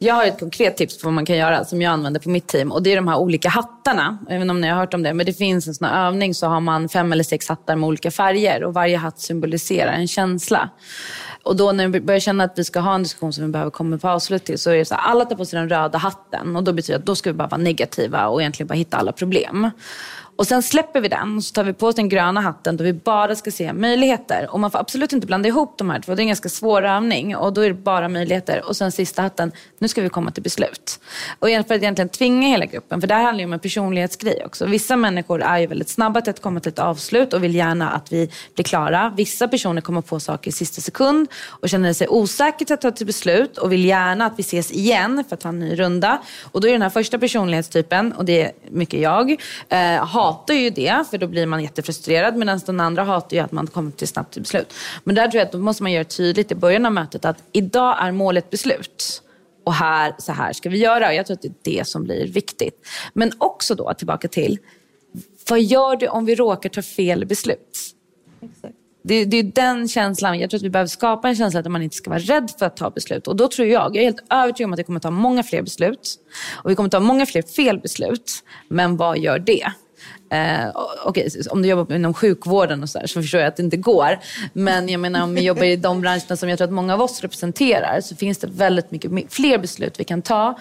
Jag 0.00 0.14
har 0.14 0.24
ett 0.24 0.40
konkret 0.40 0.76
tips 0.76 1.02
på 1.02 1.06
vad 1.06 1.14
man 1.14 1.26
kan 1.26 1.36
göra 1.36 1.64
som 1.64 1.82
jag 1.82 1.90
använder 1.90 2.20
på 2.20 2.30
mitt 2.30 2.46
team. 2.46 2.72
Och 2.72 2.82
Det 2.82 2.92
är 2.92 2.96
de 2.96 3.08
här 3.08 3.18
olika 3.18 3.48
hattarna. 3.48 4.18
Även 4.28 4.50
om 4.50 4.60
ni 4.60 4.68
har 4.68 4.76
hört 4.76 4.94
om 4.94 5.02
det. 5.02 5.14
Men 5.14 5.26
det 5.26 5.32
finns 5.32 5.66
en 5.66 5.74
sån 5.74 5.88
övning 5.88 6.34
så 6.34 6.46
har 6.46 6.60
man 6.60 6.88
fem 6.88 7.12
eller 7.12 7.24
sex 7.24 7.48
hattar 7.48 7.76
med 7.76 7.86
olika 7.86 8.10
färger. 8.10 8.64
Och 8.64 8.74
Varje 8.74 8.96
hatt 8.96 9.18
symboliserar 9.20 9.92
en 9.92 10.08
känsla. 10.08 10.70
Och 11.48 11.56
då 11.56 11.72
när 11.72 11.88
vi 11.88 12.00
börjar 12.00 12.20
känna 12.20 12.44
att 12.44 12.58
vi 12.58 12.64
ska 12.64 12.80
ha 12.80 12.94
en 12.94 13.02
diskussion 13.02 13.32
som 13.32 13.44
vi 13.44 13.50
behöver 13.50 13.70
komma 13.70 13.98
på 13.98 14.08
avslut 14.08 14.44
till 14.44 14.58
så 14.58 14.70
är 14.70 14.76
det 14.76 14.84
så 14.84 14.94
här, 14.94 15.02
alla 15.02 15.24
tar 15.24 15.36
på 15.36 15.44
sig 15.44 15.58
den 15.58 15.68
röda 15.68 15.98
hatten 15.98 16.56
och 16.56 16.62
då 16.64 16.72
betyder 16.72 16.98
det 16.98 17.02
att 17.02 17.06
då 17.06 17.14
ska 17.14 17.30
vi 17.30 17.34
bara 17.34 17.48
vara 17.48 17.60
negativa 17.60 18.26
och 18.26 18.40
egentligen 18.40 18.66
bara 18.68 18.74
hitta 18.74 18.96
alla 18.96 19.12
problem. 19.12 19.70
Och 20.38 20.46
sen 20.46 20.62
släpper 20.62 21.00
vi 21.00 21.08
den 21.08 21.36
och 21.36 21.44
så 21.44 21.52
tar 21.52 21.64
vi 21.64 21.72
på 21.72 21.86
oss 21.86 21.94
den 21.94 22.08
gröna 22.08 22.40
hatten 22.40 22.76
då 22.76 22.84
vi 22.84 22.92
bara 22.92 23.34
ska 23.34 23.50
se 23.50 23.72
möjligheter. 23.72 24.48
Och 24.50 24.60
man 24.60 24.70
får 24.70 24.78
absolut 24.78 25.12
inte 25.12 25.26
blanda 25.26 25.48
ihop 25.48 25.74
de 25.78 25.90
här 25.90 26.00
två. 26.00 26.14
Det 26.14 26.20
är 26.20 26.24
en 26.24 26.28
ganska 26.28 26.48
svår 26.48 26.86
övning 26.86 27.36
och 27.36 27.52
då 27.52 27.60
är 27.60 27.68
det 27.68 27.74
bara 27.74 28.08
möjligheter. 28.08 28.68
Och 28.68 28.76
sen 28.76 28.92
sista 28.92 29.22
hatten, 29.22 29.52
nu 29.78 29.88
ska 29.88 30.02
vi 30.02 30.08
komma 30.08 30.30
till 30.30 30.42
beslut. 30.42 31.00
Och 31.38 31.48
för 31.48 31.58
att 31.58 31.70
egentligen 31.70 32.08
tvinga 32.08 32.48
hela 32.48 32.66
gruppen, 32.66 33.00
för 33.00 33.08
det 33.08 33.14
här 33.14 33.22
handlar 33.22 33.40
ju 33.40 33.46
om 33.46 33.52
en 33.52 33.60
personlighetsgrej 33.60 34.42
också. 34.46 34.66
Vissa 34.66 34.96
människor 34.96 35.42
är 35.42 35.58
ju 35.58 35.66
väldigt 35.66 35.88
snabba 35.88 36.20
till 36.20 36.30
att 36.30 36.42
komma 36.42 36.60
till 36.60 36.72
ett 36.72 36.78
avslut 36.78 37.32
och 37.32 37.44
vill 37.44 37.54
gärna 37.54 37.90
att 37.90 38.12
vi 38.12 38.30
blir 38.54 38.64
klara. 38.64 39.12
Vissa 39.16 39.48
personer 39.48 39.80
kommer 39.80 40.00
på 40.00 40.20
saker 40.20 40.48
i 40.48 40.52
sista 40.52 40.80
sekund 40.80 41.28
och 41.46 41.68
känner 41.68 41.92
sig 41.92 42.08
osäkra 42.08 42.66
till 42.66 42.74
att 42.74 42.80
ta 42.80 42.90
till 42.90 43.06
beslut 43.06 43.58
och 43.58 43.72
vill 43.72 43.84
gärna 43.84 44.26
att 44.26 44.38
vi 44.38 44.40
ses 44.40 44.70
igen 44.70 45.24
för 45.28 45.36
att 45.36 45.40
ta 45.40 45.48
en 45.48 45.58
ny 45.58 45.78
runda. 45.78 46.18
Och 46.52 46.60
då 46.60 46.68
är 46.68 46.72
den 46.72 46.82
här 46.82 46.90
första 46.90 47.18
personlighetstypen, 47.18 48.12
och 48.12 48.24
det 48.24 48.42
är 48.42 48.52
mycket 48.70 49.00
jag, 49.00 49.30
eh, 49.68 50.04
hatar 50.28 50.54
ju 50.54 50.70
det 50.70 51.04
för 51.10 51.18
då 51.18 51.26
blir 51.26 51.46
man 51.46 51.62
jättefrustrerad 51.62 52.36
medan 52.36 52.60
den 52.66 52.80
andra 52.80 53.04
hatar 53.04 53.36
ju 53.36 53.42
att 53.42 53.52
man 53.52 53.66
kommer 53.66 53.90
till 53.90 54.08
snabbt 54.08 54.32
till 54.32 54.42
beslut. 54.42 54.74
Men 55.04 55.14
där 55.14 55.28
tror 55.28 55.38
jag 55.38 55.46
att 55.46 55.52
då 55.52 55.58
måste 55.58 55.82
man 55.82 55.92
göra 55.92 56.04
tydligt 56.04 56.52
i 56.52 56.54
början 56.54 56.86
av 56.86 56.92
mötet 56.92 57.24
att 57.24 57.42
idag 57.52 57.96
är 58.00 58.12
målet 58.12 58.50
beslut. 58.50 59.22
Och 59.64 59.74
här, 59.74 60.14
så 60.18 60.32
här 60.32 60.52
ska 60.52 60.68
vi 60.68 60.78
göra. 60.78 61.14
Jag 61.14 61.26
tror 61.26 61.34
att 61.34 61.42
det 61.42 61.48
är 61.48 61.78
det 61.78 61.88
som 61.88 62.04
blir 62.04 62.26
viktigt. 62.26 62.86
Men 63.12 63.32
också 63.38 63.74
då 63.74 63.94
tillbaka 63.94 64.28
till, 64.28 64.58
vad 65.48 65.60
gör 65.60 65.96
du 65.96 66.08
om 66.08 66.24
vi 66.24 66.34
råkar 66.34 66.68
ta 66.68 66.82
fel 66.82 67.26
beslut? 67.26 67.94
Exakt. 68.42 68.74
Det, 69.02 69.24
det, 69.24 69.36
är 69.36 69.42
den 69.42 69.88
känslan, 69.88 70.38
jag 70.38 70.50
tror 70.50 70.58
att 70.58 70.64
vi 70.64 70.70
behöver 70.70 70.88
skapa 70.88 71.28
en 71.28 71.36
känsla 71.36 71.60
att 71.60 71.70
man 71.70 71.82
inte 71.82 71.96
ska 71.96 72.10
vara 72.10 72.20
rädd 72.20 72.50
för 72.58 72.66
att 72.66 72.76
ta 72.76 72.90
beslut. 72.90 73.28
Och 73.28 73.36
då 73.36 73.48
tror 73.48 73.68
jag, 73.68 73.82
jag 73.82 73.96
är 73.96 74.04
helt 74.04 74.24
övertygad 74.30 74.68
om 74.68 74.72
att 74.72 74.78
vi 74.78 74.84
kommer 74.84 75.00
ta 75.00 75.10
många 75.10 75.42
fler 75.42 75.62
beslut. 75.62 76.18
Och 76.64 76.70
vi 76.70 76.74
kommer 76.74 76.88
ta 76.88 77.00
många 77.00 77.26
fler 77.26 77.42
fel 77.42 77.78
beslut. 77.78 78.44
Men 78.68 78.96
vad 78.96 79.18
gör 79.18 79.38
det? 79.38 79.72
Eh, 80.30 80.68
okay, 81.06 81.28
om 81.50 81.62
du 81.62 81.68
jobbar 81.68 81.94
inom 81.94 82.14
sjukvården 82.14 82.82
och 82.82 82.88
så, 82.88 82.98
där, 82.98 83.06
så 83.06 83.22
förstår 83.22 83.40
jag 83.40 83.48
att 83.48 83.56
det 83.56 83.62
inte 83.62 83.76
går. 83.76 84.18
Men 84.52 84.88
jag 84.88 85.00
menar 85.00 85.22
om 85.22 85.34
vi 85.34 85.40
jobbar 85.40 85.64
i 85.64 85.76
de 85.76 86.00
branscherna 86.00 86.36
som 86.36 86.48
jag 86.48 86.58
tror 86.58 86.68
att 86.68 86.74
många 86.74 86.94
av 86.94 87.00
oss 87.00 87.20
representerar 87.20 88.00
så 88.00 88.16
finns 88.16 88.38
det 88.38 88.46
väldigt 88.46 88.90
mycket 88.90 89.32
fler 89.32 89.58
beslut 89.58 90.00
vi 90.00 90.04
kan 90.04 90.22
ta 90.22 90.58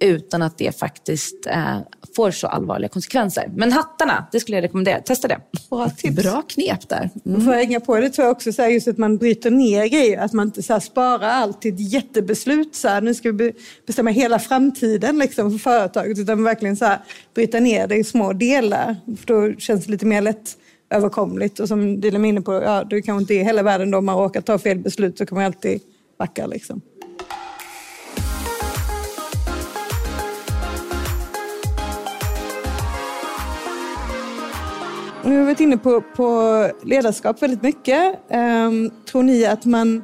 utan 0.00 0.42
att 0.42 0.58
det 0.58 0.78
faktiskt 0.78 1.46
eh, 1.46 1.78
får 2.16 2.30
så 2.30 2.46
allvarliga 2.46 2.88
konsekvenser. 2.88 3.50
Men 3.56 3.72
hattarna, 3.72 4.26
det 4.32 4.40
skulle 4.40 4.56
jag 4.56 4.62
rekommendera. 4.62 5.00
Testa 5.00 5.28
det. 5.28 5.40
Bra, 5.70 5.90
tips. 5.90 6.22
Bra 6.22 6.42
knep 6.48 6.88
där. 6.88 7.10
Mm. 7.26 7.40
För 7.40 7.50
att 7.50 7.56
hänga 7.56 7.80
på 7.80 7.96
det 7.96 8.10
tror 8.10 8.26
jag 8.26 8.32
också 8.32 8.52
så 8.52 8.62
här, 8.62 8.68
just 8.68 8.88
att 8.88 8.98
man 8.98 9.16
bryter 9.16 9.50
ner 9.50 9.86
grejer. 9.86 10.18
Att 10.18 10.32
man 10.32 10.46
inte 10.46 10.62
så 10.62 10.72
här, 10.72 10.80
sparar 10.80 11.28
allt 11.28 11.62
till 11.62 11.74
ett 11.74 11.92
jättebeslut. 11.92 12.74
Så 12.74 12.88
här, 12.88 13.00
nu 13.00 13.14
ska 13.14 13.32
vi 13.32 13.52
bestämma 13.86 14.10
hela 14.10 14.38
framtiden 14.38 15.18
liksom, 15.18 15.50
för 15.50 15.58
företaget. 15.58 16.18
Utan 16.18 16.44
verkligen 16.44 16.76
så 16.76 16.84
här, 16.84 16.98
bryta 17.34 17.60
ner 17.60 17.86
det 17.86 17.96
i 17.96 18.04
små 18.04 18.32
delar. 18.32 18.96
För 19.16 19.26
då 19.26 19.58
känns 19.58 19.84
det 19.84 19.90
lite 19.90 20.06
mer 20.06 20.20
lätt 20.20 20.56
överkomligt. 20.90 21.60
Och 21.60 21.68
som 21.68 22.00
Dilan 22.00 22.24
är 22.24 22.28
inne 22.28 22.40
på, 22.40 22.52
ja, 22.52 22.84
det 22.84 23.02
kanske 23.02 23.22
inte 23.22 23.34
är 23.34 23.44
hela 23.44 23.62
världen 23.62 23.90
då. 23.90 23.98
Om 23.98 24.06
man 24.06 24.16
råkar 24.16 24.40
ta 24.40 24.58
fel 24.58 24.78
beslut 24.78 25.18
så 25.18 25.26
kan 25.26 25.36
man 25.36 25.44
alltid 25.44 25.80
backa. 26.18 26.46
Liksom. 26.46 26.80
Nu 35.24 35.30
har 35.30 35.38
vi 35.38 35.44
varit 35.44 35.60
inne 35.60 35.76
på, 35.76 36.00
på 36.00 36.70
ledarskap 36.82 37.42
väldigt 37.42 37.62
mycket. 37.62 38.14
Um, 38.30 38.90
tror 39.10 39.22
ni 39.22 39.46
att 39.46 39.64
man 39.64 40.02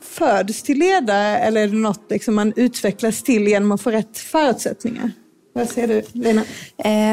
föds 0.00 0.62
till 0.62 0.78
ledare 0.78 1.38
eller 1.38 1.60
är 1.62 1.68
det 1.68 1.76
något 1.76 2.10
liksom 2.10 2.34
man 2.34 2.52
utvecklas 2.56 3.22
till 3.22 3.48
genom 3.48 3.72
att 3.72 3.80
få 3.80 3.90
rätt 3.90 4.18
förutsättningar? 4.18 5.10
Vad 5.52 5.68
säger 5.68 5.88
du, 5.88 6.02
Lena? 6.12 6.44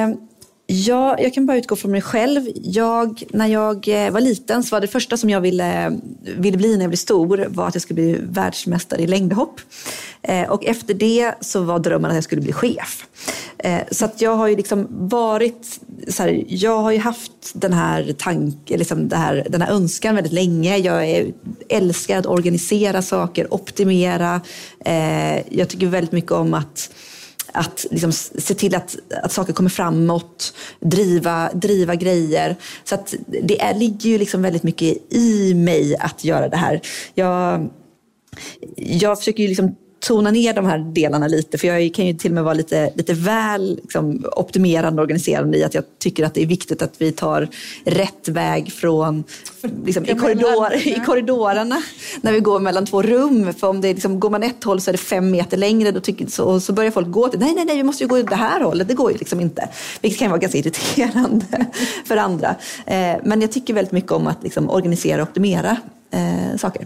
Um. 0.07 0.28
Ja, 0.71 1.15
jag 1.19 1.33
kan 1.33 1.45
bara 1.45 1.57
utgå 1.57 1.75
från 1.75 1.91
mig 1.91 2.01
själv. 2.01 2.47
Jag, 2.55 3.23
när 3.29 3.47
jag 3.47 3.87
eh, 3.87 4.11
var 4.11 4.21
liten 4.21 4.63
så 4.63 4.75
var 4.75 4.81
det 4.81 4.87
första 4.87 5.17
som 5.17 5.29
jag 5.29 5.41
ville, 5.41 5.99
ville 6.37 6.57
bli 6.57 6.75
när 6.75 6.83
jag 6.83 6.89
blev 6.89 6.97
stor 6.97 7.45
var 7.49 7.67
att 7.67 7.75
jag 7.75 7.81
skulle 7.81 8.01
bli 8.01 8.17
världsmästare 8.21 9.01
i 9.01 9.07
längdhopp. 9.07 9.61
Eh, 10.21 10.49
och 10.49 10.65
efter 10.65 10.93
det 10.93 11.33
så 11.41 11.61
var 11.61 11.79
drömmen 11.79 12.11
att 12.11 12.15
jag 12.15 12.23
skulle 12.23 12.41
bli 12.41 12.53
chef. 12.53 13.05
Eh, 13.57 13.79
så 13.91 14.05
att 14.05 14.21
jag 14.21 14.35
har 14.35 14.47
ju 14.47 14.55
liksom 14.55 14.87
varit, 14.89 15.79
så 16.07 16.23
här, 16.23 16.43
jag 16.47 16.77
har 16.77 16.91
ju 16.91 16.99
haft 16.99 17.31
den 17.53 17.73
här, 17.73 18.13
tank, 18.17 18.55
liksom 18.65 19.09
det 19.09 19.17
här, 19.17 19.47
den 19.49 19.61
här 19.61 19.71
önskan 19.71 20.15
väldigt 20.15 20.33
länge. 20.33 20.77
Jag 20.77 21.09
är, 21.09 21.33
älskar 21.69 22.17
att 22.17 22.25
organisera 22.25 23.01
saker, 23.01 23.53
optimera. 23.53 24.41
Eh, 24.85 25.57
jag 25.57 25.69
tycker 25.69 25.87
väldigt 25.87 26.11
mycket 26.11 26.31
om 26.31 26.53
att 26.53 26.89
att 27.51 27.85
liksom 27.91 28.11
se 28.11 28.53
till 28.53 28.75
att, 28.75 28.95
att 29.23 29.31
saker 29.31 29.53
kommer 29.53 29.69
framåt, 29.69 30.53
driva, 30.79 31.51
driva 31.53 31.95
grejer. 31.95 32.55
Så 32.83 32.95
att 32.95 33.15
det 33.27 33.61
är, 33.61 33.73
ligger 33.73 34.09
ju 34.09 34.17
liksom 34.17 34.41
väldigt 34.41 34.63
mycket 34.63 35.13
i 35.13 35.53
mig 35.53 35.95
att 35.97 36.23
göra 36.23 36.49
det 36.49 36.57
här. 36.57 36.81
Jag, 37.13 37.69
jag 38.75 39.17
försöker 39.17 39.43
ju 39.43 39.49
liksom 39.49 39.75
tona 39.99 40.31
ner 40.31 40.53
de 40.53 40.65
här 40.65 40.77
delarna 40.77 41.27
lite. 41.27 41.57
För 41.57 41.67
jag 41.67 41.93
kan 41.93 42.07
ju 42.07 42.13
till 42.13 42.31
och 42.31 42.35
med 42.35 42.43
vara 42.43 42.53
lite, 42.53 42.93
lite 42.95 43.13
väl 43.13 43.79
liksom, 43.81 44.25
optimerande 44.35 45.01
och 45.01 45.03
organiserande 45.03 45.57
i 45.57 45.63
att 45.63 45.73
jag 45.73 45.83
tycker 45.99 46.25
att 46.25 46.33
det 46.33 46.41
är 46.41 46.45
viktigt 46.45 46.81
att 46.81 46.93
vi 46.97 47.11
tar 47.11 47.47
rätt 47.85 48.27
väg 48.27 48.73
från 48.73 49.23
liksom, 49.85 50.05
i, 50.05 50.15
korridor, 50.15 50.73
i 50.73 51.01
korridorerna 51.05 51.81
när 52.21 52.31
vi 52.31 52.39
går 52.39 52.59
mellan 52.59 52.85
två 52.85 53.01
rum. 53.01 53.53
För 53.53 53.67
om 53.67 53.81
det 53.81 53.93
liksom, 53.93 54.19
går 54.19 54.29
man 54.29 54.43
ett 54.43 54.63
håll 54.63 54.81
så 54.81 54.91
är 54.91 54.91
det 54.91 54.97
fem 54.97 55.31
meter 55.31 55.57
längre 55.57 55.91
då 55.91 55.99
tycker, 55.99 56.27
så, 56.27 56.59
så 56.59 56.73
börjar 56.73 56.91
folk 56.91 57.11
gå 57.11 57.27
till, 57.27 57.39
nej, 57.39 57.53
nej, 57.55 57.65
nej, 57.65 57.77
vi 57.77 57.83
måste 57.83 58.03
ju 58.03 58.07
gå 58.07 58.21
det 58.21 58.35
här 58.35 58.61
hållet. 58.61 58.87
Det 58.87 58.93
går 58.93 59.11
ju 59.11 59.17
liksom 59.17 59.39
inte. 59.39 59.69
Vilket 60.01 60.19
kan 60.19 60.29
vara 60.29 60.39
ganska 60.39 60.57
irriterande 60.57 61.65
för 62.05 62.17
andra. 62.17 62.55
Eh, 62.85 63.15
men 63.23 63.41
jag 63.41 63.51
tycker 63.51 63.73
väldigt 63.73 63.91
mycket 63.91 64.11
om 64.11 64.27
att 64.27 64.43
liksom, 64.43 64.69
organisera 64.69 65.21
och 65.21 65.29
optimera 65.29 65.77
eh, 66.11 66.57
saker. 66.57 66.85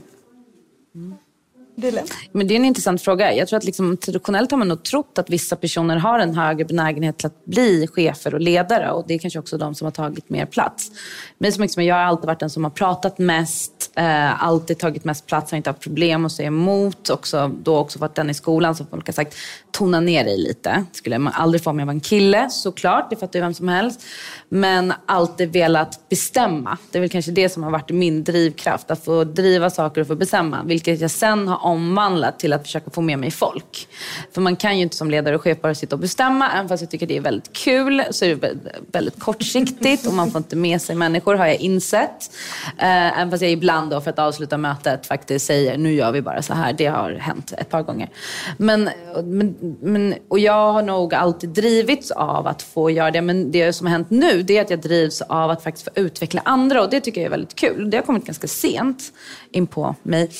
Men 2.32 2.48
det 2.48 2.54
är 2.54 2.56
en 2.56 2.66
intressant 2.66 3.02
fråga. 3.02 3.34
Jag 3.34 3.48
tror 3.48 3.58
att 3.58 3.64
liksom, 3.64 3.98
traditionellt 3.98 4.52
har 4.52 4.58
man 4.58 4.68
nog 4.68 4.84
trott 4.84 5.18
att 5.18 5.30
vissa 5.30 5.56
personer 5.56 5.98
har 5.98 6.20
en 6.20 6.36
högre 6.36 6.66
benägenhet 6.66 7.18
till 7.18 7.28
att 7.28 7.46
bli 7.46 7.88
chefer 7.88 8.34
och 8.34 8.42
ledare. 8.42 8.92
Och 8.92 9.06
det 9.08 9.14
är 9.14 9.20
kanske 9.20 9.40
också 9.40 9.58
de 9.58 9.76
som 9.76 9.86
har 9.86 9.92
tagit 9.92 10.30
mer 10.30 10.46
plats. 10.46 10.92
Men 11.38 11.52
som 11.52 11.62
liksom, 11.62 11.84
jag 11.84 11.96
har 11.96 12.02
alltid 12.02 12.26
varit 12.26 12.40
den 12.40 12.50
som 12.50 12.64
har 12.64 12.72
pratat 12.72 13.18
mest, 13.18 13.92
eh, 13.96 14.44
alltid 14.44 14.78
tagit 14.78 15.06
mest 15.06 15.26
plats, 15.26 15.52
har 15.52 15.58
inte 15.58 15.70
haft 15.70 15.82
problem 15.82 16.26
att 16.26 16.32
säga 16.32 16.48
emot. 16.48 17.10
Också, 17.10 17.52
då 17.64 17.78
också 17.78 18.00
varit 18.00 18.16
den 18.16 18.30
i 18.30 18.34
skolan 18.34 18.76
som 18.76 18.88
folk 18.88 19.08
har 19.08 19.14
sagt, 19.14 19.36
tona 19.72 20.00
ner 20.00 20.24
dig 20.24 20.38
lite. 20.38 20.86
skulle 20.92 21.20
man 21.20 21.34
aldrig 21.34 21.64
få 21.64 21.70
om 21.70 21.80
jag 21.80 21.86
var 21.86 21.94
en 21.94 22.00
kille, 22.00 22.50
såklart. 22.50 23.10
Det 23.10 23.16
fattar 23.16 23.40
ju 23.40 23.44
vem 23.44 23.54
som 23.54 23.68
helst. 23.68 24.04
Men 24.50 24.94
alltid 25.06 25.54
velat 25.54 26.10
bestämma. 26.10 26.78
Det 26.92 26.98
är 26.98 27.00
väl 27.00 27.10
kanske 27.10 27.32
det 27.32 27.50
som 27.50 27.64
har 27.64 27.72
varit 27.72 27.90
min 27.90 28.24
drivkraft. 28.24 28.92
Att 28.92 29.06
få 29.06 29.24
driva 29.24 29.70
saker 29.70 30.02
och 30.02 30.08
få 30.08 30.16
bestämma. 30.16 30.64
Vilket 30.64 31.02
jag 31.02 31.12
sen 31.12 31.48
har 31.48 31.63
omvandlat 31.64 32.40
till 32.40 32.54
att 32.54 32.64
försöka 32.64 32.92
få 32.92 33.02
med 33.02 33.20
mig 33.20 33.32
folk. 33.32 33.88
För 34.32 34.42
man 34.42 34.56
kan 34.56 34.78
ju 34.78 34.84
inte 34.84 34.96
som 34.96 35.12
ledare 35.12 35.36
och 35.36 35.42
chef 35.42 35.62
bara 35.62 35.76
sitta 35.76 35.96
och 35.96 36.00
bestämma. 36.00 36.52
Även 36.52 36.70
fast 36.70 36.82
jag 36.82 36.90
tycker 36.90 37.08
det 37.08 37.18
är 37.18 37.22
väldigt 37.22 37.54
kul 37.54 38.04
så 38.12 38.26
är 38.26 38.36
det 38.36 38.56
väldigt 38.92 39.20
kortsiktigt 39.20 40.08
och 40.08 40.14
man 40.14 40.32
får 40.32 40.40
inte 40.40 40.56
med 40.56 40.82
sig 40.82 40.96
människor 40.96 41.36
har 41.36 41.48
jag 41.48 41.56
insett. 41.56 42.32
Eh, 42.78 43.20
även 43.20 43.32
fast 43.32 43.42
jag 43.42 43.52
ibland 43.52 43.92
då 43.92 44.02
för 44.02 44.10
att 44.10 44.20
avsluta 44.20 44.58
mötet 44.58 45.08
faktiskt 45.08 45.46
säger 45.46 45.78
nu 45.78 45.94
gör 45.94 46.12
vi 46.12 46.22
bara 46.22 46.42
så 46.42 46.54
här. 46.54 46.74
Det 46.74 46.86
har 46.86 47.12
hänt 47.12 47.54
ett 47.58 47.70
par 47.70 47.84
gånger. 47.84 48.10
Men, 48.58 48.90
men, 49.24 49.56
men, 49.82 50.16
och 50.28 50.40
jag 50.40 50.74
har 50.74 50.82
nog 50.82 51.14
alltid 51.14 51.50
drivits 51.50 52.12
av 52.12 52.48
att 52.48 52.62
få 52.62 52.90
göra 52.90 53.12
det. 53.12 53.22
Men 53.22 53.52
det 53.52 53.74
som 53.74 53.88
har 53.88 53.92
hänt 53.92 54.10
nu 54.10 54.44
det 54.44 54.58
är 54.58 54.62
att 54.62 54.70
jag 54.70 54.82
drivs 54.82 55.22
av 55.22 55.50
att 55.50 55.64
faktiskt 55.64 55.86
få 55.86 55.92
utveckla 55.96 56.42
andra 56.46 56.82
och 56.82 56.90
det 56.90 57.02
tycker 57.02 57.22
jag 57.22 57.26
är 57.26 57.32
väldigt 57.32 57.56
kul. 57.56 57.90
Det 57.90 57.98
har 57.98 58.04
kommit 58.04 58.26
ganska 58.26 58.48
sent 58.48 59.04
in 59.52 59.68
på 59.68 59.96
mig. 60.04 60.32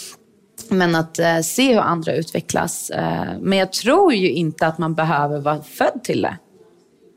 Men 0.70 0.96
att 0.96 1.20
eh, 1.20 1.40
se 1.40 1.74
hur 1.74 1.80
andra 1.80 2.16
utvecklas. 2.16 2.90
Eh, 2.90 3.26
men 3.42 3.58
jag 3.58 3.74
tror 3.74 4.14
ju 4.14 4.32
inte 4.32 4.68
att 4.68 4.78
man 4.78 4.94
behöver 4.94 5.40
vara 5.40 5.62
född 5.62 6.04
till 6.04 6.22
det. 6.22 6.38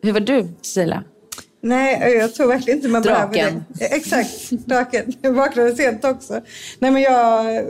Hur 0.03 0.13
var 0.13 0.21
du, 0.21 0.49
Cecilia? 0.63 1.05
Nej, 1.61 2.17
jag 2.17 2.35
tror 2.35 2.47
verkligen 2.47 2.79
inte 2.79 2.89
man 2.89 3.03
draken. 3.03 3.31
behöver 3.31 3.63
det. 3.69 3.85
Exakt, 3.85 4.51
draken. 4.51 5.13
Jag 5.23 5.33
vaknade 5.33 5.75
sent 5.75 6.05
också. 6.05 6.41
Nej, 6.79 6.91
men 6.91 7.03
jag 7.03 7.65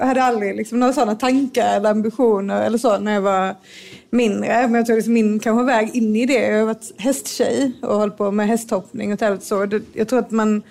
hade 0.00 0.22
aldrig 0.22 0.56
liksom 0.56 0.80
några 0.80 0.92
sådana 0.92 1.14
tankar 1.14 1.76
eller 1.76 1.90
ambitioner 1.90 2.66
eller 2.66 2.78
så 2.78 2.98
när 2.98 3.12
jag 3.12 3.20
var 3.20 3.56
mindre. 4.10 4.62
Men 4.62 4.74
jag 4.74 4.86
tror 4.86 4.96
liksom 4.96 5.12
min 5.12 5.38
kanske 5.38 5.64
väg 5.64 5.90
in 5.96 6.16
i 6.16 6.26
det. 6.26 6.48
Jag 6.48 6.58
har 6.58 6.66
varit 6.66 6.92
hästtjej 6.98 7.72
och 7.82 7.96
hållit 7.96 8.16
på 8.18 8.30
med 8.30 8.48
hästhoppning 8.48 9.12
och 9.12 9.18
tävlat 9.18 9.42
så. 9.42 9.80
Jag 9.92 10.08
tror 10.08 10.18
att 10.18 10.30
man 10.30 10.62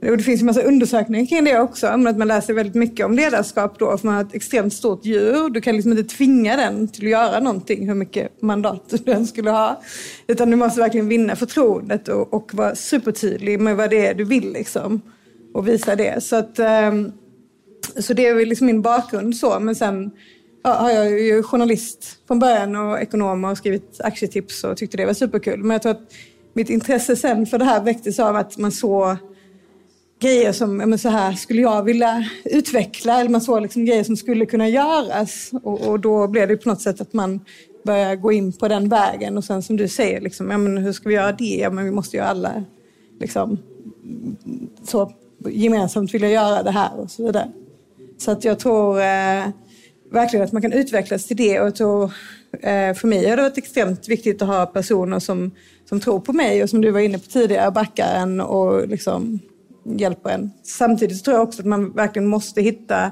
och 0.00 0.16
det 0.16 0.22
finns 0.22 0.40
en 0.40 0.46
massa 0.46 0.62
undersökningar 0.62 1.26
kring 1.26 1.44
det 1.44 1.60
också, 1.60 1.86
men 1.86 2.06
att 2.06 2.18
man 2.18 2.28
läser 2.28 2.54
väldigt 2.54 2.74
mycket 2.74 3.06
om 3.06 3.14
ledarskap 3.14 3.78
då, 3.78 3.98
för 3.98 4.06
man 4.06 4.14
har 4.14 4.22
ett 4.22 4.34
extremt 4.34 4.72
stort 4.72 5.04
djur. 5.04 5.50
Du 5.50 5.60
kan 5.60 5.74
liksom 5.76 5.92
inte 5.92 6.16
tvinga 6.16 6.56
den 6.56 6.88
till 6.88 7.04
att 7.04 7.10
göra 7.10 7.40
någonting, 7.40 7.88
hur 7.88 7.94
mycket 7.94 8.42
mandat 8.42 8.94
den 9.04 9.26
skulle 9.26 9.50
ha. 9.50 9.82
Utan 10.26 10.50
du 10.50 10.56
måste 10.56 10.80
verkligen 10.80 11.08
vinna 11.08 11.36
förtroendet 11.36 12.08
och, 12.08 12.34
och 12.34 12.54
vara 12.54 12.74
supertydlig 12.74 13.60
med 13.60 13.76
vad 13.76 13.90
det 13.90 14.06
är 14.06 14.14
du 14.14 14.24
vill 14.24 14.52
liksom. 14.52 15.00
Och 15.54 15.68
visa 15.68 15.96
det. 15.96 16.22
Så, 16.22 16.36
att, 16.36 16.58
um, 16.58 17.12
så 18.00 18.14
det 18.14 18.26
är 18.26 18.34
väl 18.34 18.48
liksom 18.48 18.66
min 18.66 18.82
bakgrund 18.82 19.36
så, 19.36 19.60
men 19.60 19.74
sen 19.74 20.10
ja, 20.64 20.70
har 20.70 20.90
jag 20.90 21.20
ju 21.20 21.42
journalist 21.42 22.18
från 22.26 22.38
början 22.38 22.76
och 22.76 23.00
ekonom 23.00 23.44
och 23.44 23.58
skrivit 23.58 24.00
aktietips 24.04 24.64
och 24.64 24.76
tyckte 24.76 24.96
det 24.96 25.06
var 25.06 25.14
superkul. 25.14 25.58
Men 25.58 25.70
jag 25.70 25.82
tror 25.82 25.92
att 25.92 26.12
mitt 26.52 26.70
intresse 26.70 27.16
sen 27.16 27.46
för 27.46 27.58
det 27.58 27.64
här 27.64 27.82
väcktes 27.82 28.18
av 28.18 28.36
att 28.36 28.58
man 28.58 28.72
såg 28.72 29.16
grejer 30.26 30.52
som, 30.52 30.76
men 30.76 30.98
så 30.98 31.08
här 31.08 31.32
skulle 31.32 31.62
jag 31.62 31.82
vilja 31.82 32.24
utveckla, 32.44 33.20
eller 33.20 33.30
man 33.30 33.40
såg 33.40 33.62
liksom 33.62 33.84
grejer 33.84 34.04
som 34.04 34.16
skulle 34.16 34.46
kunna 34.46 34.68
göras. 34.68 35.50
Och, 35.62 35.88
och 35.88 36.00
då 36.00 36.28
blev 36.28 36.48
det 36.48 36.56
på 36.56 36.68
något 36.68 36.80
sätt 36.80 37.00
att 37.00 37.12
man 37.12 37.40
börjar 37.84 38.16
gå 38.16 38.32
in 38.32 38.52
på 38.52 38.68
den 38.68 38.88
vägen 38.88 39.36
och 39.36 39.44
sen 39.44 39.62
som 39.62 39.76
du 39.76 39.88
säger, 39.88 40.20
liksom, 40.20 40.50
ja, 40.50 40.58
men 40.58 40.78
hur 40.78 40.92
ska 40.92 41.08
vi 41.08 41.14
göra 41.14 41.32
det? 41.32 41.56
Ja, 41.56 41.70
men 41.70 41.84
vi 41.84 41.90
måste 41.90 42.16
ju 42.16 42.22
alla 42.22 42.64
liksom, 43.20 43.58
så 44.82 45.12
gemensamt 45.48 46.14
vilja 46.14 46.30
göra 46.30 46.62
det 46.62 46.70
här 46.70 47.00
och 47.00 47.10
så 47.10 47.26
vidare. 47.26 47.50
Så 48.18 48.30
att 48.30 48.44
jag 48.44 48.58
tror 48.58 48.98
eh, 49.00 49.48
verkligen 50.12 50.44
att 50.44 50.52
man 50.52 50.62
kan 50.62 50.72
utvecklas 50.72 51.24
till 51.24 51.36
det 51.36 51.60
och 51.60 51.66
jag 51.66 51.74
tror, 51.74 52.04
eh, 52.52 52.94
för 52.94 53.06
mig 53.06 53.28
har 53.28 53.36
det 53.36 53.42
varit 53.42 53.58
extremt 53.58 54.08
viktigt 54.08 54.42
att 54.42 54.48
ha 54.48 54.66
personer 54.66 55.18
som, 55.18 55.50
som 55.88 56.00
tror 56.00 56.20
på 56.20 56.32
mig 56.32 56.62
och 56.62 56.70
som 56.70 56.80
du 56.80 56.90
var 56.90 57.00
inne 57.00 57.18
på 57.18 57.26
tidigare, 57.26 57.70
Backaren 57.70 58.40
och 58.40 58.88
liksom 58.88 59.40
hjälper 59.96 60.30
en. 60.30 60.50
Samtidigt 60.62 61.24
tror 61.24 61.36
jag 61.36 61.48
också 61.48 61.62
att 61.62 61.66
man 61.66 61.92
verkligen 61.92 62.28
måste 62.28 62.62
hitta 62.62 63.10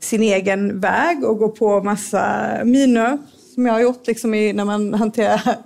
sin 0.00 0.22
egen 0.22 0.80
väg 0.80 1.24
och 1.24 1.38
gå 1.38 1.48
på 1.48 1.82
massa 1.82 2.50
miner 2.64 3.18
som 3.54 3.66
jag 3.66 3.72
har 3.72 3.80
gjort 3.80 4.06
liksom 4.06 4.34
i, 4.34 4.52
när 4.52 4.64
man 4.64 4.94
hanterar 4.94 5.56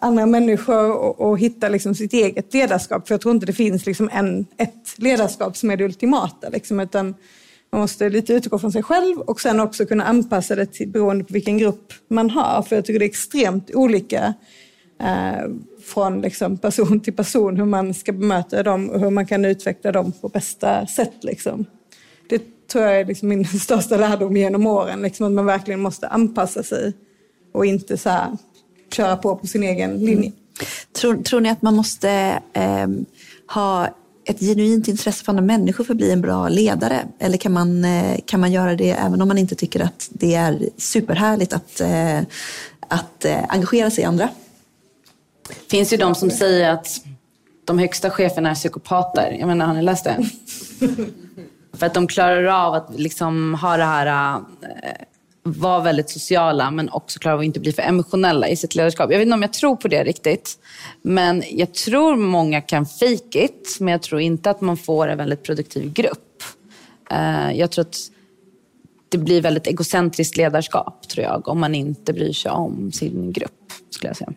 andra 0.00 0.26
människor 0.26 0.92
och, 0.92 1.20
och 1.20 1.38
hitta 1.38 1.68
liksom 1.68 1.94
sitt 1.94 2.12
eget 2.12 2.54
ledarskap. 2.54 3.08
För 3.08 3.14
jag 3.14 3.20
tror 3.20 3.34
inte 3.34 3.46
det 3.46 3.52
finns 3.52 3.86
liksom 3.86 4.10
en, 4.12 4.46
ett 4.56 4.94
ledarskap 4.96 5.56
som 5.56 5.70
är 5.70 5.76
det 5.76 5.84
ultimata. 5.84 6.48
Liksom, 6.48 6.80
utan 6.80 7.14
man 7.72 7.80
måste 7.80 8.08
lite 8.08 8.32
utgå 8.32 8.58
från 8.58 8.72
sig 8.72 8.82
själv 8.82 9.20
och 9.20 9.40
sen 9.40 9.60
också 9.60 9.86
kunna 9.86 10.04
anpassa 10.04 10.54
det 10.54 10.66
till, 10.66 10.88
beroende 10.88 11.24
på 11.24 11.32
vilken 11.32 11.58
grupp 11.58 11.92
man 12.08 12.30
har. 12.30 12.62
För 12.62 12.76
jag 12.76 12.84
tycker 12.84 12.98
det 12.98 13.04
är 13.04 13.10
extremt 13.10 13.70
olika 13.74 14.34
eh, 15.00 15.50
från 15.84 16.20
liksom 16.20 16.56
person 16.56 17.00
till 17.00 17.12
person 17.12 17.56
hur 17.56 17.64
man 17.64 17.94
ska 17.94 18.12
bemöta 18.12 18.62
dem 18.62 18.90
och 18.90 19.00
hur 19.00 19.10
man 19.10 19.26
kan 19.26 19.44
utveckla 19.44 19.92
dem 19.92 20.12
på 20.12 20.28
bästa 20.28 20.86
sätt. 20.86 21.24
Liksom. 21.24 21.64
Det 22.28 22.42
tror 22.68 22.84
jag 22.84 23.00
är 23.00 23.04
liksom 23.04 23.28
min 23.28 23.44
största 23.60 23.96
lärdom 23.96 24.36
genom 24.36 24.66
åren, 24.66 25.02
liksom, 25.02 25.26
att 25.26 25.32
man 25.32 25.46
verkligen 25.46 25.80
måste 25.80 26.08
anpassa 26.08 26.62
sig 26.62 26.92
och 27.52 27.66
inte 27.66 27.96
så 27.96 28.10
här, 28.10 28.36
köra 28.92 29.16
på 29.16 29.36
på 29.36 29.46
sin 29.46 29.62
egen 29.62 29.98
linje. 29.98 30.32
Tror, 30.92 31.16
tror 31.22 31.40
ni 31.40 31.50
att 31.50 31.62
man 31.62 31.74
måste 31.74 32.10
eh, 32.52 32.86
ha 33.54 33.88
ett 34.24 34.40
genuint 34.40 34.88
intresse 34.88 35.24
för 35.24 35.32
andra 35.32 35.42
människor 35.42 35.84
för 35.84 35.92
att 35.92 35.96
bli 35.96 36.12
en 36.12 36.20
bra 36.20 36.48
ledare? 36.48 37.08
Eller 37.18 37.38
kan 37.38 37.52
man, 37.52 37.84
eh, 37.84 38.18
kan 38.26 38.40
man 38.40 38.52
göra 38.52 38.74
det 38.74 38.90
även 38.90 39.22
om 39.22 39.28
man 39.28 39.38
inte 39.38 39.54
tycker 39.54 39.80
att 39.80 40.08
det 40.10 40.34
är 40.34 40.68
superhärligt 40.76 41.52
att, 41.52 41.80
eh, 41.80 42.20
att 42.88 43.24
eh, 43.24 43.44
engagera 43.48 43.90
sig 43.90 44.02
i 44.02 44.06
andra? 44.06 44.28
Det 45.48 45.70
finns 45.70 45.92
ju 45.92 45.96
de 45.96 46.14
som 46.14 46.30
säger 46.30 46.70
att 46.70 47.00
de 47.64 47.78
högsta 47.78 48.10
cheferna 48.10 48.50
är 48.50 48.54
psykopater. 48.54 49.36
Jag 49.40 49.46
menar, 49.46 49.66
har 49.66 49.74
ni 49.74 49.82
läst 49.82 50.04
det? 50.04 50.30
För 51.78 51.86
att 51.86 51.94
de 51.94 52.06
klarar 52.06 52.44
av 52.44 52.74
att 52.74 52.90
liksom 52.96 53.54
ha 53.54 53.76
det 53.76 53.84
här, 53.84 54.40
vara 55.42 55.80
väldigt 55.80 56.10
sociala 56.10 56.70
men 56.70 56.90
också 56.90 57.18
klarar 57.18 57.34
av 57.34 57.40
att 57.40 57.46
inte 57.46 57.60
bli 57.60 57.72
för 57.72 57.82
emotionella 57.82 58.48
i 58.48 58.56
sitt 58.56 58.74
ledarskap. 58.74 59.10
Jag 59.10 59.18
vet 59.18 59.26
inte 59.26 59.34
om 59.34 59.42
jag 59.42 59.52
tror 59.52 59.76
på 59.76 59.88
det 59.88 60.04
riktigt. 60.04 60.58
Men 61.02 61.42
jag 61.50 61.74
tror 61.74 62.16
många 62.16 62.60
kan 62.60 62.86
fake 62.86 63.44
it, 63.44 63.76
men 63.80 63.92
jag 63.92 64.02
tror 64.02 64.20
inte 64.20 64.50
att 64.50 64.60
man 64.60 64.76
får 64.76 65.08
en 65.08 65.18
väldigt 65.18 65.42
produktiv 65.42 65.92
grupp. 65.92 66.42
Jag 67.54 67.70
tror 67.70 67.82
att 67.82 67.96
det 69.08 69.18
blir 69.18 69.42
väldigt 69.42 69.66
egocentriskt 69.66 70.36
ledarskap, 70.36 71.08
tror 71.08 71.24
jag, 71.24 71.48
om 71.48 71.60
man 71.60 71.74
inte 71.74 72.12
bryr 72.12 72.32
sig 72.32 72.50
om 72.50 72.92
sin 72.92 73.32
grupp, 73.32 73.72
skulle 73.90 74.08
jag 74.08 74.16
säga. 74.16 74.32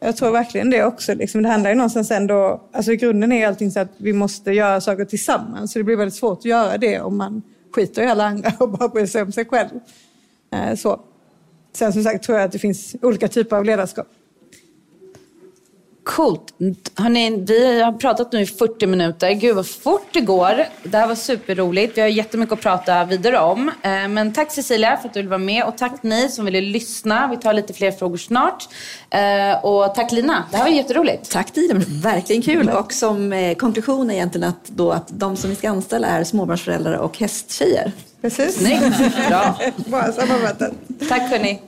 Jag 0.00 0.16
tror 0.16 0.30
verkligen 0.30 0.70
det 0.70 0.84
också. 0.84 1.14
Liksom, 1.14 1.42
det 1.42 1.48
handlar 1.48 1.70
ju 1.70 1.76
någonstans 1.76 2.10
ändå, 2.10 2.68
alltså 2.72 2.92
i 2.92 2.96
grunden 2.96 3.32
är 3.32 3.46
allting 3.46 3.70
så 3.70 3.80
att 3.80 3.92
vi 3.96 4.12
måste 4.12 4.52
göra 4.52 4.80
saker 4.80 5.04
tillsammans. 5.04 5.72
Så 5.72 5.78
det 5.78 5.84
blir 5.84 5.96
väldigt 5.96 6.14
svårt 6.14 6.38
att 6.38 6.44
göra 6.44 6.78
det 6.78 7.00
om 7.00 7.16
man 7.16 7.42
skiter 7.74 8.02
i 8.02 8.06
alla 8.06 8.24
andra 8.24 8.52
och 8.58 8.68
bara 8.68 8.88
bryr 8.88 9.06
sig 9.06 9.22
om 9.22 9.32
sig 9.32 9.44
själv. 9.44 9.70
Eh, 10.52 10.74
så. 10.74 11.00
Sen 11.72 11.92
som 11.92 12.02
sagt 12.02 12.24
tror 12.24 12.38
jag 12.38 12.44
att 12.44 12.52
det 12.52 12.58
finns 12.58 12.96
olika 13.02 13.28
typer 13.28 13.56
av 13.56 13.64
ledarskap. 13.64 14.06
Coolt. 16.16 16.54
Hörrni, 16.94 17.44
vi 17.46 17.82
har 17.82 17.92
pratat 17.92 18.32
nu 18.32 18.40
i 18.40 18.46
40 18.46 18.86
minuter. 18.86 19.30
Gud 19.30 19.56
vad 19.56 19.66
fort 19.66 20.08
det 20.12 20.20
går. 20.20 20.66
Det 20.82 20.98
här 20.98 21.06
var 21.06 21.14
superroligt. 21.14 21.96
Vi 21.96 22.00
har 22.00 22.08
jättemycket 22.08 22.52
att 22.52 22.60
prata 22.60 23.04
vidare 23.04 23.38
om. 23.38 23.70
Men 23.82 24.32
tack 24.32 24.52
Cecilia 24.52 24.96
för 24.96 25.08
att 25.08 25.14
du 25.14 25.20
ville 25.20 25.30
vara 25.30 25.38
med 25.38 25.64
och 25.64 25.78
tack 25.78 26.02
ni 26.02 26.28
som 26.28 26.44
ville 26.44 26.60
lyssna. 26.60 27.28
Vi 27.30 27.36
tar 27.36 27.52
lite 27.52 27.72
fler 27.72 27.90
frågor 27.90 28.16
snart. 28.16 28.68
Och 29.62 29.94
tack 29.94 30.12
Lina, 30.12 30.44
det 30.50 30.56
här 30.56 30.64
var 30.64 30.70
jätteroligt. 30.70 31.30
Tack 31.30 31.54
Dina, 31.54 31.80
verkligen 31.88 32.42
kul. 32.42 32.68
Och 32.68 32.92
som 32.92 33.54
konklusion 33.58 34.10
är 34.10 34.14
egentligen 34.14 34.48
att, 34.48 34.68
då, 34.68 34.90
att 34.90 35.08
de 35.08 35.36
som 35.36 35.50
vi 35.50 35.56
ska 35.56 35.70
anställa 35.70 36.06
är 36.06 36.24
småbarnsföräldrar 36.24 36.94
och 36.94 37.18
hästtjejer. 37.18 37.92
Precis. 38.20 38.58
Snyggt. 38.58 38.98
Bra. 39.28 39.58
Bra 39.76 40.12
sammanfattat. 40.12 40.72
Tack 41.08 41.30
hörni. 41.30 41.60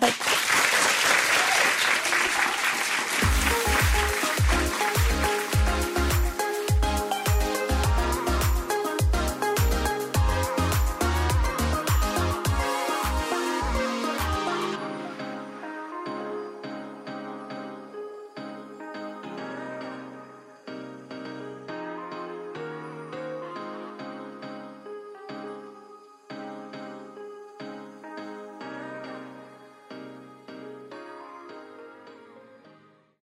Tack. 0.00 0.14